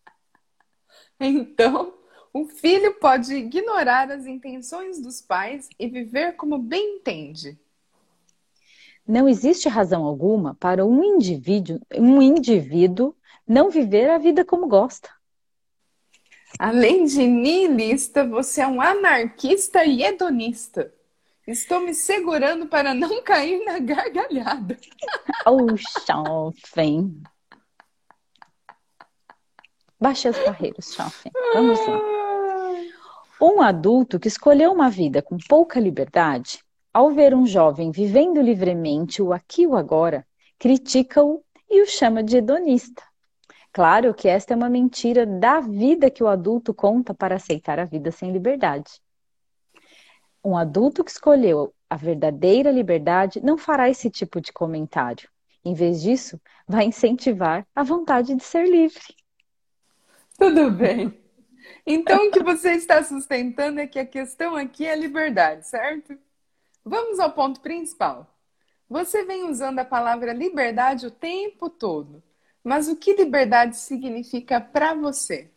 Então, 1.20 1.94
o 2.32 2.46
filho 2.46 2.94
pode 2.94 3.34
ignorar 3.34 4.10
as 4.10 4.26
intenções 4.26 5.00
dos 5.00 5.20
pais 5.20 5.68
e 5.78 5.86
viver 5.86 6.32
como 6.32 6.58
bem 6.58 6.96
entende. 6.96 7.58
Não 9.06 9.28
existe 9.28 9.68
razão 9.68 10.04
alguma 10.04 10.54
para 10.54 10.86
um 10.86 11.02
indivíduo, 11.02 11.80
um 11.96 12.22
indivíduo 12.22 13.14
não 13.46 13.70
viver 13.70 14.08
a 14.08 14.18
vida 14.18 14.44
como 14.44 14.68
gosta. 14.68 15.10
Além 16.58 17.04
de 17.04 17.26
niilista, 17.26 18.26
você 18.26 18.60
é 18.60 18.66
um 18.66 18.80
anarquista 18.80 19.84
e 19.84 20.02
hedonista. 20.02 20.92
Estou 21.46 21.80
me 21.80 21.92
segurando 21.92 22.66
para 22.66 22.94
não 22.94 23.22
cair 23.22 23.64
na 23.64 23.78
gargalhada. 23.78 24.76
Oh, 25.44 25.76
Schoffen. 25.76 27.20
Baixe 30.00 30.28
as 30.28 30.38
barreiras, 30.38 30.94
Schoffen. 30.94 31.32
Vamos 31.52 31.80
lá. 31.84 32.00
Um 33.40 33.60
adulto 33.60 34.20
que 34.20 34.28
escolheu 34.28 34.70
uma 34.70 34.88
vida 34.88 35.20
com 35.20 35.36
pouca 35.48 35.80
liberdade, 35.80 36.62
ao 36.94 37.10
ver 37.10 37.34
um 37.34 37.44
jovem 37.44 37.90
vivendo 37.90 38.40
livremente 38.40 39.20
o 39.20 39.32
aqui 39.32 39.62
e 39.62 39.66
o 39.66 39.74
agora, 39.74 40.24
critica-o 40.60 41.42
e 41.68 41.82
o 41.82 41.86
chama 41.86 42.22
de 42.22 42.36
hedonista. 42.36 43.02
Claro 43.72 44.12
que 44.12 44.28
esta 44.28 44.52
é 44.52 44.56
uma 44.56 44.68
mentira 44.68 45.24
da 45.24 45.60
vida 45.60 46.10
que 46.10 46.22
o 46.22 46.28
adulto 46.28 46.74
conta 46.74 47.14
para 47.14 47.36
aceitar 47.36 47.78
a 47.78 47.86
vida 47.86 48.10
sem 48.10 48.30
liberdade. 48.30 49.00
Um 50.44 50.56
adulto 50.56 51.02
que 51.02 51.10
escolheu 51.10 51.72
a 51.88 51.96
verdadeira 51.96 52.70
liberdade 52.70 53.40
não 53.42 53.56
fará 53.56 53.88
esse 53.88 54.10
tipo 54.10 54.40
de 54.40 54.52
comentário. 54.52 55.28
Em 55.64 55.72
vez 55.72 56.02
disso, 56.02 56.40
vai 56.66 56.84
incentivar 56.84 57.66
a 57.74 57.82
vontade 57.82 58.34
de 58.34 58.42
ser 58.42 58.68
livre. 58.68 59.14
Tudo 60.36 60.70
bem. 60.70 61.22
Então, 61.86 62.26
o 62.26 62.30
que 62.30 62.42
você 62.42 62.72
está 62.72 63.02
sustentando 63.02 63.80
é 63.80 63.86
que 63.86 63.98
a 63.98 64.06
questão 64.06 64.56
aqui 64.56 64.84
é 64.84 64.96
liberdade, 64.96 65.66
certo? 65.66 66.18
Vamos 66.84 67.20
ao 67.20 67.32
ponto 67.32 67.60
principal. 67.60 68.28
Você 68.88 69.24
vem 69.24 69.44
usando 69.48 69.78
a 69.78 69.84
palavra 69.84 70.32
liberdade 70.32 71.06
o 71.06 71.10
tempo 71.10 71.70
todo, 71.70 72.22
mas 72.62 72.88
o 72.88 72.96
que 72.96 73.14
liberdade 73.14 73.76
significa 73.76 74.60
para 74.60 74.94
você? 74.94 75.50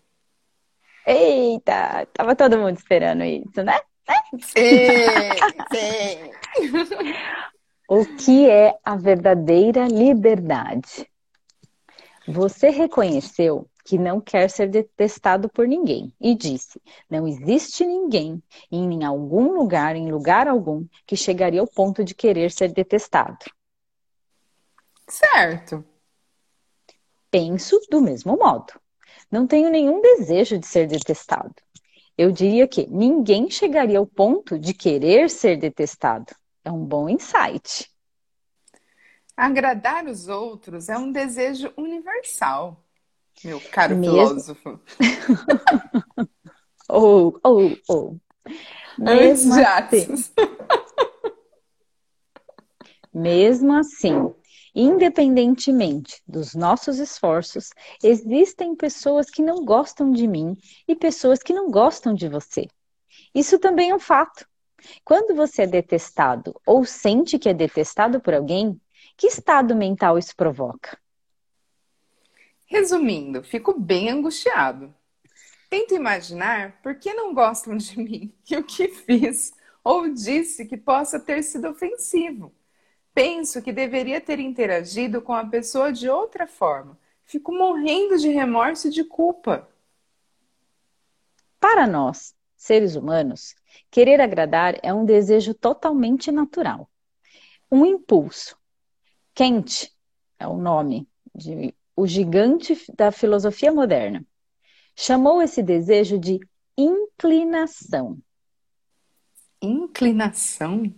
Eita, 1.06 2.08
tava 2.14 2.36
todo 2.36 2.58
mundo 2.58 2.78
esperando 2.78 3.24
isso, 3.24 3.64
né? 3.64 3.80
Sim, 4.40 5.36
sim. 5.72 6.32
O 7.88 8.06
que 8.18 8.50
é 8.50 8.76
a 8.84 8.96
verdadeira 8.96 9.88
liberdade? 9.88 11.08
Você 12.28 12.70
reconheceu 12.70 13.70
que 13.86 14.00
não 14.00 14.20
quer 14.20 14.50
ser 14.50 14.68
detestado 14.68 15.48
por 15.48 15.68
ninguém 15.68 16.12
e 16.20 16.34
disse: 16.34 16.82
não 17.08 17.28
existe 17.28 17.86
ninguém 17.86 18.42
em 18.72 19.04
algum 19.04 19.54
lugar, 19.54 19.96
em 19.96 20.12
lugar 20.12 20.48
algum, 20.48 20.88
que 21.06 21.16
chegaria 21.16 21.62
ao 21.62 21.68
ponto 21.68 22.04
de 22.04 22.16
querer 22.16 22.52
ser 22.52 22.74
detestado. 22.74 23.46
Certo. 25.08 25.86
Penso 27.36 27.82
do 27.92 28.00
mesmo 28.00 28.38
modo. 28.38 28.72
Não 29.30 29.46
tenho 29.46 29.70
nenhum 29.70 30.02
desejo 30.02 30.58
de 30.58 30.66
ser 30.66 30.88
detestado. 30.88 31.54
Eu 32.18 32.32
diria 32.32 32.66
que 32.66 32.88
ninguém 32.88 33.50
chegaria 33.50 34.00
ao 34.00 34.08
ponto 34.08 34.58
de 34.58 34.74
querer 34.74 35.30
ser 35.30 35.58
detestado. 35.58 36.34
É 36.64 36.72
um 36.72 36.86
bom 36.86 37.10
insight. 37.10 37.92
Agradar 39.36 40.06
os 40.06 40.30
outros 40.30 40.88
é 40.88 40.98
um 40.98 41.12
desejo 41.12 41.74
universal, 41.76 42.82
meu 43.44 43.60
caro 43.70 43.98
Mesmo... 43.98 44.16
filósofo. 44.16 44.80
ou, 46.88 47.38
ou, 47.44 47.78
ou. 47.90 48.18
Mesmo 48.98 49.56
assim, 49.56 50.08
mesmo 53.14 53.74
assim, 53.74 54.34
independentemente 54.76 56.22
dos 56.28 56.54
nossos 56.54 57.00
esforços, 57.00 57.70
existem 58.04 58.76
pessoas 58.76 59.30
que 59.30 59.42
não 59.42 59.64
gostam 59.64 60.12
de 60.12 60.28
mim 60.28 60.58
e 60.86 60.96
pessoas 60.96 61.42
que 61.42 61.54
não 61.54 61.72
gostam 61.72 62.14
de 62.14 62.28
você. 62.28 62.68
Isso 63.34 63.58
também 63.58 63.92
é 63.92 63.96
um 63.96 64.00
fato. 64.00 64.46
Quando 65.04 65.34
você 65.34 65.64
é 65.64 65.68
detestado 65.68 66.60
ou 66.66 66.86
sente 66.86 67.40
que 67.40 67.50
é 67.50 67.54
detestado 67.54 68.20
por 68.20 68.34
alguém, 68.34 68.80
que 69.18 69.28
estado 69.28 69.76
mental 69.76 70.18
isso 70.18 70.36
provoca? 70.36 70.98
Resumindo, 72.68 73.44
fico 73.44 73.80
bem 73.80 74.10
angustiado. 74.10 74.94
Tento 75.70 75.94
imaginar 75.94 76.82
por 76.82 76.96
que 76.96 77.14
não 77.14 77.34
gostam 77.34 77.78
de 77.78 77.98
mim 77.98 78.34
e 78.50 78.58
o 78.58 78.64
que 78.64 78.90
fiz 78.90 79.54
ou 79.84 80.10
disse 80.10 80.66
que 80.66 80.76
possa 80.76 81.20
ter 81.20 81.44
sido 81.44 81.70
ofensivo. 81.70 82.52
Penso 83.16 83.62
que 83.62 83.72
deveria 83.72 84.20
ter 84.20 84.42
interagido 84.42 85.22
com 85.22 85.32
a 85.32 85.46
pessoa 85.46 85.90
de 85.90 86.10
outra 86.10 86.46
forma. 86.46 87.00
Fico 87.24 87.54
morrendo 87.54 88.18
de 88.18 88.28
remorso 88.28 88.90
e 88.90 88.92
de 88.92 89.06
culpa. 89.06 89.66
Para 91.58 91.88
nós, 91.88 92.36
seres 92.58 92.98
humanos, 92.98 93.56
querer 93.90 94.20
agradar 94.20 94.78
é 94.84 94.94
um 94.94 95.06
desejo 95.06 95.54
totalmente 95.54 96.30
natural. 96.30 96.90
Um 97.72 97.86
impulso. 97.86 98.58
Kant 99.34 99.90
é 100.38 100.46
o 100.46 100.58
nome 100.58 101.08
de 101.34 101.74
o 101.96 102.06
gigante 102.06 102.76
da 102.98 103.14
filosofia 103.14 103.72
moderna. 103.72 104.28
Chamou 104.94 105.42
esse 105.42 105.64
desejo 105.64 106.20
de 106.20 106.38
inclinação. 106.78 108.20
Inclinação? 109.62 110.94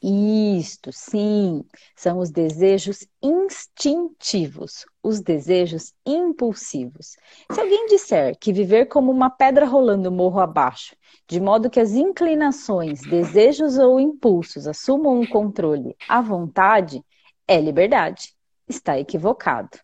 Isto, 0.00 0.92
sim, 0.92 1.64
são 1.96 2.18
os 2.20 2.30
desejos 2.30 3.04
instintivos, 3.20 4.86
os 5.02 5.20
desejos 5.20 5.92
impulsivos. 6.06 7.16
Se 7.50 7.60
alguém 7.60 7.86
disser 7.86 8.38
que 8.38 8.52
viver 8.52 8.86
como 8.86 9.10
uma 9.10 9.28
pedra 9.28 9.66
rolando 9.66 10.12
morro 10.12 10.38
abaixo, 10.38 10.94
de 11.26 11.40
modo 11.40 11.68
que 11.68 11.80
as 11.80 11.92
inclinações, 11.94 13.00
desejos 13.00 13.76
ou 13.76 13.98
impulsos 13.98 14.68
assumam 14.68 15.20
um 15.20 15.26
controle 15.26 15.96
à 16.08 16.20
vontade, 16.20 17.02
é 17.46 17.60
liberdade. 17.60 18.32
Está 18.68 19.00
equivocado. 19.00 19.80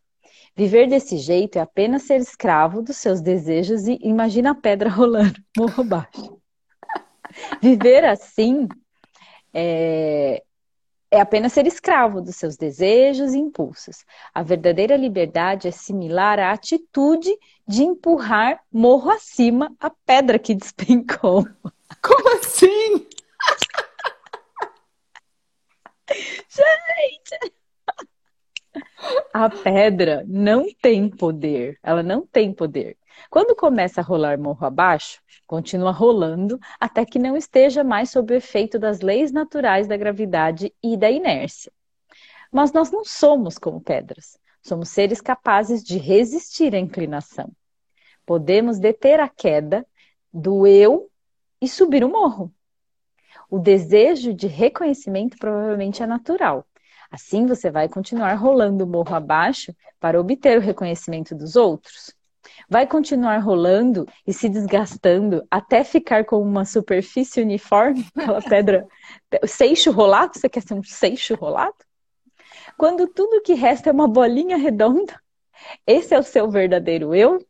Viver 0.54 0.86
desse 0.86 1.18
jeito 1.18 1.58
é 1.58 1.60
apenas 1.60 2.02
ser 2.02 2.20
escravo 2.20 2.82
dos 2.82 2.98
seus 2.98 3.20
desejos 3.20 3.88
e 3.88 3.98
imagina 4.02 4.52
a 4.52 4.54
pedra 4.54 4.88
rolando 4.90 5.42
morro 5.56 5.82
abaixo. 5.82 6.38
Viver 7.60 8.04
assim 8.04 8.68
é, 9.54 10.42
é 11.10 11.20
apenas 11.20 11.52
ser 11.52 11.66
escravo 11.66 12.20
dos 12.20 12.34
seus 12.36 12.56
desejos 12.56 13.32
e 13.34 13.38
impulsos. 13.38 14.04
A 14.34 14.42
verdadeira 14.42 14.96
liberdade 14.96 15.68
é 15.68 15.70
similar 15.70 16.40
à 16.40 16.50
atitude 16.50 17.30
de 17.66 17.84
empurrar 17.84 18.60
morro 18.72 19.10
acima 19.10 19.72
a 19.78 19.88
pedra 19.90 20.38
que 20.38 20.54
despencou. 20.54 21.46
Como 22.02 22.28
assim? 22.36 23.06
Gente! 26.48 27.54
A 29.32 29.48
pedra 29.48 30.24
não 30.26 30.66
tem 30.82 31.08
poder, 31.08 31.78
ela 31.82 32.02
não 32.02 32.26
tem 32.26 32.52
poder. 32.52 32.96
Quando 33.30 33.56
começa 33.56 34.00
a 34.00 34.04
rolar 34.04 34.38
morro 34.38 34.66
abaixo, 34.66 35.20
continua 35.46 35.90
rolando 35.90 36.58
até 36.78 37.04
que 37.04 37.18
não 37.18 37.36
esteja 37.36 37.84
mais 37.84 38.10
sob 38.10 38.32
o 38.32 38.36
efeito 38.36 38.78
das 38.78 39.00
leis 39.00 39.32
naturais 39.32 39.86
da 39.86 39.96
gravidade 39.96 40.72
e 40.82 40.96
da 40.96 41.10
inércia. 41.10 41.72
Mas 42.50 42.72
nós 42.72 42.90
não 42.90 43.04
somos 43.04 43.58
como 43.58 43.80
pedras, 43.80 44.38
somos 44.62 44.88
seres 44.88 45.20
capazes 45.20 45.82
de 45.82 45.98
resistir 45.98 46.74
à 46.74 46.78
inclinação. 46.78 47.50
Podemos 48.24 48.78
deter 48.78 49.20
a 49.20 49.28
queda 49.28 49.86
do 50.32 50.66
eu 50.66 51.10
e 51.60 51.68
subir 51.68 52.04
o 52.04 52.08
morro. 52.08 52.52
O 53.50 53.58
desejo 53.58 54.32
de 54.32 54.46
reconhecimento 54.46 55.36
provavelmente 55.38 56.02
é 56.02 56.06
natural, 56.06 56.66
Assim 57.14 57.46
você 57.46 57.70
vai 57.70 57.88
continuar 57.88 58.34
rolando 58.34 58.82
o 58.82 58.88
morro 58.88 59.14
abaixo 59.14 59.72
para 60.00 60.20
obter 60.20 60.58
o 60.58 60.60
reconhecimento 60.60 61.32
dos 61.32 61.54
outros. 61.54 62.12
Vai 62.68 62.86
continuar 62.86 63.38
rolando 63.38 64.06
e 64.26 64.32
se 64.32 64.48
desgastando 64.48 65.46
até 65.50 65.84
ficar 65.84 66.24
com 66.24 66.40
uma 66.40 66.64
superfície 66.64 67.42
uniforme, 67.42 68.06
aquela 68.16 68.42
pedra, 68.42 68.86
seixo 69.46 69.90
rolado, 69.90 70.38
você 70.38 70.48
quer 70.48 70.62
ser 70.62 70.74
um 70.74 70.82
seixo 70.82 71.34
rolado? 71.34 71.76
Quando 72.76 73.06
tudo 73.06 73.42
que 73.42 73.54
resta 73.54 73.90
é 73.90 73.92
uma 73.92 74.08
bolinha 74.08 74.56
redonda, 74.56 75.20
esse 75.86 76.14
é 76.14 76.18
o 76.18 76.22
seu 76.22 76.50
verdadeiro 76.50 77.14
eu? 77.14 77.44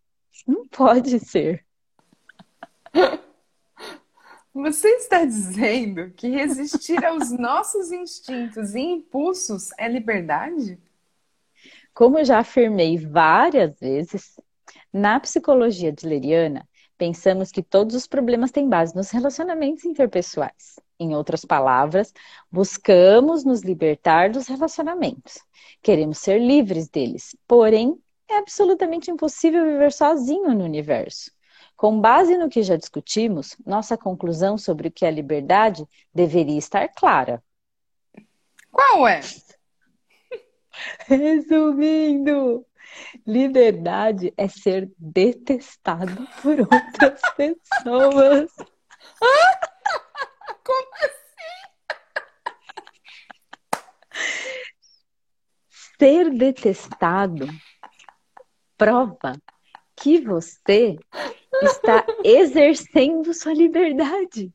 Não 0.47 0.67
pode 0.67 1.19
ser. 1.21 1.65
Você 4.55 4.89
está 4.89 5.25
dizendo 5.25 6.13
que 6.13 6.29
resistir 6.29 7.05
aos 7.05 7.33
nossos 7.33 7.91
instintos 7.91 8.77
e 8.77 8.81
impulsos 8.81 9.71
é 9.77 9.89
liberdade? 9.89 10.79
Como 11.93 12.21
eu 12.21 12.25
já 12.25 12.39
afirmei 12.39 12.97
várias 12.97 13.77
vezes, 13.81 14.39
na 14.95 15.19
psicologia 15.19 15.89
adleriana, 15.89 16.69
pensamos 16.97 17.51
que 17.51 17.65
todos 17.65 17.97
os 17.97 18.07
problemas 18.07 18.53
têm 18.53 18.69
base 18.69 18.95
nos 18.95 19.11
relacionamentos 19.11 19.85
interpessoais. 19.85 20.79
Em 21.01 21.17
outras 21.17 21.45
palavras, 21.45 22.15
buscamos 22.49 23.45
nos 23.45 23.63
libertar 23.63 24.31
dos 24.31 24.47
relacionamentos. 24.47 25.41
Queremos 25.83 26.19
ser 26.19 26.39
livres 26.39 26.89
deles, 26.89 27.37
porém, 27.49 28.01
é 28.31 28.39
absolutamente 28.39 29.11
impossível 29.11 29.65
viver 29.65 29.91
sozinho 29.91 30.55
no 30.55 30.65
universo. 30.65 31.33
Com 31.77 32.01
base 32.01 32.39
no 32.39 32.49
que 32.49 32.63
já 32.63 32.77
discutimos, 32.77 33.57
nossa 33.67 33.99
conclusão 33.99 34.57
sobre 34.57 34.87
o 34.87 34.93
que 34.93 35.05
é 35.05 35.11
liberdade 35.11 35.85
deveria 36.15 36.57
estar 36.57 36.89
clara. 36.91 37.43
Qual 38.71 39.09
é? 39.09 39.21
Resumindo, 41.09 42.65
liberdade 43.27 44.33
é 44.37 44.49
ser 44.49 44.91
detestado 44.99 46.27
por 46.43 46.61
outras 46.61 47.21
pessoas. 47.37 48.51
Como 50.65 50.95
assim? 51.03 51.15
Ser 55.99 56.31
detestado 56.31 57.47
prova 58.77 59.41
que 59.97 60.21
você 60.21 60.97
está 61.63 62.05
exercendo 62.25 63.33
sua 63.33 63.55
liberdade 63.55 64.53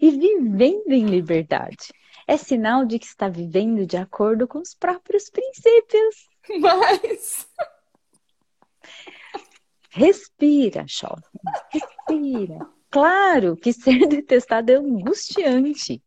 e 0.00 0.10
vivendo 0.10 0.92
em 0.92 1.06
liberdade. 1.06 1.92
É 2.26 2.36
sinal 2.36 2.84
de 2.84 2.98
que 2.98 3.06
está 3.06 3.28
vivendo 3.28 3.86
de 3.86 3.96
acordo 3.96 4.46
com 4.46 4.58
os 4.58 4.74
próprios 4.74 5.30
princípios. 5.30 6.28
Mas. 6.60 7.48
Respira, 9.90 10.84
jovem. 10.86 11.22
Respira. 11.70 12.66
Claro 12.90 13.56
que 13.56 13.72
ser 13.72 14.06
detestado 14.08 14.72
é 14.72 14.76
angustiante. 14.76 16.02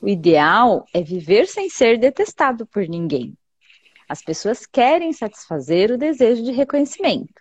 O 0.00 0.08
ideal 0.08 0.84
é 0.92 1.02
viver 1.02 1.46
sem 1.46 1.70
ser 1.70 1.98
detestado 1.98 2.66
por 2.66 2.86
ninguém. 2.86 3.36
As 4.08 4.22
pessoas 4.22 4.66
querem 4.66 5.12
satisfazer 5.12 5.90
o 5.90 5.98
desejo 5.98 6.42
de 6.42 6.52
reconhecimento. 6.52 7.34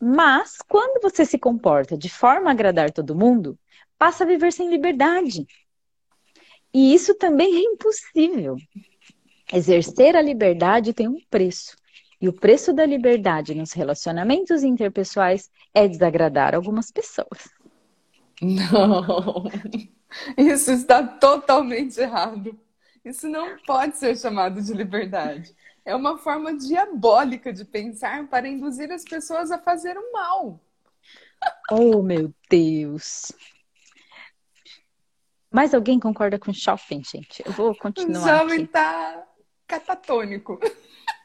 Mas 0.00 0.56
quando 0.66 1.02
você 1.02 1.26
se 1.26 1.38
comporta 1.38 1.96
de 1.96 2.08
forma 2.08 2.48
a 2.48 2.52
agradar 2.52 2.90
todo 2.90 3.14
mundo, 3.14 3.58
passa 3.98 4.24
a 4.24 4.26
viver 4.26 4.52
sem 4.52 4.70
liberdade. 4.70 5.46
E 6.72 6.94
isso 6.94 7.14
também 7.14 7.54
é 7.54 7.72
impossível. 7.72 8.56
Exercer 9.52 10.16
a 10.16 10.22
liberdade 10.22 10.94
tem 10.94 11.08
um 11.08 11.20
preço. 11.28 11.76
E 12.20 12.28
o 12.28 12.32
preço 12.32 12.72
da 12.72 12.84
liberdade 12.84 13.54
nos 13.54 13.72
relacionamentos 13.72 14.62
interpessoais 14.62 15.50
é 15.72 15.88
desagradar 15.88 16.54
algumas 16.54 16.90
pessoas. 16.90 17.48
Não, 18.42 19.44
isso 20.36 20.70
está 20.70 21.02
totalmente 21.02 21.98
errado. 21.98 22.58
Isso 23.04 23.28
não 23.28 23.56
pode 23.66 23.96
ser 23.96 24.16
chamado 24.18 24.60
de 24.60 24.72
liberdade. 24.74 25.54
É 25.84 25.94
uma 25.96 26.18
forma 26.18 26.54
diabólica 26.54 27.52
de 27.52 27.64
pensar 27.64 28.28
para 28.28 28.46
induzir 28.46 28.90
as 28.92 29.02
pessoas 29.02 29.50
a 29.50 29.58
fazer 29.58 29.96
o 29.96 30.12
mal. 30.12 30.60
Oh, 31.70 32.02
meu 32.02 32.34
Deus. 32.50 33.32
Mais 35.50 35.72
alguém 35.74 35.98
concorda 35.98 36.38
com 36.38 36.50
o 36.50 36.54
shopping, 36.54 37.02
gente? 37.02 37.42
Eu 37.44 37.52
vou 37.52 37.74
continuar. 37.74 38.20
O 38.20 38.38
jovem 38.38 38.58
aqui. 38.64 38.66
tá 38.68 39.26
catatônico. 39.66 40.60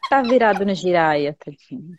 Tá 0.09 0.21
virado 0.21 0.65
no 0.65 0.73
giraia, 0.73 1.35
tadinho. 1.37 1.97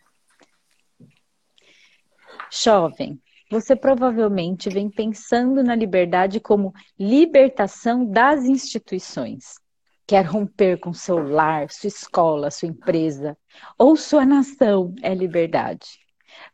Jovem, 2.51 3.21
você 3.51 3.75
provavelmente 3.75 4.69
vem 4.69 4.89
pensando 4.89 5.63
na 5.63 5.75
liberdade 5.75 6.39
como 6.39 6.73
libertação 6.97 8.05
das 8.05 8.45
instituições. 8.45 9.55
Quer 10.05 10.25
romper 10.25 10.79
com 10.79 10.93
seu 10.93 11.17
lar, 11.17 11.69
sua 11.69 11.89
escola, 11.89 12.49
sua 12.49 12.69
empresa 12.69 13.37
ou 13.77 13.95
sua 13.95 14.25
nação 14.25 14.95
é 15.01 15.13
liberdade. 15.13 15.99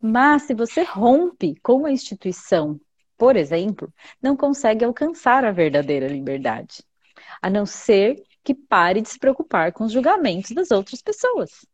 Mas 0.01 0.43
se 0.43 0.53
você 0.53 0.81
rompe 0.83 1.55
com 1.61 1.85
a 1.85 1.91
instituição 1.91 2.79
por 3.23 3.35
exemplo, 3.35 3.89
não 4.21 4.35
consegue 4.35 4.83
alcançar 4.83 5.45
a 5.45 5.51
verdadeira 5.51 6.07
liberdade, 6.07 6.83
a 7.41 7.49
não 7.49 7.65
ser 7.65 8.21
que 8.43 8.53
pare 8.53 9.01
de 9.01 9.09
se 9.09 9.19
preocupar 9.19 9.71
com 9.71 9.85
os 9.85 9.91
julgamentos 9.91 10.51
das 10.51 10.71
outras 10.71 11.01
pessoas. 11.01 11.65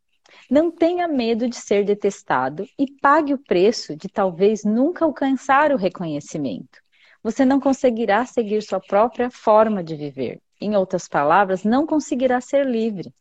Não 0.49 0.71
tenha 0.71 1.07
medo 1.07 1.49
de 1.49 1.55
ser 1.55 1.83
detestado 1.83 2.67
e 2.77 2.91
pague 3.01 3.33
o 3.33 3.37
preço 3.37 3.95
de 3.95 4.07
talvez 4.07 4.63
nunca 4.63 5.05
alcançar 5.05 5.71
o 5.71 5.77
reconhecimento. 5.77 6.79
Você 7.23 7.43
não 7.43 7.59
conseguirá 7.59 8.25
seguir 8.25 8.61
sua 8.61 8.79
própria 8.79 9.29
forma 9.29 9.83
de 9.83 9.95
viver. 9.95 10.41
Em 10.61 10.75
outras 10.75 11.07
palavras, 11.07 11.63
não 11.63 11.85
conseguirá 11.85 12.39
ser 12.39 12.65
livre. 12.65 13.13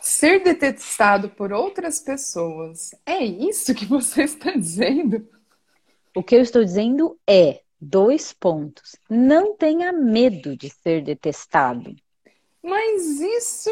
Ser 0.00 0.42
detestado 0.42 1.28
por 1.28 1.52
outras 1.52 2.00
pessoas, 2.00 2.90
é 3.06 3.24
isso 3.24 3.74
que 3.74 3.84
você 3.86 4.24
está 4.24 4.50
dizendo? 4.52 5.28
O 6.14 6.22
que 6.22 6.34
eu 6.34 6.40
estou 6.40 6.64
dizendo 6.64 7.18
é, 7.28 7.62
dois 7.82 8.32
pontos, 8.32 8.94
não 9.10 9.56
tenha 9.56 9.92
medo 9.92 10.56
de 10.56 10.70
ser 10.70 11.02
detestado. 11.02 11.96
Mas 12.62 13.20
isso. 13.20 13.70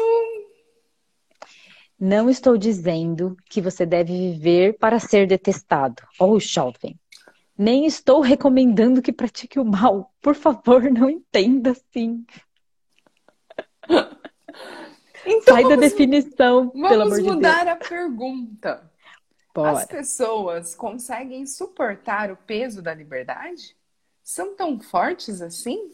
Não 1.97 2.29
estou 2.29 2.57
dizendo 2.57 3.37
que 3.49 3.61
você 3.61 3.85
deve 3.85 4.11
viver 4.33 4.77
para 4.77 4.99
ser 4.99 5.27
detestado. 5.27 6.03
Oh, 6.19 6.39
jovem. 6.39 6.99
Nem 7.57 7.85
estou 7.85 8.19
recomendando 8.19 9.01
que 9.01 9.13
pratique 9.13 9.59
o 9.59 9.63
mal. 9.63 10.11
Por 10.19 10.35
favor, 10.35 10.83
não 10.91 11.09
entenda 11.09 11.71
assim. 11.71 12.25
Então, 15.23 15.53
Sai 15.53 15.63
vamos, 15.63 15.77
da 15.77 15.87
definição, 15.87 16.69
pelo 16.69 17.03
amor 17.03 17.17
de 17.17 17.23
Deus. 17.23 17.23
Vamos 17.23 17.35
mudar 17.35 17.67
a 17.67 17.75
pergunta. 17.75 18.91
Bora. 19.53 19.71
As 19.71 19.85
pessoas 19.85 20.73
conseguem 20.73 21.45
suportar 21.45 22.31
o 22.31 22.37
peso 22.37 22.81
da 22.81 22.93
liberdade? 22.93 23.75
São 24.33 24.55
tão 24.55 24.79
fortes 24.79 25.41
assim? 25.41 25.91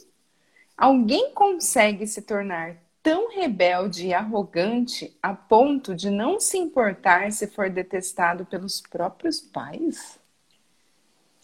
Alguém 0.77 1.33
consegue 1.33 2.05
se 2.05 2.21
tornar 2.21 2.77
tão 3.01 3.31
rebelde 3.31 4.05
e 4.05 4.13
arrogante 4.13 5.17
a 5.23 5.33
ponto 5.33 5.95
de 5.95 6.11
não 6.11 6.39
se 6.39 6.55
importar 6.55 7.31
se 7.31 7.47
for 7.47 7.67
detestado 7.67 8.45
pelos 8.45 8.79
próprios 8.79 9.41
pais? 9.41 10.19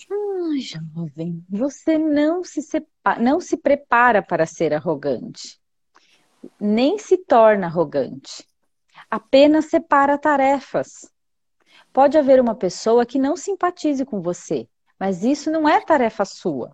Ah, 0.08 0.52
jovem, 0.60 1.44
você 1.50 1.98
não 1.98 2.44
se, 2.44 2.62
separa, 2.62 3.20
não 3.20 3.40
se 3.40 3.58
prepara 3.58 4.22
para 4.22 4.46
ser 4.46 4.72
arrogante, 4.72 5.60
nem 6.62 7.00
se 7.00 7.18
torna 7.18 7.66
arrogante. 7.66 8.48
Apenas 9.10 9.66
separa 9.66 10.16
tarefas. 10.16 11.12
Pode 11.92 12.20
haver 12.20 12.40
uma 12.40 12.54
pessoa 12.54 13.04
que 13.04 13.18
não 13.18 13.36
simpatize 13.36 14.06
com 14.06 14.22
você, 14.22 14.70
mas 15.00 15.24
isso 15.24 15.50
não 15.50 15.68
é 15.68 15.82
tarefa 15.84 16.24
sua. 16.24 16.72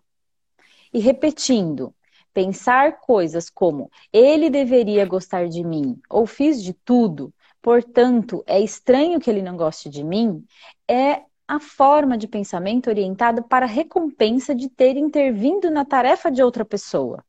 E 0.94 1.00
repetindo, 1.00 1.94
pensar 2.34 3.00
coisas 3.00 3.50
como 3.50 3.92
ele 4.12 4.50
deveria 4.50 5.06
gostar 5.06 5.48
de 5.48 5.64
mim 5.64 6.00
ou 6.10 6.26
fiz 6.26 6.64
de 6.64 6.74
tudo, 6.74 7.34
portanto 7.62 8.44
é 8.48 8.60
estranho 8.60 9.20
que 9.20 9.30
ele 9.30 9.42
não 9.42 9.58
goste 9.58 9.90
de 9.90 10.04
mim, 10.04 10.44
é 10.88 11.24
a 11.48 11.60
forma 11.60 12.18
de 12.18 12.28
pensamento 12.28 12.90
orientada 12.90 13.42
para 13.42 13.66
a 13.66 13.70
recompensa 13.70 14.54
de 14.54 14.70
ter 14.70 14.96
intervindo 14.96 15.70
na 15.72 15.84
tarefa 15.84 16.30
de 16.30 16.44
outra 16.44 16.64
pessoa. 16.64 17.26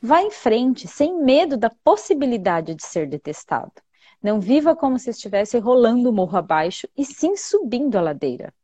Vá 0.00 0.22
em 0.22 0.30
frente, 0.30 0.86
sem 0.86 1.20
medo 1.20 1.56
da 1.56 1.68
possibilidade 1.68 2.74
de 2.74 2.86
ser 2.86 3.08
detestado. 3.08 3.72
Não 4.22 4.40
viva 4.40 4.76
como 4.76 4.98
se 4.98 5.10
estivesse 5.10 5.58
rolando 5.58 6.08
o 6.08 6.12
morro 6.12 6.38
abaixo, 6.38 6.88
e 6.96 7.04
sim 7.04 7.36
subindo 7.36 7.96
a 7.96 8.00
ladeira. 8.00 8.54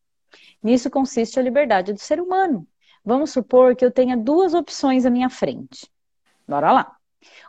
Nisso 0.63 0.89
consiste 0.89 1.39
a 1.39 1.43
liberdade 1.43 1.93
do 1.93 1.99
ser 1.99 2.21
humano. 2.21 2.67
Vamos 3.05 3.31
supor 3.31 3.77
que 3.77 3.85
eu 3.85 3.91
tenha 3.91 4.17
duas 4.17 4.55
opções 4.55 5.05
à 5.05 5.11
minha 5.11 5.29
frente. 5.29 5.91
Bora 6.49 6.73
lá. 6.73 6.97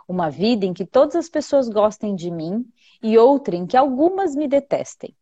Uma 0.08 0.30
vida 0.30 0.66
em 0.66 0.74
que 0.74 0.86
todas 0.86 1.16
as 1.16 1.30
pessoas 1.30 1.70
gostem 1.70 2.16
de 2.16 2.30
mim 2.30 2.66
e 3.02 3.18
outra 3.18 3.56
em 3.56 3.66
que 3.66 3.78
algumas 3.78 4.36
me 4.36 4.48
detestem. 4.48 5.16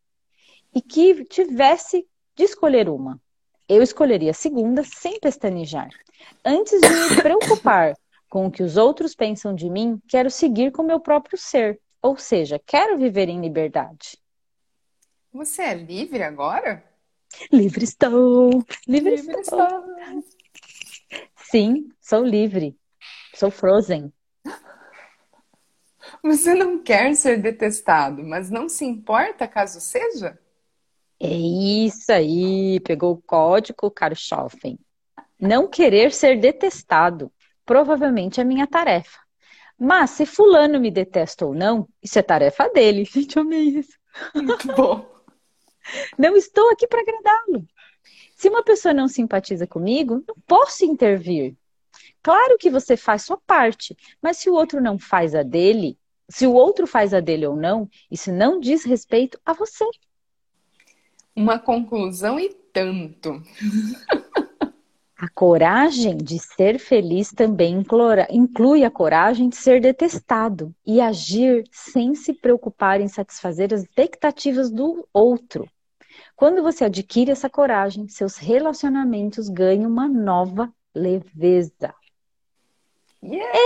E 0.73 0.81
que 0.81 1.23
tivesse 1.25 2.07
de 2.35 2.43
escolher 2.43 2.89
uma. 2.89 3.21
Eu 3.69 3.83
escolheria 3.83 4.31
a 4.31 4.33
segunda 4.33 4.83
sem 4.83 5.19
pestanejar. 5.19 5.89
Antes 6.43 6.81
de 6.81 6.89
me 6.89 7.21
preocupar 7.21 7.95
com 8.29 8.47
o 8.47 8.51
que 8.51 8.63
os 8.63 8.77
outros 8.77 9.13
pensam 9.13 9.53
de 9.53 9.69
mim, 9.69 10.01
quero 10.07 10.31
seguir 10.31 10.71
com 10.71 10.81
meu 10.81 10.99
próprio 10.99 11.37
ser, 11.37 11.79
ou 12.01 12.17
seja, 12.17 12.59
quero 12.65 12.97
viver 12.97 13.29
em 13.29 13.39
liberdade. 13.39 14.17
Você 15.31 15.61
é 15.61 15.73
livre 15.75 16.23
agora? 16.23 16.83
Livre 17.51 17.83
estou! 17.83 18.63
Livre, 18.87 19.15
livre 19.15 19.39
estou. 19.41 19.61
estou! 19.61 20.23
Sim, 21.35 21.89
sou 22.01 22.23
livre. 22.23 22.75
Sou 23.35 23.51
frozen. 23.51 24.11
Você 26.23 26.53
não 26.53 26.81
quer 26.81 27.15
ser 27.15 27.41
detestado, 27.41 28.23
mas 28.23 28.49
não 28.49 28.69
se 28.69 28.85
importa 28.85 29.47
caso 29.47 29.79
seja? 29.79 30.39
É 31.19 31.27
isso 31.27 32.11
aí, 32.11 32.79
pegou 32.81 33.13
o 33.13 33.21
código, 33.21 33.89
caro 33.91 34.15
Schoffen. 34.15 34.77
Não 35.39 35.67
querer 35.67 36.11
ser 36.11 36.39
detestado, 36.39 37.31
provavelmente 37.65 38.41
é 38.41 38.43
minha 38.43 38.67
tarefa. 38.67 39.19
Mas 39.77 40.11
se 40.11 40.25
fulano 40.25 40.79
me 40.79 40.91
detesta 40.91 41.45
ou 41.45 41.53
não, 41.53 41.87
isso 42.01 42.17
é 42.17 42.21
tarefa 42.21 42.69
dele. 42.69 43.05
Gente, 43.11 43.37
eu 43.37 43.43
amei 43.43 43.79
isso. 43.79 43.97
Muito 44.35 44.67
bom. 44.75 45.12
Não 46.17 46.35
estou 46.35 46.69
aqui 46.71 46.87
para 46.87 47.01
agradá-lo. 47.01 47.67
Se 48.35 48.49
uma 48.49 48.63
pessoa 48.63 48.93
não 48.93 49.07
simpatiza 49.07 49.65
comigo, 49.65 50.23
não 50.27 50.35
posso 50.47 50.83
intervir. 50.85 51.55
Claro 52.21 52.57
que 52.57 52.69
você 52.69 52.97
faz 52.97 53.23
sua 53.23 53.37
parte, 53.45 53.95
mas 54.21 54.37
se 54.37 54.49
o 54.49 54.53
outro 54.53 54.81
não 54.81 54.97
faz 54.97 55.35
a 55.35 55.43
dele, 55.43 55.97
se 56.29 56.47
o 56.47 56.53
outro 56.53 56.87
faz 56.87 57.13
a 57.13 57.19
dele 57.19 57.45
ou 57.45 57.55
não, 57.55 57.89
isso 58.09 58.31
não 58.31 58.59
diz 58.59 58.83
respeito 58.83 59.39
a 59.45 59.53
você. 59.53 59.85
Uma 61.35 61.59
conclusão 61.59 62.39
e 62.39 62.49
tanto. 62.49 63.41
A 65.17 65.29
coragem 65.29 66.17
de 66.17 66.37
ser 66.37 66.79
feliz 66.79 67.31
também 67.31 67.83
inclui 68.29 68.83
a 68.83 68.91
coragem 68.91 69.47
de 69.47 69.55
ser 69.55 69.79
detestado 69.79 70.73
e 70.85 70.99
agir 70.99 71.63
sem 71.71 72.13
se 72.13 72.33
preocupar 72.33 72.99
em 72.99 73.07
satisfazer 73.07 73.73
as 73.73 73.83
expectativas 73.83 74.69
do 74.69 75.07
outro. 75.13 75.69
Quando 76.35 76.63
você 76.63 76.85
adquire 76.85 77.31
essa 77.31 77.49
coragem, 77.49 78.07
seus 78.07 78.37
relacionamentos 78.37 79.49
ganham 79.49 79.89
uma 79.89 80.07
nova 80.07 80.71
leveza. 80.93 81.93
Yeah! 83.23 83.63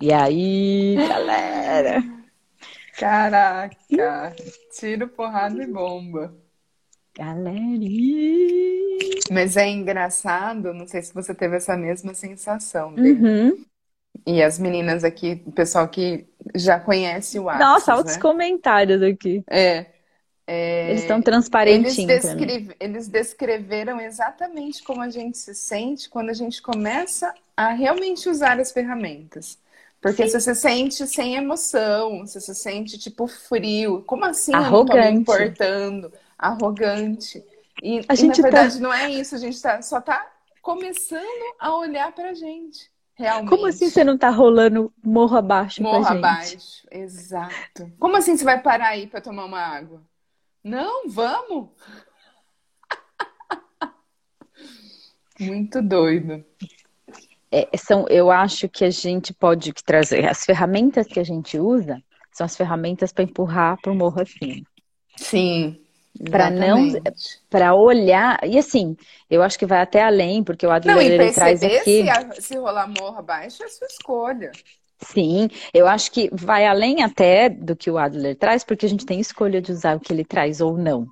e 0.00 0.12
aí, 0.12 0.96
galera? 0.96 2.02
Caraca, 2.98 4.34
tiro, 4.78 5.08
porrada 5.08 5.62
e 5.62 5.66
bomba. 5.66 6.34
Galerinha. 7.16 8.64
Mas 9.30 9.56
é 9.56 9.68
engraçado, 9.68 10.72
não 10.72 10.86
sei 10.86 11.02
se 11.02 11.12
você 11.12 11.34
teve 11.34 11.56
essa 11.56 11.76
mesma 11.76 12.14
sensação. 12.14 12.94
Uhum. 12.94 13.64
E 14.26 14.42
as 14.42 14.58
meninas 14.58 15.04
aqui, 15.04 15.42
o 15.46 15.52
pessoal 15.52 15.88
que 15.88 16.26
já 16.54 16.80
conhece 16.80 17.38
o 17.38 17.48
Axis, 17.48 17.60
Nossa, 17.66 17.92
altos 17.92 18.14
né? 18.14 18.20
comentários 18.22 19.02
aqui. 19.02 19.44
É. 19.48 19.86
É, 20.46 20.90
Eles 20.90 21.02
estão 21.02 21.22
eles, 21.66 22.20
pra 22.20 22.34
mim. 22.34 22.46
descreve- 22.46 22.76
eles 22.80 23.08
descreveram 23.08 24.00
exatamente 24.00 24.82
como 24.82 25.00
a 25.02 25.08
gente 25.10 25.38
se 25.38 25.54
sente 25.54 26.08
quando 26.08 26.30
a 26.30 26.34
gente 26.34 26.60
começa 26.62 27.34
a 27.56 27.70
realmente 27.70 28.28
usar 28.28 28.60
as 28.60 28.70
ferramentas. 28.72 29.58
Porque 30.02 30.28
você 30.28 30.38
se 30.40 30.54
sente 30.54 31.06
sem 31.06 31.34
emoção, 31.36 32.26
você 32.26 32.40
se 32.40 32.54
sente 32.54 32.98
tipo 32.98 33.26
frio. 33.26 34.02
Como 34.06 34.24
assim 34.26 34.52
eu 34.52 34.70
não 34.70 34.84
tô 34.84 34.98
me 34.98 35.06
Arrogante. 35.06 35.18
importando? 35.20 36.12
Arrogante. 36.38 37.42
E, 37.82 38.04
A 38.08 38.14
e, 38.14 38.16
gente 38.16 38.42
na 38.42 38.50
tá- 38.50 38.62
verdade 38.62 38.80
não 38.80 38.92
é 38.92 39.10
isso, 39.10 39.34
a 39.34 39.38
gente 39.38 39.60
tá, 39.60 39.80
só 39.82 40.00
tá 40.00 40.30
começando 40.62 41.54
a 41.58 41.76
olhar 41.76 42.12
pra 42.12 42.34
gente, 42.34 42.90
realmente. 43.14 43.48
Como 43.48 43.66
assim 43.66 43.88
você 43.88 44.04
não 44.04 44.18
tá 44.18 44.30
rolando 44.30 44.92
morro 45.02 45.36
abaixo 45.36 45.82
Morro 45.82 46.04
gente? 46.04 46.16
abaixo, 46.16 46.86
exato. 46.90 47.92
Como 47.98 48.16
assim 48.16 48.36
você 48.36 48.44
vai 48.44 48.60
parar 48.60 48.88
aí 48.88 49.06
pra 49.06 49.20
tomar 49.20 49.44
uma 49.44 49.60
água? 49.60 50.02
Não, 50.62 51.08
vamos! 51.08 51.70
Muito 55.38 55.82
doido. 55.82 56.44
É, 57.50 57.68
são, 57.76 58.06
eu 58.08 58.30
acho 58.30 58.68
que 58.68 58.84
a 58.84 58.90
gente 58.90 59.32
pode 59.32 59.72
trazer 59.72 60.26
as 60.28 60.44
ferramentas 60.44 61.06
que 61.06 61.20
a 61.20 61.24
gente 61.24 61.58
usa 61.58 62.02
são 62.34 62.44
as 62.44 62.56
ferramentas 62.56 63.12
para 63.12 63.22
empurrar 63.22 63.80
para 63.80 63.92
o 63.92 63.94
morro 63.94 64.20
acima. 64.20 64.66
Sim. 65.16 65.83
Pra 66.30 66.50
não-. 66.50 66.92
Para 67.50 67.74
olhar, 67.74 68.38
e 68.44 68.58
assim, 68.58 68.96
eu 69.28 69.42
acho 69.42 69.58
que 69.58 69.66
vai 69.66 69.80
até 69.80 70.02
além, 70.02 70.42
porque 70.42 70.66
o 70.66 70.70
Adler 70.70 70.96
Não, 70.96 71.02
e 71.02 71.06
ele 71.06 71.32
traz 71.32 71.62
aqui. 71.62 71.80
se, 71.84 72.10
a- 72.10 72.40
se 72.40 72.56
rolar 72.56 72.88
morro 72.88 73.18
abaixo 73.18 73.62
é 73.62 73.68
sua 73.68 73.86
escolha. 73.86 74.52
Sim, 75.00 75.48
eu 75.74 75.86
acho 75.86 76.10
que 76.10 76.30
vai 76.32 76.66
além 76.66 77.02
até 77.02 77.48
do 77.48 77.76
que 77.76 77.90
o 77.90 77.98
Adler 77.98 78.36
traz, 78.36 78.64
porque 78.64 78.86
a 78.86 78.88
gente 78.88 79.04
tem 79.04 79.20
escolha 79.20 79.60
de 79.60 79.70
usar 79.70 79.96
o 79.96 80.00
que 80.00 80.12
ele 80.12 80.24
traz 80.24 80.60
ou 80.60 80.78
não. 80.78 81.06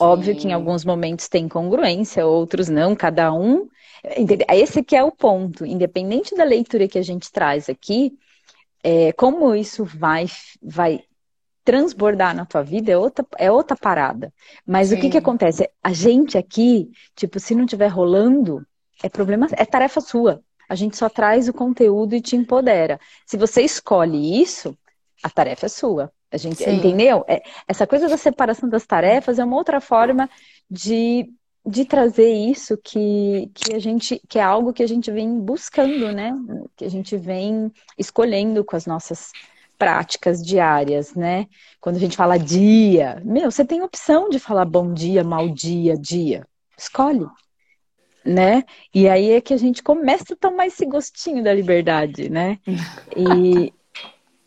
Óbvio 0.00 0.34
que 0.34 0.48
em 0.48 0.50
Sim. 0.50 0.52
alguns 0.52 0.84
momentos 0.84 1.28
tem 1.28 1.46
congruência, 1.48 2.26
outros 2.26 2.68
não, 2.68 2.96
cada 2.96 3.32
um. 3.32 3.68
entende? 4.16 4.44
Esse 4.50 4.82
que 4.82 4.96
é 4.96 5.04
o 5.04 5.12
ponto. 5.12 5.64
Independente 5.64 6.34
da 6.34 6.44
leitura 6.44 6.88
que 6.88 6.98
a 6.98 7.02
gente 7.02 7.30
traz 7.30 7.68
aqui, 7.68 8.12
é, 8.82 9.12
como 9.12 9.54
isso 9.54 9.84
vai, 9.84 10.26
vai 10.62 11.00
transbordar 11.66 12.34
na 12.34 12.46
tua 12.46 12.62
vida 12.62 12.92
é 12.92 12.96
outra, 12.96 13.26
é 13.36 13.50
outra 13.50 13.76
parada. 13.76 14.32
Mas 14.64 14.92
o 14.92 14.94
que 14.94 15.02
Sim. 15.02 15.10
que 15.10 15.18
acontece? 15.18 15.68
A 15.82 15.92
gente 15.92 16.38
aqui, 16.38 16.88
tipo, 17.16 17.40
se 17.40 17.56
não 17.56 17.64
estiver 17.64 17.88
rolando, 17.88 18.64
é 19.02 19.08
problema, 19.08 19.48
é 19.50 19.64
tarefa 19.64 20.00
sua. 20.00 20.40
A 20.68 20.76
gente 20.76 20.96
só 20.96 21.08
traz 21.08 21.48
o 21.48 21.52
conteúdo 21.52 22.14
e 22.14 22.20
te 22.20 22.36
empodera. 22.36 23.00
Se 23.26 23.36
você 23.36 23.62
escolhe 23.62 24.40
isso, 24.40 24.78
a 25.24 25.28
tarefa 25.28 25.66
é 25.66 25.68
sua. 25.68 26.12
A 26.30 26.36
gente, 26.36 26.62
Sim. 26.62 26.76
entendeu? 26.76 27.24
É- 27.26 27.42
essa 27.66 27.84
coisa 27.84 28.08
da 28.08 28.16
separação 28.16 28.68
das 28.68 28.86
tarefas 28.86 29.40
é 29.40 29.44
uma 29.44 29.56
outra 29.56 29.80
forma 29.80 30.30
de, 30.70 31.28
de 31.66 31.84
trazer 31.84 32.32
isso 32.32 32.78
que, 32.78 33.50
que 33.52 33.74
a 33.74 33.80
gente, 33.80 34.22
que 34.28 34.38
é 34.38 34.42
algo 34.42 34.72
que 34.72 34.84
a 34.84 34.88
gente 34.88 35.10
vem 35.10 35.40
buscando, 35.40 36.12
né? 36.12 36.32
Que 36.76 36.84
a 36.84 36.90
gente 36.90 37.16
vem 37.16 37.72
escolhendo 37.98 38.64
com 38.64 38.76
as 38.76 38.86
nossas 38.86 39.32
práticas 39.78 40.42
diárias, 40.42 41.14
né? 41.14 41.46
Quando 41.80 41.96
a 41.96 41.98
gente 41.98 42.16
fala 42.16 42.38
dia, 42.38 43.20
meu, 43.24 43.50
você 43.50 43.64
tem 43.64 43.82
opção 43.82 44.28
de 44.28 44.38
falar 44.38 44.64
bom 44.64 44.92
dia, 44.92 45.22
mau 45.22 45.48
dia, 45.48 45.96
dia. 45.96 46.46
Escolhe, 46.76 47.26
né? 48.24 48.64
E 48.92 49.08
aí 49.08 49.32
é 49.32 49.40
que 49.40 49.54
a 49.54 49.56
gente 49.56 49.82
começa 49.82 50.34
a 50.34 50.36
tomar 50.36 50.66
esse 50.66 50.84
gostinho 50.84 51.42
da 51.42 51.52
liberdade, 51.52 52.28
né? 52.28 52.58
E, 53.16 53.72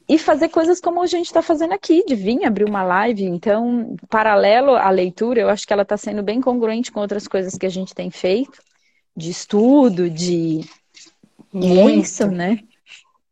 e 0.07 0.17
fazer 0.17 0.49
coisas 0.49 0.81
como 0.81 1.01
a 1.01 1.07
gente 1.07 1.27
está 1.27 1.41
fazendo 1.41 1.73
aqui, 1.73 2.03
de 2.05 2.15
vir 2.15 2.43
abrir 2.43 2.65
uma 2.65 2.83
live. 2.83 3.23
Então, 3.23 3.95
paralelo 4.09 4.71
à 4.71 4.89
leitura, 4.89 5.41
eu 5.41 5.49
acho 5.49 5.65
que 5.65 5.73
ela 5.73 5.83
está 5.83 5.97
sendo 5.97 6.23
bem 6.23 6.41
congruente 6.41 6.91
com 6.91 6.99
outras 6.99 7.27
coisas 7.27 7.55
que 7.57 7.65
a 7.65 7.69
gente 7.69 7.93
tem 7.93 8.09
feito, 8.09 8.59
de 9.15 9.29
estudo, 9.29 10.09
de 10.09 10.61
Muito. 11.53 12.05
isso, 12.05 12.27
né? 12.27 12.59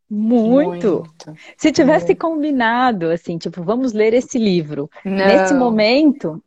Muito. 0.09 1.03
Se 1.57 1.71
tivesse 1.71 2.15
combinado, 2.15 3.09
assim, 3.11 3.37
tipo, 3.37 3.61
vamos 3.63 3.93
ler 3.93 4.13
esse 4.13 4.37
livro. 4.37 4.89
Nesse 5.03 5.53
Não. 5.53 5.59
momento, 5.59 6.41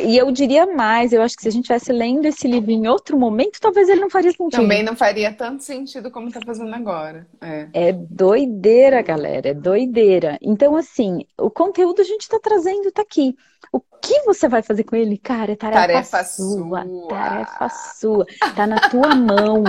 e 0.00 0.16
eu 0.16 0.30
diria 0.30 0.66
mais, 0.66 1.12
eu 1.12 1.20
acho 1.20 1.36
que 1.36 1.42
se 1.42 1.48
a 1.48 1.50
gente 1.52 1.64
estivesse 1.64 1.92
lendo 1.92 2.24
esse 2.24 2.48
livro 2.48 2.70
em 2.70 2.88
outro 2.88 3.18
momento, 3.18 3.60
talvez 3.60 3.88
ele 3.88 4.00
não 4.00 4.08
faria 4.08 4.30
sentido. 4.30 4.60
Também 4.62 4.82
não 4.82 4.96
faria 4.96 5.32
tanto 5.32 5.62
sentido 5.62 6.10
como 6.10 6.32
tá 6.32 6.40
fazendo 6.44 6.74
agora. 6.74 7.26
É. 7.40 7.68
É 7.74 7.92
doideira, 7.92 9.02
galera, 9.02 9.50
é 9.50 9.54
doideira. 9.54 10.38
Então, 10.40 10.76
assim, 10.76 11.26
o 11.38 11.50
conteúdo 11.50 12.00
a 12.00 12.04
gente 12.04 12.26
tá 12.26 12.38
trazendo, 12.42 12.90
tá 12.90 13.02
aqui. 13.02 13.36
O 13.70 13.80
que 13.80 14.22
você 14.22 14.48
vai 14.48 14.62
fazer 14.62 14.84
com 14.84 14.96
ele? 14.96 15.18
Cara, 15.18 15.52
é 15.52 15.56
tarefa, 15.56 15.80
Tarefa 15.80 16.24
sua, 16.24 16.84
sua. 16.84 17.08
tarefa 17.08 17.68
sua. 17.68 18.26
Tá 18.56 18.66
na 18.66 18.88
tua 18.88 19.14
mão, 19.14 19.62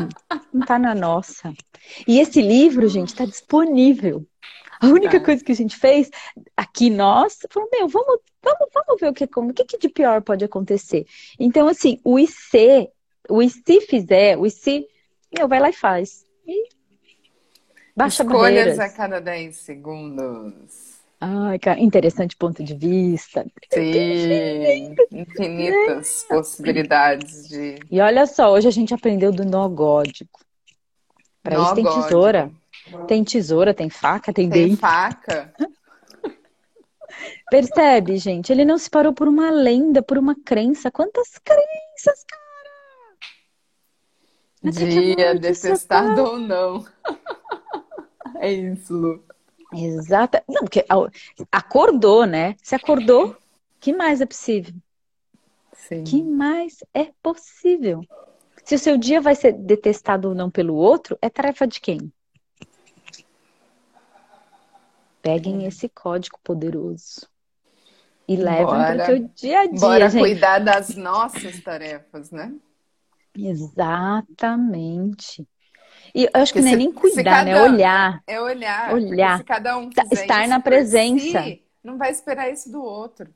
não 0.54 0.66
tá 0.66 0.80
na 0.80 0.96
nossa. 0.96 1.54
E 2.08 2.20
esse 2.20 2.42
livro, 2.42 2.88
gente, 2.88 3.14
tá 3.14 3.26
disponível. 3.26 4.26
A 4.80 4.88
única 4.88 5.20
Tá. 5.20 5.26
coisa 5.26 5.44
que 5.44 5.52
a 5.52 5.56
gente 5.56 5.76
fez 5.76 6.10
aqui, 6.56 6.90
nós, 6.90 7.40
falou, 7.50 7.70
meu, 7.72 7.88
vamos, 7.88 8.20
vamos, 8.42 8.70
vamos 8.74 9.00
ver 9.02 9.10
o 9.10 9.14
que, 9.14 9.28
como, 9.28 9.52
o 9.52 9.54
que, 9.54 9.66
que 9.66 9.78
de 9.78 9.90
pior 9.90 10.22
pode 10.22 10.44
acontecer. 10.44 11.06
Então, 11.40 11.68
assim, 11.68 12.00
o 12.04 12.20
IC, 12.20 12.90
o 13.30 13.42
se 13.48 13.82
fizer, 13.82 14.38
o 14.38 14.50
se, 14.50 14.88
meu, 15.36 15.48
vai 15.48 15.60
lá 15.60 15.70
e 15.70 15.74
faz. 15.74 16.26
E 16.48 16.70
baixa 17.96 18.24
Escolhas 18.24 18.80
a 18.80 18.90
cada 18.90 19.20
10 19.20 19.56
segundos. 19.56 20.94
Ai, 21.26 21.58
cara, 21.58 21.80
interessante 21.80 22.36
ponto 22.36 22.62
de 22.62 22.74
vista. 22.74 23.46
Sim, 23.72 24.94
infinitas 25.10 26.26
possibilidades 26.28 27.48
de 27.48 27.76
E 27.90 28.02
olha 28.02 28.26
só, 28.28 28.52
hoje 28.52 28.68
a 28.68 28.72
gente 28.72 28.94
aprendeu 28.94 29.32
do 29.32 29.46
nó 29.46 29.70
gódico. 29.70 30.42
Para 31.42 31.62
isso 31.62 31.76
tem 31.76 31.86
tesoura. 31.86 32.52
Tem 33.08 33.24
tesoura, 33.24 33.74
tem 33.74 33.90
faca, 33.90 34.34
tem 34.34 34.50
Tem 34.50 34.70
dente. 34.70 34.80
faca. 34.80 35.54
Percebe, 37.50 38.18
gente? 38.18 38.52
Ele 38.52 38.66
não 38.66 38.78
se 38.78 38.90
parou 38.90 39.14
por 39.14 39.28
uma 39.28 39.50
lenda, 39.52 40.02
por 40.02 40.18
uma 40.18 40.36
crença. 40.44 40.90
Quantas 40.90 41.38
crenças, 41.38 42.24
cara? 42.24 42.44
Até 44.66 44.86
Dia 44.86 45.36
detestado 45.36 46.24
ou 46.24 46.40
não. 46.40 46.86
É 48.40 48.52
isso, 48.52 48.94
Lu. 48.94 49.24
Exata. 49.74 50.44
Não, 50.48 50.62
porque 50.62 50.86
acordou, 51.52 52.26
né? 52.26 52.56
Se 52.64 52.76
acordou, 52.76 53.36
que 53.80 53.94
mais 53.94 54.22
é 54.22 54.26
possível? 54.26 54.74
Sim. 55.74 56.04
que 56.04 56.24
mais 56.24 56.78
é 56.94 57.12
possível? 57.22 58.02
Se 58.64 58.76
o 58.76 58.80
seu 58.80 58.98
dia 58.98 59.20
vai 59.20 59.36
ser 59.36 59.52
detestado 59.52 60.30
ou 60.30 60.36
não 60.36 60.50
pelo 60.50 60.76
outro, 60.76 61.18
é 61.22 61.30
tarefa 61.30 61.68
de 61.68 61.82
quem? 61.82 62.12
Peguem 65.24 65.66
esse 65.66 65.90
código 65.90 66.38
poderoso 66.44 67.28
e 68.28 68.36
levem 68.36 68.66
para 68.68 69.04
o 69.04 69.06
seu 69.08 69.20
dia 69.34 69.62
a 69.62 69.66
dia, 69.68 69.80
Bora 69.80 70.08
gente. 70.10 70.22
cuidar 70.22 70.60
das 70.60 70.96
nossas 70.96 71.60
tarefas, 71.62 72.30
né? 72.30 72.54
Exatamente. 73.36 75.48
E 76.14 76.26
eu 76.26 76.30
acho 76.34 76.52
que 76.54 76.60
Porque 76.60 76.70
não 76.70 76.74
é 76.74 76.78
nem 76.78 76.92
cuidar, 76.92 77.46
né? 77.46 77.54
cada- 77.54 77.64
Olhar. 77.72 78.22
É 78.28 78.42
olhar. 78.42 78.94
Olhar. 78.94 79.38
Se 79.40 79.44
cada 79.46 79.78
um 79.78 79.90
Tá- 79.90 80.06
estar 80.12 80.48
na 80.48 80.60
presença. 80.60 81.42
si, 81.44 81.64
não 81.84 81.98
vai 81.98 82.12
esperar 82.12 82.52
isso 82.52 82.72
do 82.72 82.84
outro. 82.84 83.34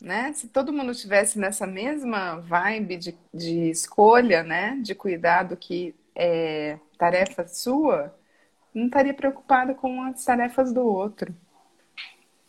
Né? 0.00 0.32
Se 0.32 0.48
todo 0.48 0.72
mundo 0.72 0.92
estivesse 0.92 1.38
nessa 1.38 1.66
mesma 1.66 2.40
vibe 2.40 2.96
de, 2.96 3.16
de 3.32 3.70
escolha, 3.70 4.42
né? 4.42 4.78
De 4.82 4.94
cuidar 4.94 5.44
do 5.44 5.56
que 5.56 5.94
é 6.14 6.78
tarefa 6.98 7.46
sua, 7.48 8.14
não 8.74 8.86
estaria 8.86 9.14
preocupado 9.14 9.74
com 9.74 10.02
as 10.02 10.24
tarefas 10.24 10.72
do 10.72 10.82
outro. 10.86 11.34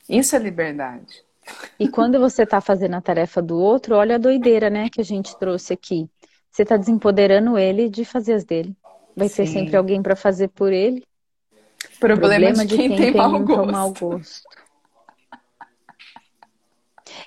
Isso 0.08 0.36
é 0.36 0.40
liberdade. 0.40 1.24
E 1.80 1.88
quando 1.88 2.20
você 2.20 2.46
tá 2.46 2.60
fazendo 2.62 2.96
a 2.96 3.02
tarefa 3.02 3.42
do 3.42 3.58
outro, 3.58 3.96
olha 3.96 4.16
a 4.16 4.20
doideira, 4.20 4.70
né, 4.70 4.90
que 4.90 5.02
a 5.02 5.04
gente 5.04 5.38
trouxe 5.38 5.74
aqui. 5.74 6.10
Você 6.52 6.66
tá 6.66 6.78
desempoderando 6.78 7.58
ele 7.58 7.90
de 7.90 8.04
fazer 8.04 8.34
as 8.34 8.44
dele. 8.44 8.76
Vai 9.16 9.30
ter 9.30 9.46
Sim. 9.46 9.54
sempre 9.54 9.78
alguém 9.78 10.02
para 10.02 10.16
fazer 10.16 10.50
por 10.50 10.72
ele. 10.72 11.04
Problema, 12.00 12.66
de 12.66 12.76
quem, 12.76 12.96
tem 12.96 13.14
mau 13.16 13.30
muito 13.32 13.48
gosto. 13.48 13.72
mau 13.72 13.94
gosto. 13.94 14.60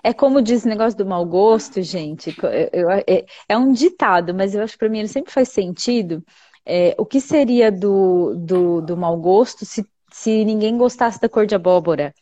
É 0.02 0.12
como 0.12 0.42
diz 0.42 0.64
o 0.64 0.68
negócio 0.68 0.96
do 0.96 1.06
mau 1.06 1.24
gosto, 1.24 1.82
gente. 1.82 2.34
eu- 2.42 2.70
eu- 2.72 2.90
é, 2.90 3.26
é 3.48 3.58
um 3.58 3.72
ditado, 3.72 4.34
mas 4.34 4.54
eu 4.54 4.62
acho 4.62 4.74
que 4.74 4.78
para 4.78 4.88
mim 4.88 5.00
ele 5.00 5.08
sempre 5.08 5.32
faz 5.32 5.48
sentido. 5.48 6.24
É, 6.64 6.94
o 6.98 7.04
que 7.04 7.20
seria 7.20 7.72
do, 7.72 8.34
do, 8.36 8.80
do 8.82 8.96
mau 8.96 9.16
gosto 9.16 9.64
se, 9.64 9.84
se 10.12 10.44
ninguém 10.44 10.76
gostasse 10.78 11.20
da 11.20 11.28
cor 11.28 11.46
de 11.46 11.54
abóbora? 11.54 12.14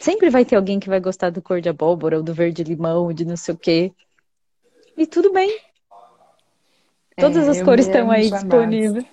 Sempre 0.00 0.30
vai 0.30 0.44
ter 0.44 0.56
alguém 0.56 0.80
que 0.80 0.88
vai 0.88 1.00
gostar 1.00 1.30
do 1.30 1.40
cor 1.40 1.60
de 1.60 1.68
abóbora, 1.68 2.16
ou 2.16 2.22
do 2.22 2.34
verde 2.34 2.64
limão, 2.64 3.12
de 3.12 3.24
não 3.24 3.36
sei 3.36 3.54
o 3.54 3.58
quê. 3.58 3.92
E 4.96 5.06
tudo 5.06 5.32
bem. 5.32 5.50
Todas 7.16 7.46
É, 7.46 7.50
as 7.50 7.62
cores 7.62 7.86
estão 7.86 8.10
aí 8.10 8.28
disponíveis. 8.30 9.04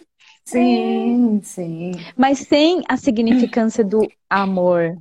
Sim, 0.45 1.39
sim. 1.43 1.91
Mas 2.17 2.39
sem 2.39 2.81
a 2.89 2.97
significância 2.97 3.83
do 3.83 4.07
amor. 4.29 4.97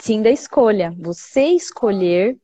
sim 0.00 0.22
da 0.22 0.30
escolha. 0.30 0.94
Você 0.98 1.48
escolher 1.50 2.36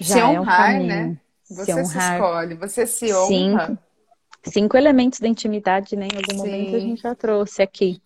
já 0.00 0.14
se 0.14 0.18
é 0.20 0.24
um 0.24 0.40
honrar, 0.40 0.72
caminho. 0.72 0.86
né? 1.12 1.20
Você 1.50 1.72
se, 1.72 1.80
honrar. 1.80 2.14
escolhe, 2.14 2.54
você 2.54 2.86
se 2.86 3.12
honra. 3.14 3.66
Cinco, 3.66 3.78
cinco 4.52 4.76
elementos 4.76 5.20
da 5.20 5.28
intimidade, 5.28 5.96
né? 5.96 6.08
Em 6.12 6.16
algum 6.16 6.36
momento 6.36 6.76
a 6.76 6.80
Sim. 6.80 6.88
gente 6.88 7.02
já 7.02 7.14
trouxe 7.14 7.62
aqui. 7.62 8.00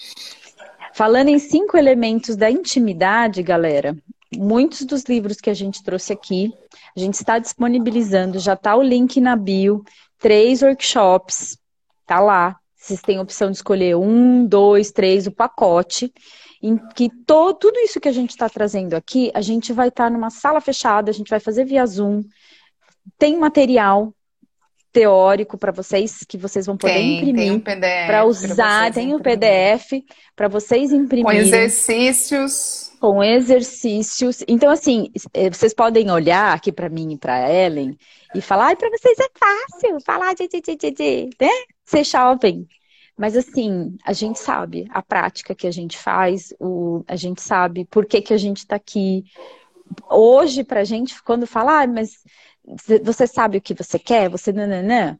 Falando 0.95 1.29
em 1.29 1.39
cinco 1.39 1.77
elementos 1.77 2.37
da 2.37 2.51
intimidade, 2.51 3.43
galera, 3.43 3.97
muitos 4.37 4.85
dos 4.85 5.05
livros 5.05 5.41
que 5.41 5.49
a 5.49 5.55
gente 5.55 5.83
trouxe 5.83 6.13
aqui, 6.13 6.53
a 6.97 7.01
gente 7.01 7.15
está 7.15 7.39
disponibilizando, 7.39 8.39
já 8.39 8.55
tá 8.57 8.77
o 8.77 8.83
link 8.83 9.21
na 9.21 9.35
bio, 9.35 9.83
três 10.19 10.63
workshops, 10.63 11.59
tá 12.07 12.21
lá. 12.21 12.57
Vocês 12.77 13.01
têm 13.01 13.19
a 13.19 13.23
opção 13.23 13.51
de 13.51 13.57
escolher 13.57 13.97
um, 13.97 14.45
dois, 14.45 14.91
três, 14.91 15.27
o 15.27 15.31
pacote, 15.31 16.13
em 16.61 16.77
que 16.95 17.09
to- 17.27 17.55
tudo 17.55 17.79
isso 17.79 18.01
que 18.01 18.09
a 18.09 18.13
gente 18.13 18.31
está 18.31 18.49
trazendo 18.49 18.95
aqui, 18.95 19.31
a 19.35 19.41
gente 19.41 19.73
vai 19.73 19.89
estar 19.89 20.11
numa 20.11 20.31
sala 20.31 20.61
fechada, 20.61 21.11
a 21.11 21.15
gente 21.15 21.31
vai 21.31 21.41
fazer 21.41 21.65
via 21.65 21.87
Zoom, 21.87 22.23
tem 23.19 23.39
material 23.39 24.13
teórico 24.93 25.59
para 25.59 25.73
vocês 25.73 26.25
que 26.29 26.39
vocês 26.39 26.67
vão 26.67 26.77
poder 26.77 27.01
Tem, 27.01 27.13
imprimir 27.13 27.35
tem 27.35 27.51
um 27.51 27.61
PDF 27.61 28.07
para 28.07 28.25
usar, 28.27 28.93
tem 28.93 29.15
o 29.15 29.19
imprimirem. 29.19 29.21
PDF 29.21 30.05
para 30.37 30.49
vocês 30.49 30.93
Com 31.23 31.33
imprimirem 31.33 31.35
exercícios. 31.35 32.93
com 33.01 33.23
exercícios. 33.23 34.45
Então, 34.47 34.71
assim, 34.71 35.11
eh, 35.35 35.51
vocês 35.51 35.75
podem 35.75 36.11
olhar 36.11 36.55
aqui 36.55 36.71
para 36.73 36.89
mim 36.89 37.13
e 37.15 37.19
para 37.19 37.51
Ellen 37.53 37.97
e 38.35 38.41
falar, 38.41 38.67
ai, 38.69 38.77
para 38.77 38.91
vocês 38.91 39.19
é 39.19 39.29
fácil 39.39 40.01
falar 40.01 40.35
de, 40.35 40.49
de, 40.49 40.61
de, 40.61 40.77
de, 40.77 40.91
de, 40.93 41.31
né? 41.41 41.49
Ser 41.85 42.05
jovem. 42.05 42.67
Mas, 43.19 43.37
assim, 43.37 43.97
a 44.05 44.13
gente 44.13 44.39
sabe 44.39 44.87
a 44.91 45.03
prática 45.03 45.55
que 45.55 45.67
a 45.67 45.71
gente 45.71 45.99
faz, 45.99 46.55
o, 46.61 47.05
a 47.09 47.17
gente 47.17 47.43
sabe 47.43 47.85
por 47.87 48.07
que, 48.07 48.23
que 48.23 48.33
a 48.35 48.39
gente 48.39 48.59
está 48.59 48.77
aqui. 48.77 49.25
Hoje, 50.11 50.65
pra 50.65 50.85
gente, 50.85 51.23
quando 51.25 51.47
fala, 51.47 51.83
ah, 51.83 51.87
mas 51.87 52.23
você 53.03 53.27
sabe 53.27 53.59
o 53.59 53.61
que 53.61 53.75
você 53.75 53.99
quer? 53.99 54.29
Você 54.31 54.53
nananã? 54.53 55.19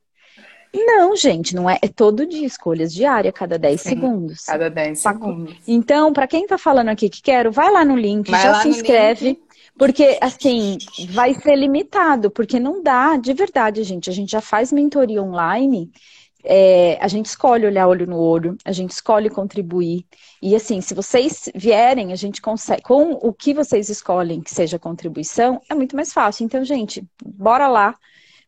Não, 0.75 1.15
gente, 1.15 1.55
não 1.55 1.69
é. 1.69 1.79
É 1.83 1.89
todo 1.89 2.27
dia, 2.27 2.47
escolhas 2.47 2.93
diárias, 2.95 3.35
cada 3.35 3.59
10 3.59 3.81
Sim. 3.81 3.89
segundos. 3.91 4.45
Cada 4.45 4.71
10 4.71 4.99
segundos. 4.99 5.55
Então, 5.69 6.13
para 6.13 6.27
quem 6.27 6.47
tá 6.47 6.57
falando 6.57 6.89
aqui 6.89 7.11
que 7.11 7.21
quero, 7.21 7.53
vai 7.53 7.71
lá 7.71 7.85
no 7.85 7.97
link, 7.97 8.31
Vai 8.31 8.43
já 8.43 8.55
se 8.63 8.69
inscreve, 8.69 9.27
link. 9.27 9.41
porque 9.79 10.19
assim, 10.23 10.79
vai 11.11 11.35
ser 11.35 11.57
limitado, 11.57 12.31
porque 12.31 12.59
não 12.59 12.83
dá, 12.83 13.17
de 13.19 13.35
verdade, 13.35 13.83
gente. 13.83 14.09
A 14.09 14.13
gente 14.13 14.33
já 14.33 14.41
faz 14.41 14.73
mentoria 14.73 15.23
online, 15.23 15.91
é, 16.45 16.99
a 17.01 17.09
gente 17.09 17.27
escolhe 17.27 17.67
olhar 17.67 17.87
olho 17.87 18.07
no 18.07 18.19
olho, 18.19 18.57
a 18.65 18.73
gente 18.73 18.91
escolhe 18.91 19.31
contribuir. 19.31 20.05
E 20.41 20.57
assim, 20.57 20.81
se 20.81 20.95
vocês 20.95 21.49
vierem, 21.55 22.13
a 22.13 22.17
gente 22.17 22.43
consegue, 22.43 22.83
com 22.83 23.13
o 23.13 23.33
que 23.33 23.55
vocês 23.55 23.89
escolhem 23.89 24.41
que 24.41 24.53
seja 24.53 24.79
contribuição, 24.79 25.61
é 25.71 25.75
muito 25.75 25.95
mais 25.95 26.13
fácil. 26.13 26.45
Então, 26.45 26.65
gente, 26.65 27.05
bora 27.25 27.69
lá. 27.69 27.95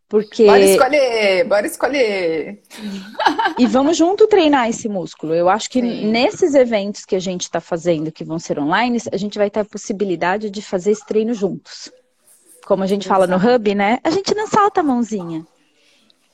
Porque 0.06 0.44
Bora 0.44 0.60
escolher, 0.60 1.44
bora 1.44 1.66
escolher. 1.66 2.62
e 3.58 3.66
vamos 3.66 3.96
junto 3.96 4.28
treinar 4.28 4.68
esse 4.68 4.88
músculo. 4.88 5.34
Eu 5.34 5.48
acho 5.48 5.68
que 5.70 5.80
Sim. 5.80 6.06
nesses 6.10 6.54
eventos 6.54 7.04
que 7.04 7.16
a 7.16 7.18
gente 7.18 7.42
está 7.42 7.60
fazendo, 7.60 8.12
que 8.12 8.22
vão 8.22 8.38
ser 8.38 8.58
online, 8.58 8.98
a 9.10 9.16
gente 9.16 9.38
vai 9.38 9.48
ter 9.48 9.60
a 9.60 9.64
possibilidade 9.64 10.50
de 10.50 10.60
fazer 10.60 10.90
esse 10.92 11.04
treino 11.06 11.32
juntos. 11.32 11.90
Como 12.66 12.82
a 12.82 12.86
gente 12.86 13.08
fala 13.08 13.26
no 13.26 13.36
hub, 13.36 13.74
né? 13.74 13.98
A 14.04 14.10
gente 14.10 14.34
não 14.34 14.46
salta 14.46 14.80
a 14.80 14.84
mãozinha, 14.84 15.44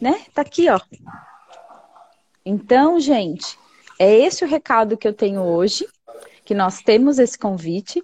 né? 0.01 0.21
Tá 0.35 0.43
aqui, 0.43 0.69
ó. 0.69 0.79
Então, 2.45 2.99
gente, 2.99 3.59
é 3.99 4.15
esse 4.15 4.45
o 4.45 4.49
recado 4.49 4.97
que 4.97 5.07
eu 5.07 5.13
tenho 5.13 5.43
hoje, 5.43 5.87
que 6.45 6.55
nós 6.55 6.81
temos 6.81 7.19
esse 7.19 7.39
convite. 7.39 8.03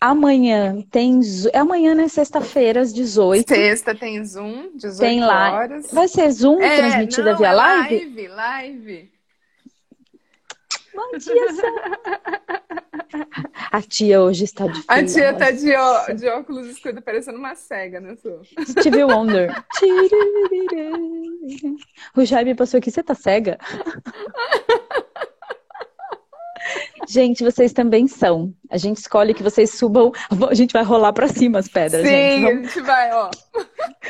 Amanhã 0.00 0.82
tem, 0.90 1.20
é 1.52 1.58
amanhã, 1.58 1.94
né? 1.94 2.08
Sexta-feira, 2.08 2.80
às 2.80 2.92
18. 2.92 3.48
Sexta 3.48 3.94
tem 3.94 4.24
Zoom, 4.24 4.70
18 4.74 4.98
Tem 4.98 5.20
lá. 5.20 5.52
horas. 5.52 5.90
Vai 5.90 6.06
ser 6.08 6.30
Zoom 6.30 6.60
É, 6.60 6.76
transmitida 6.76 7.30
não, 7.32 7.38
via 7.38 7.48
é 7.48 7.52
live? 7.52 7.94
live, 7.96 8.28
live. 8.28 9.15
Bom 10.96 11.10
dia, 11.18 11.52
Sam. 11.52 13.22
A 13.70 13.82
tia 13.82 14.20
hoje 14.22 14.44
está 14.44 14.66
de 14.66 14.82
A 14.88 14.96
tia 15.04 15.08
fila. 15.28 15.34
tá 15.34 15.50
de, 15.50 15.74
ó- 15.76 16.06
de 16.12 16.28
óculos 16.28 16.66
escuros, 16.66 17.00
parecendo 17.04 17.38
uma 17.38 17.54
cega, 17.54 18.00
né, 18.00 18.16
Su? 18.16 18.40
Stevie 18.66 19.04
Wonder. 19.04 19.54
O 22.16 22.24
Jaime 22.24 22.54
passou 22.54 22.78
aqui, 22.78 22.90
você 22.90 23.02
tá 23.02 23.14
cega? 23.14 23.58
Gente, 27.08 27.44
vocês 27.44 27.72
também 27.72 28.08
são. 28.08 28.52
A 28.70 28.76
gente 28.76 28.96
escolhe 28.98 29.32
que 29.34 29.42
vocês 29.42 29.70
subam. 29.72 30.10
A 30.50 30.54
gente 30.54 30.72
vai 30.72 30.82
rolar 30.82 31.12
pra 31.12 31.28
cima 31.28 31.58
as 31.60 31.68
pedras, 31.68 32.02
Sim, 32.02 32.08
gente. 32.08 32.44
a 32.44 32.48
Vamos- 32.50 32.72
gente 32.72 32.80
vai, 32.84 33.12
ó. 33.12 33.30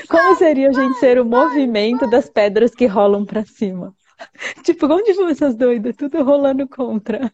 Como 0.08 0.36
seria 0.36 0.68
a 0.70 0.72
gente 0.72 0.98
ser 0.98 1.18
o 1.20 1.24
movimento 1.24 2.08
das 2.08 2.28
pedras 2.30 2.74
que 2.74 2.86
rolam 2.86 3.24
pra 3.26 3.44
cima? 3.44 3.94
Tipo, 4.64 4.86
onde 4.86 5.12
vão 5.12 5.28
essas 5.28 5.54
doidas? 5.54 5.94
Tudo 5.96 6.22
rolando 6.22 6.68
contra. 6.68 7.32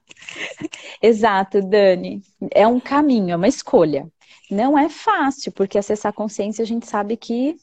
Exato, 1.01 1.61
Dani. 1.63 2.23
É 2.51 2.67
um 2.67 2.81
caminho, 2.81 3.33
é 3.33 3.37
uma 3.37 3.49
escolha. 3.49 4.07
Não 4.51 4.79
é 4.79 4.89
fácil, 4.89 5.53
porque 5.53 5.79
acessar 5.79 6.11
a 6.11 6.15
consciência 6.15 6.63
a 6.63 6.67
gente 6.67 6.87
sabe 6.87 7.17
que 7.17 7.57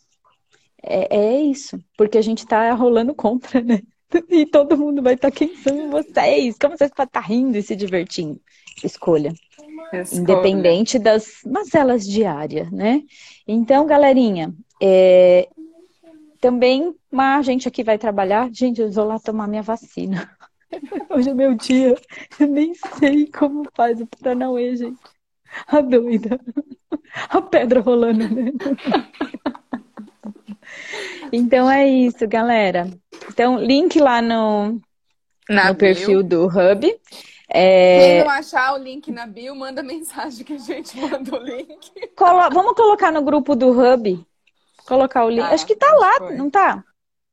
é, 0.82 1.18
é 1.18 1.42
isso. 1.42 1.80
Porque 1.98 2.18
a 2.18 2.22
gente 2.22 2.46
tá 2.46 2.74
rolando 2.74 3.14
contra, 3.14 3.62
né? 3.62 3.82
E 4.28 4.44
todo 4.44 4.76
mundo 4.76 5.04
vai 5.04 5.14
estar, 5.14 5.30
quem 5.30 5.56
são 5.58 5.92
vocês? 5.92 6.58
Como 6.60 6.76
vocês 6.76 6.90
podem 6.90 7.10
estar 7.10 7.20
rindo 7.20 7.56
e 7.56 7.62
se 7.62 7.76
divertindo? 7.76 8.42
Escolha. 8.84 9.32
Escolha. 9.94 10.20
Independente 10.20 10.98
das 10.98 11.42
mazelas 11.46 12.08
diárias, 12.08 12.72
né? 12.72 13.04
Então, 13.48 13.86
galerinha, 13.86 14.52
é, 14.82 15.48
também 16.40 16.96
a 17.14 17.42
gente 17.42 17.68
aqui 17.68 17.84
vai 17.84 17.98
trabalhar. 17.98 18.50
Gente, 18.52 18.82
eu 18.82 18.92
vou 18.92 19.06
lá 19.06 19.20
tomar 19.20 19.48
minha 19.48 19.62
vacina. 19.62 20.30
Hoje 21.10 21.30
é 21.30 21.34
meu 21.34 21.54
dia. 21.56 21.96
Eu 22.40 22.48
nem 22.48 22.74
sei 22.74 23.28
como 23.28 23.68
faz 23.76 24.00
o 24.02 24.08
Paranauê, 24.08 24.76
gente. 24.76 25.00
A 25.68 25.82
doida. 25.82 26.40
A 27.30 27.42
pedra 27.42 27.82
rolando, 27.82 28.30
né? 28.30 28.52
Então 31.32 31.70
é 31.70 31.88
isso, 31.88 32.28
galera. 32.28 32.90
Então, 33.30 33.60
link 33.60 34.00
lá 34.00 34.22
no, 34.22 34.80
Na 35.50 35.70
no 35.70 35.76
perfil 35.76 36.24
do 36.24 36.46
Hub. 36.46 36.82
Quem 36.82 37.00
É, 37.50 38.24
não 38.24 38.30
achar 38.30 38.76
o 38.76 38.78
link 38.78 39.12
na 39.12 39.26
bio, 39.26 39.56
manda 39.56 39.82
mensagem 39.82 40.46
que 40.46 40.54
a 40.54 40.58
gente 40.60 40.96
manda 41.00 41.36
o 41.36 41.44
link. 41.44 41.92
colo- 42.16 42.50
Vamos 42.52 42.74
colocar 42.74 43.12
no 43.12 43.24
grupo 43.24 43.56
do 43.56 43.72
Hub. 43.72 44.24
Colocar 44.90 45.24
o 45.26 45.30
link. 45.30 45.40
Tá, 45.48 45.54
acho 45.54 45.66
que 45.66 45.76
tá 45.76 45.92
lá, 45.94 46.18
foi. 46.18 46.36
não 46.36 46.50
tá? 46.50 46.84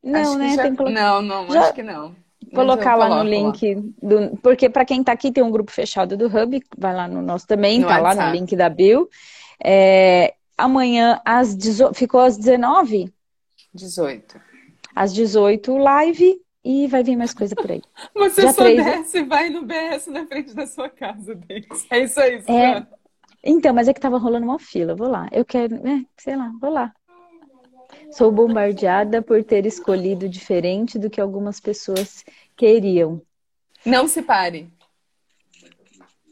Não, 0.05 0.21
Acho 0.21 0.31
que 0.33 0.39
né? 0.39 0.55
já- 0.55 0.63
Tem 0.63 0.71
que 0.73 0.77
colocar. 0.77 0.95
Não, 0.95 1.23
não, 1.23 1.51
Já- 1.51 1.63
acho 1.63 1.73
que 1.75 1.83
não. 1.83 2.15
Colocar 2.55 2.95
lá 2.95 3.09
no 3.09 3.29
link 3.29 3.75
do. 4.01 4.37
Porque 4.41 4.69
para 4.71 4.85
quem 4.85 5.03
tá 5.03 5.11
aqui 5.11 5.33
tem 5.33 5.43
um 5.43 5.51
grupo 5.51 5.73
fechado 5.73 6.17
do 6.17 6.27
Hub, 6.27 6.63
vai 6.79 6.95
lá 6.95 7.09
no 7.09 7.21
nosso 7.21 7.47
também, 7.47 7.81
No 7.81 7.89
tá 7.89 7.95
lá 7.99 8.15
no 8.15 8.21
WhatsApp. 8.21 8.39
link 8.39 8.55
da 8.55 8.69
Bill. 8.69 9.09
É, 9.63 10.35
amanhã 10.57 11.21
às 11.25 11.57
18, 11.57 11.95
ficou 11.95 12.21
às 12.21 12.37
19, 12.37 13.13
18. 13.75 14.41
às 14.95 15.13
18 15.13 15.77
live 15.77 16.41
e 16.65 16.87
vai 16.87 17.03
vir 17.03 17.17
mais 17.17 17.35
coisa 17.35 17.55
por 17.57 17.71
aí. 17.71 17.83
Você 18.15 18.43
Dia 18.43 18.53
só 18.53 18.63
três, 18.63 18.77
né? 18.85 18.99
desce 18.99 19.19
e 19.19 19.23
vai 19.25 19.49
no 19.51 19.63
BS 19.63 20.11
na 20.11 20.25
frente 20.27 20.55
da 20.55 20.67
sua 20.67 20.89
casa, 20.89 21.35
Denis. 21.35 21.87
É 21.91 22.01
isso 22.01 22.21
aí, 22.21 22.43
É. 22.47 22.87
Então, 23.43 23.73
mas 23.75 23.87
é 23.89 23.95
que 23.95 24.01
tava 24.01 24.19
rolando 24.19 24.45
uma 24.47 24.59
fila, 24.59 24.95
vou 24.95 25.09
lá. 25.09 25.29
Eu 25.33 25.45
quero, 25.45 25.77
é, 25.87 26.03
sei 26.17 26.37
lá, 26.37 26.53
vou 26.61 26.71
lá. 26.71 26.93
Sou 28.17 28.33
bombardeada 28.33 29.21
por 29.21 29.45
ter 29.45 29.67
escolhido 29.67 30.27
diferente 30.27 30.99
do 30.99 31.11
que 31.11 31.21
algumas 31.21 31.61
pessoas 31.61 32.25
queriam. 32.57 33.21
Não 33.85 34.09
se 34.09 34.23
pare. 34.23 34.73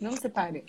Não 0.00 0.12
se 0.12 0.26
pare. 0.30 0.64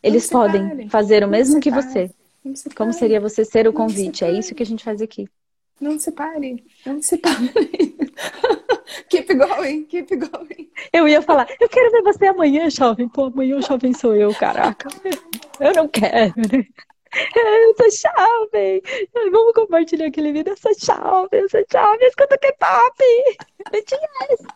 Eles 0.00 0.22
se 0.22 0.30
podem 0.30 0.68
pare. 0.68 0.88
fazer 0.88 1.18
o 1.18 1.20
Não 1.22 1.28
mesmo 1.28 1.60
que 1.60 1.70
pare. 1.70 1.82
você. 1.82 2.10
Se 2.54 2.70
Como 2.70 2.92
seria 2.92 3.20
você 3.20 3.44
ser 3.44 3.66
o 3.66 3.72
Não 3.72 3.88
se 3.88 3.94
convite? 3.96 4.24
É 4.24 4.30
isso 4.30 4.54
que 4.54 4.62
a 4.62 4.66
gente 4.66 4.84
faz 4.84 5.02
aqui. 5.02 5.28
Não 5.80 5.98
se 5.98 6.12
pare. 6.12 6.64
Não 6.86 7.02
se 7.02 7.18
pare. 7.18 7.50
keep 9.10 9.34
going, 9.34 9.84
keep 9.86 10.14
going. 10.14 10.70
Eu 10.92 11.08
ia 11.08 11.20
falar, 11.20 11.48
eu 11.60 11.68
quero 11.68 11.90
ver 11.90 12.02
você 12.02 12.26
amanhã, 12.26 12.70
jovem. 12.70 13.08
Pô, 13.08 13.24
amanhã 13.24 13.56
o 13.56 13.62
jovem 13.62 13.92
sou 13.92 14.14
eu, 14.14 14.32
caraca. 14.32 14.88
Eu 15.58 15.72
não 15.74 15.88
quero, 15.88 16.32
né? 17.14 17.64
Eu 17.64 17.74
sou 17.76 17.90
jovem. 17.90 18.82
Vamos 19.30 19.52
compartilhar 19.54 20.06
aquele 20.06 20.32
vídeo. 20.32 20.52
Eu 20.52 20.56
sou 20.56 20.72
jovem, 20.74 21.40
eu 21.40 21.48
sou 21.48 21.64
jovem. 21.70 22.06
Escuta 22.08 22.38
K-pop. 22.38 23.04
BTS. 23.70 24.46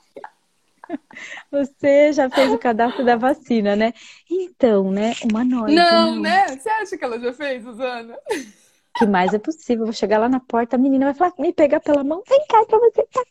Você 1.51 2.13
já 2.13 2.31
fez 2.31 2.51
o 2.51 2.59
cadastro 2.59 3.05
da 3.05 3.17
vacina, 3.17 3.77
né? 3.77 3.93
Então, 4.31 4.91
né? 4.91 5.15
Humanoide. 5.23 5.75
Não, 5.75 6.19
né? 6.19 6.47
Você 6.49 6.69
acha 6.69 6.97
que 6.97 7.05
ela 7.05 7.19
já 7.21 7.33
fez, 7.33 7.63
Suzana? 7.63 8.19
O 8.31 8.99
que 8.99 9.07
mais 9.07 9.35
é 9.35 9.39
possível? 9.39 9.85
Vou 9.85 9.93
chegar 9.93 10.19
lá 10.19 10.29
na 10.29 10.41
porta, 10.41 10.77
a 10.77 10.79
menina 10.79 11.07
vai 11.07 11.15
falar, 11.15 11.35
me 11.39 11.53
pegar 11.53 11.81
pela 11.81 12.03
mão, 12.03 12.23
vem 12.27 12.45
cá 12.49 12.65
pra 12.65 12.79
você. 12.79 13.07
Tá? 13.13 13.23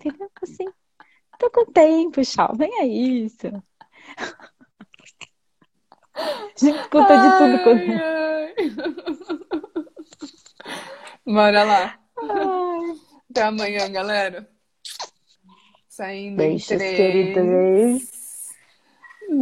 Entendeu? 0.00 0.30
Assim. 0.42 0.66
Tô 1.38 1.50
com 1.50 1.66
tempo, 1.66 2.22
jovem, 2.24 2.70
é 2.80 2.86
isso. 2.86 3.46
A 6.16 6.58
gente 6.58 6.78
escuta 6.80 7.18
de 7.18 7.28
tudo 7.38 7.62
quando. 7.62 7.80
Ai, 7.80 8.54
ai. 8.56 8.70
Bora 11.26 11.64
lá. 11.64 11.98
Ai. 12.18 13.00
Até 13.30 13.42
amanhã, 13.42 13.90
galera. 13.92 14.48
Saindo 15.88 16.36
Beijos, 16.36 16.70
em 16.70 16.78
três, 16.78 16.96
queridas. 16.96 17.44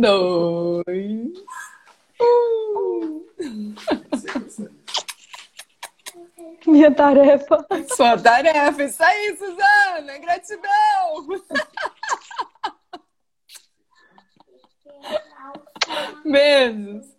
dois, 0.00 0.84
um. 2.20 3.24
Minha 6.66 6.94
tarefa. 6.94 7.66
Sua 7.94 8.18
tarefa. 8.18 8.84
Isso 8.84 9.02
aí, 9.02 9.36
Suzana. 9.36 10.18
Gratidão. 10.18 11.26
Beijos. 16.24 17.13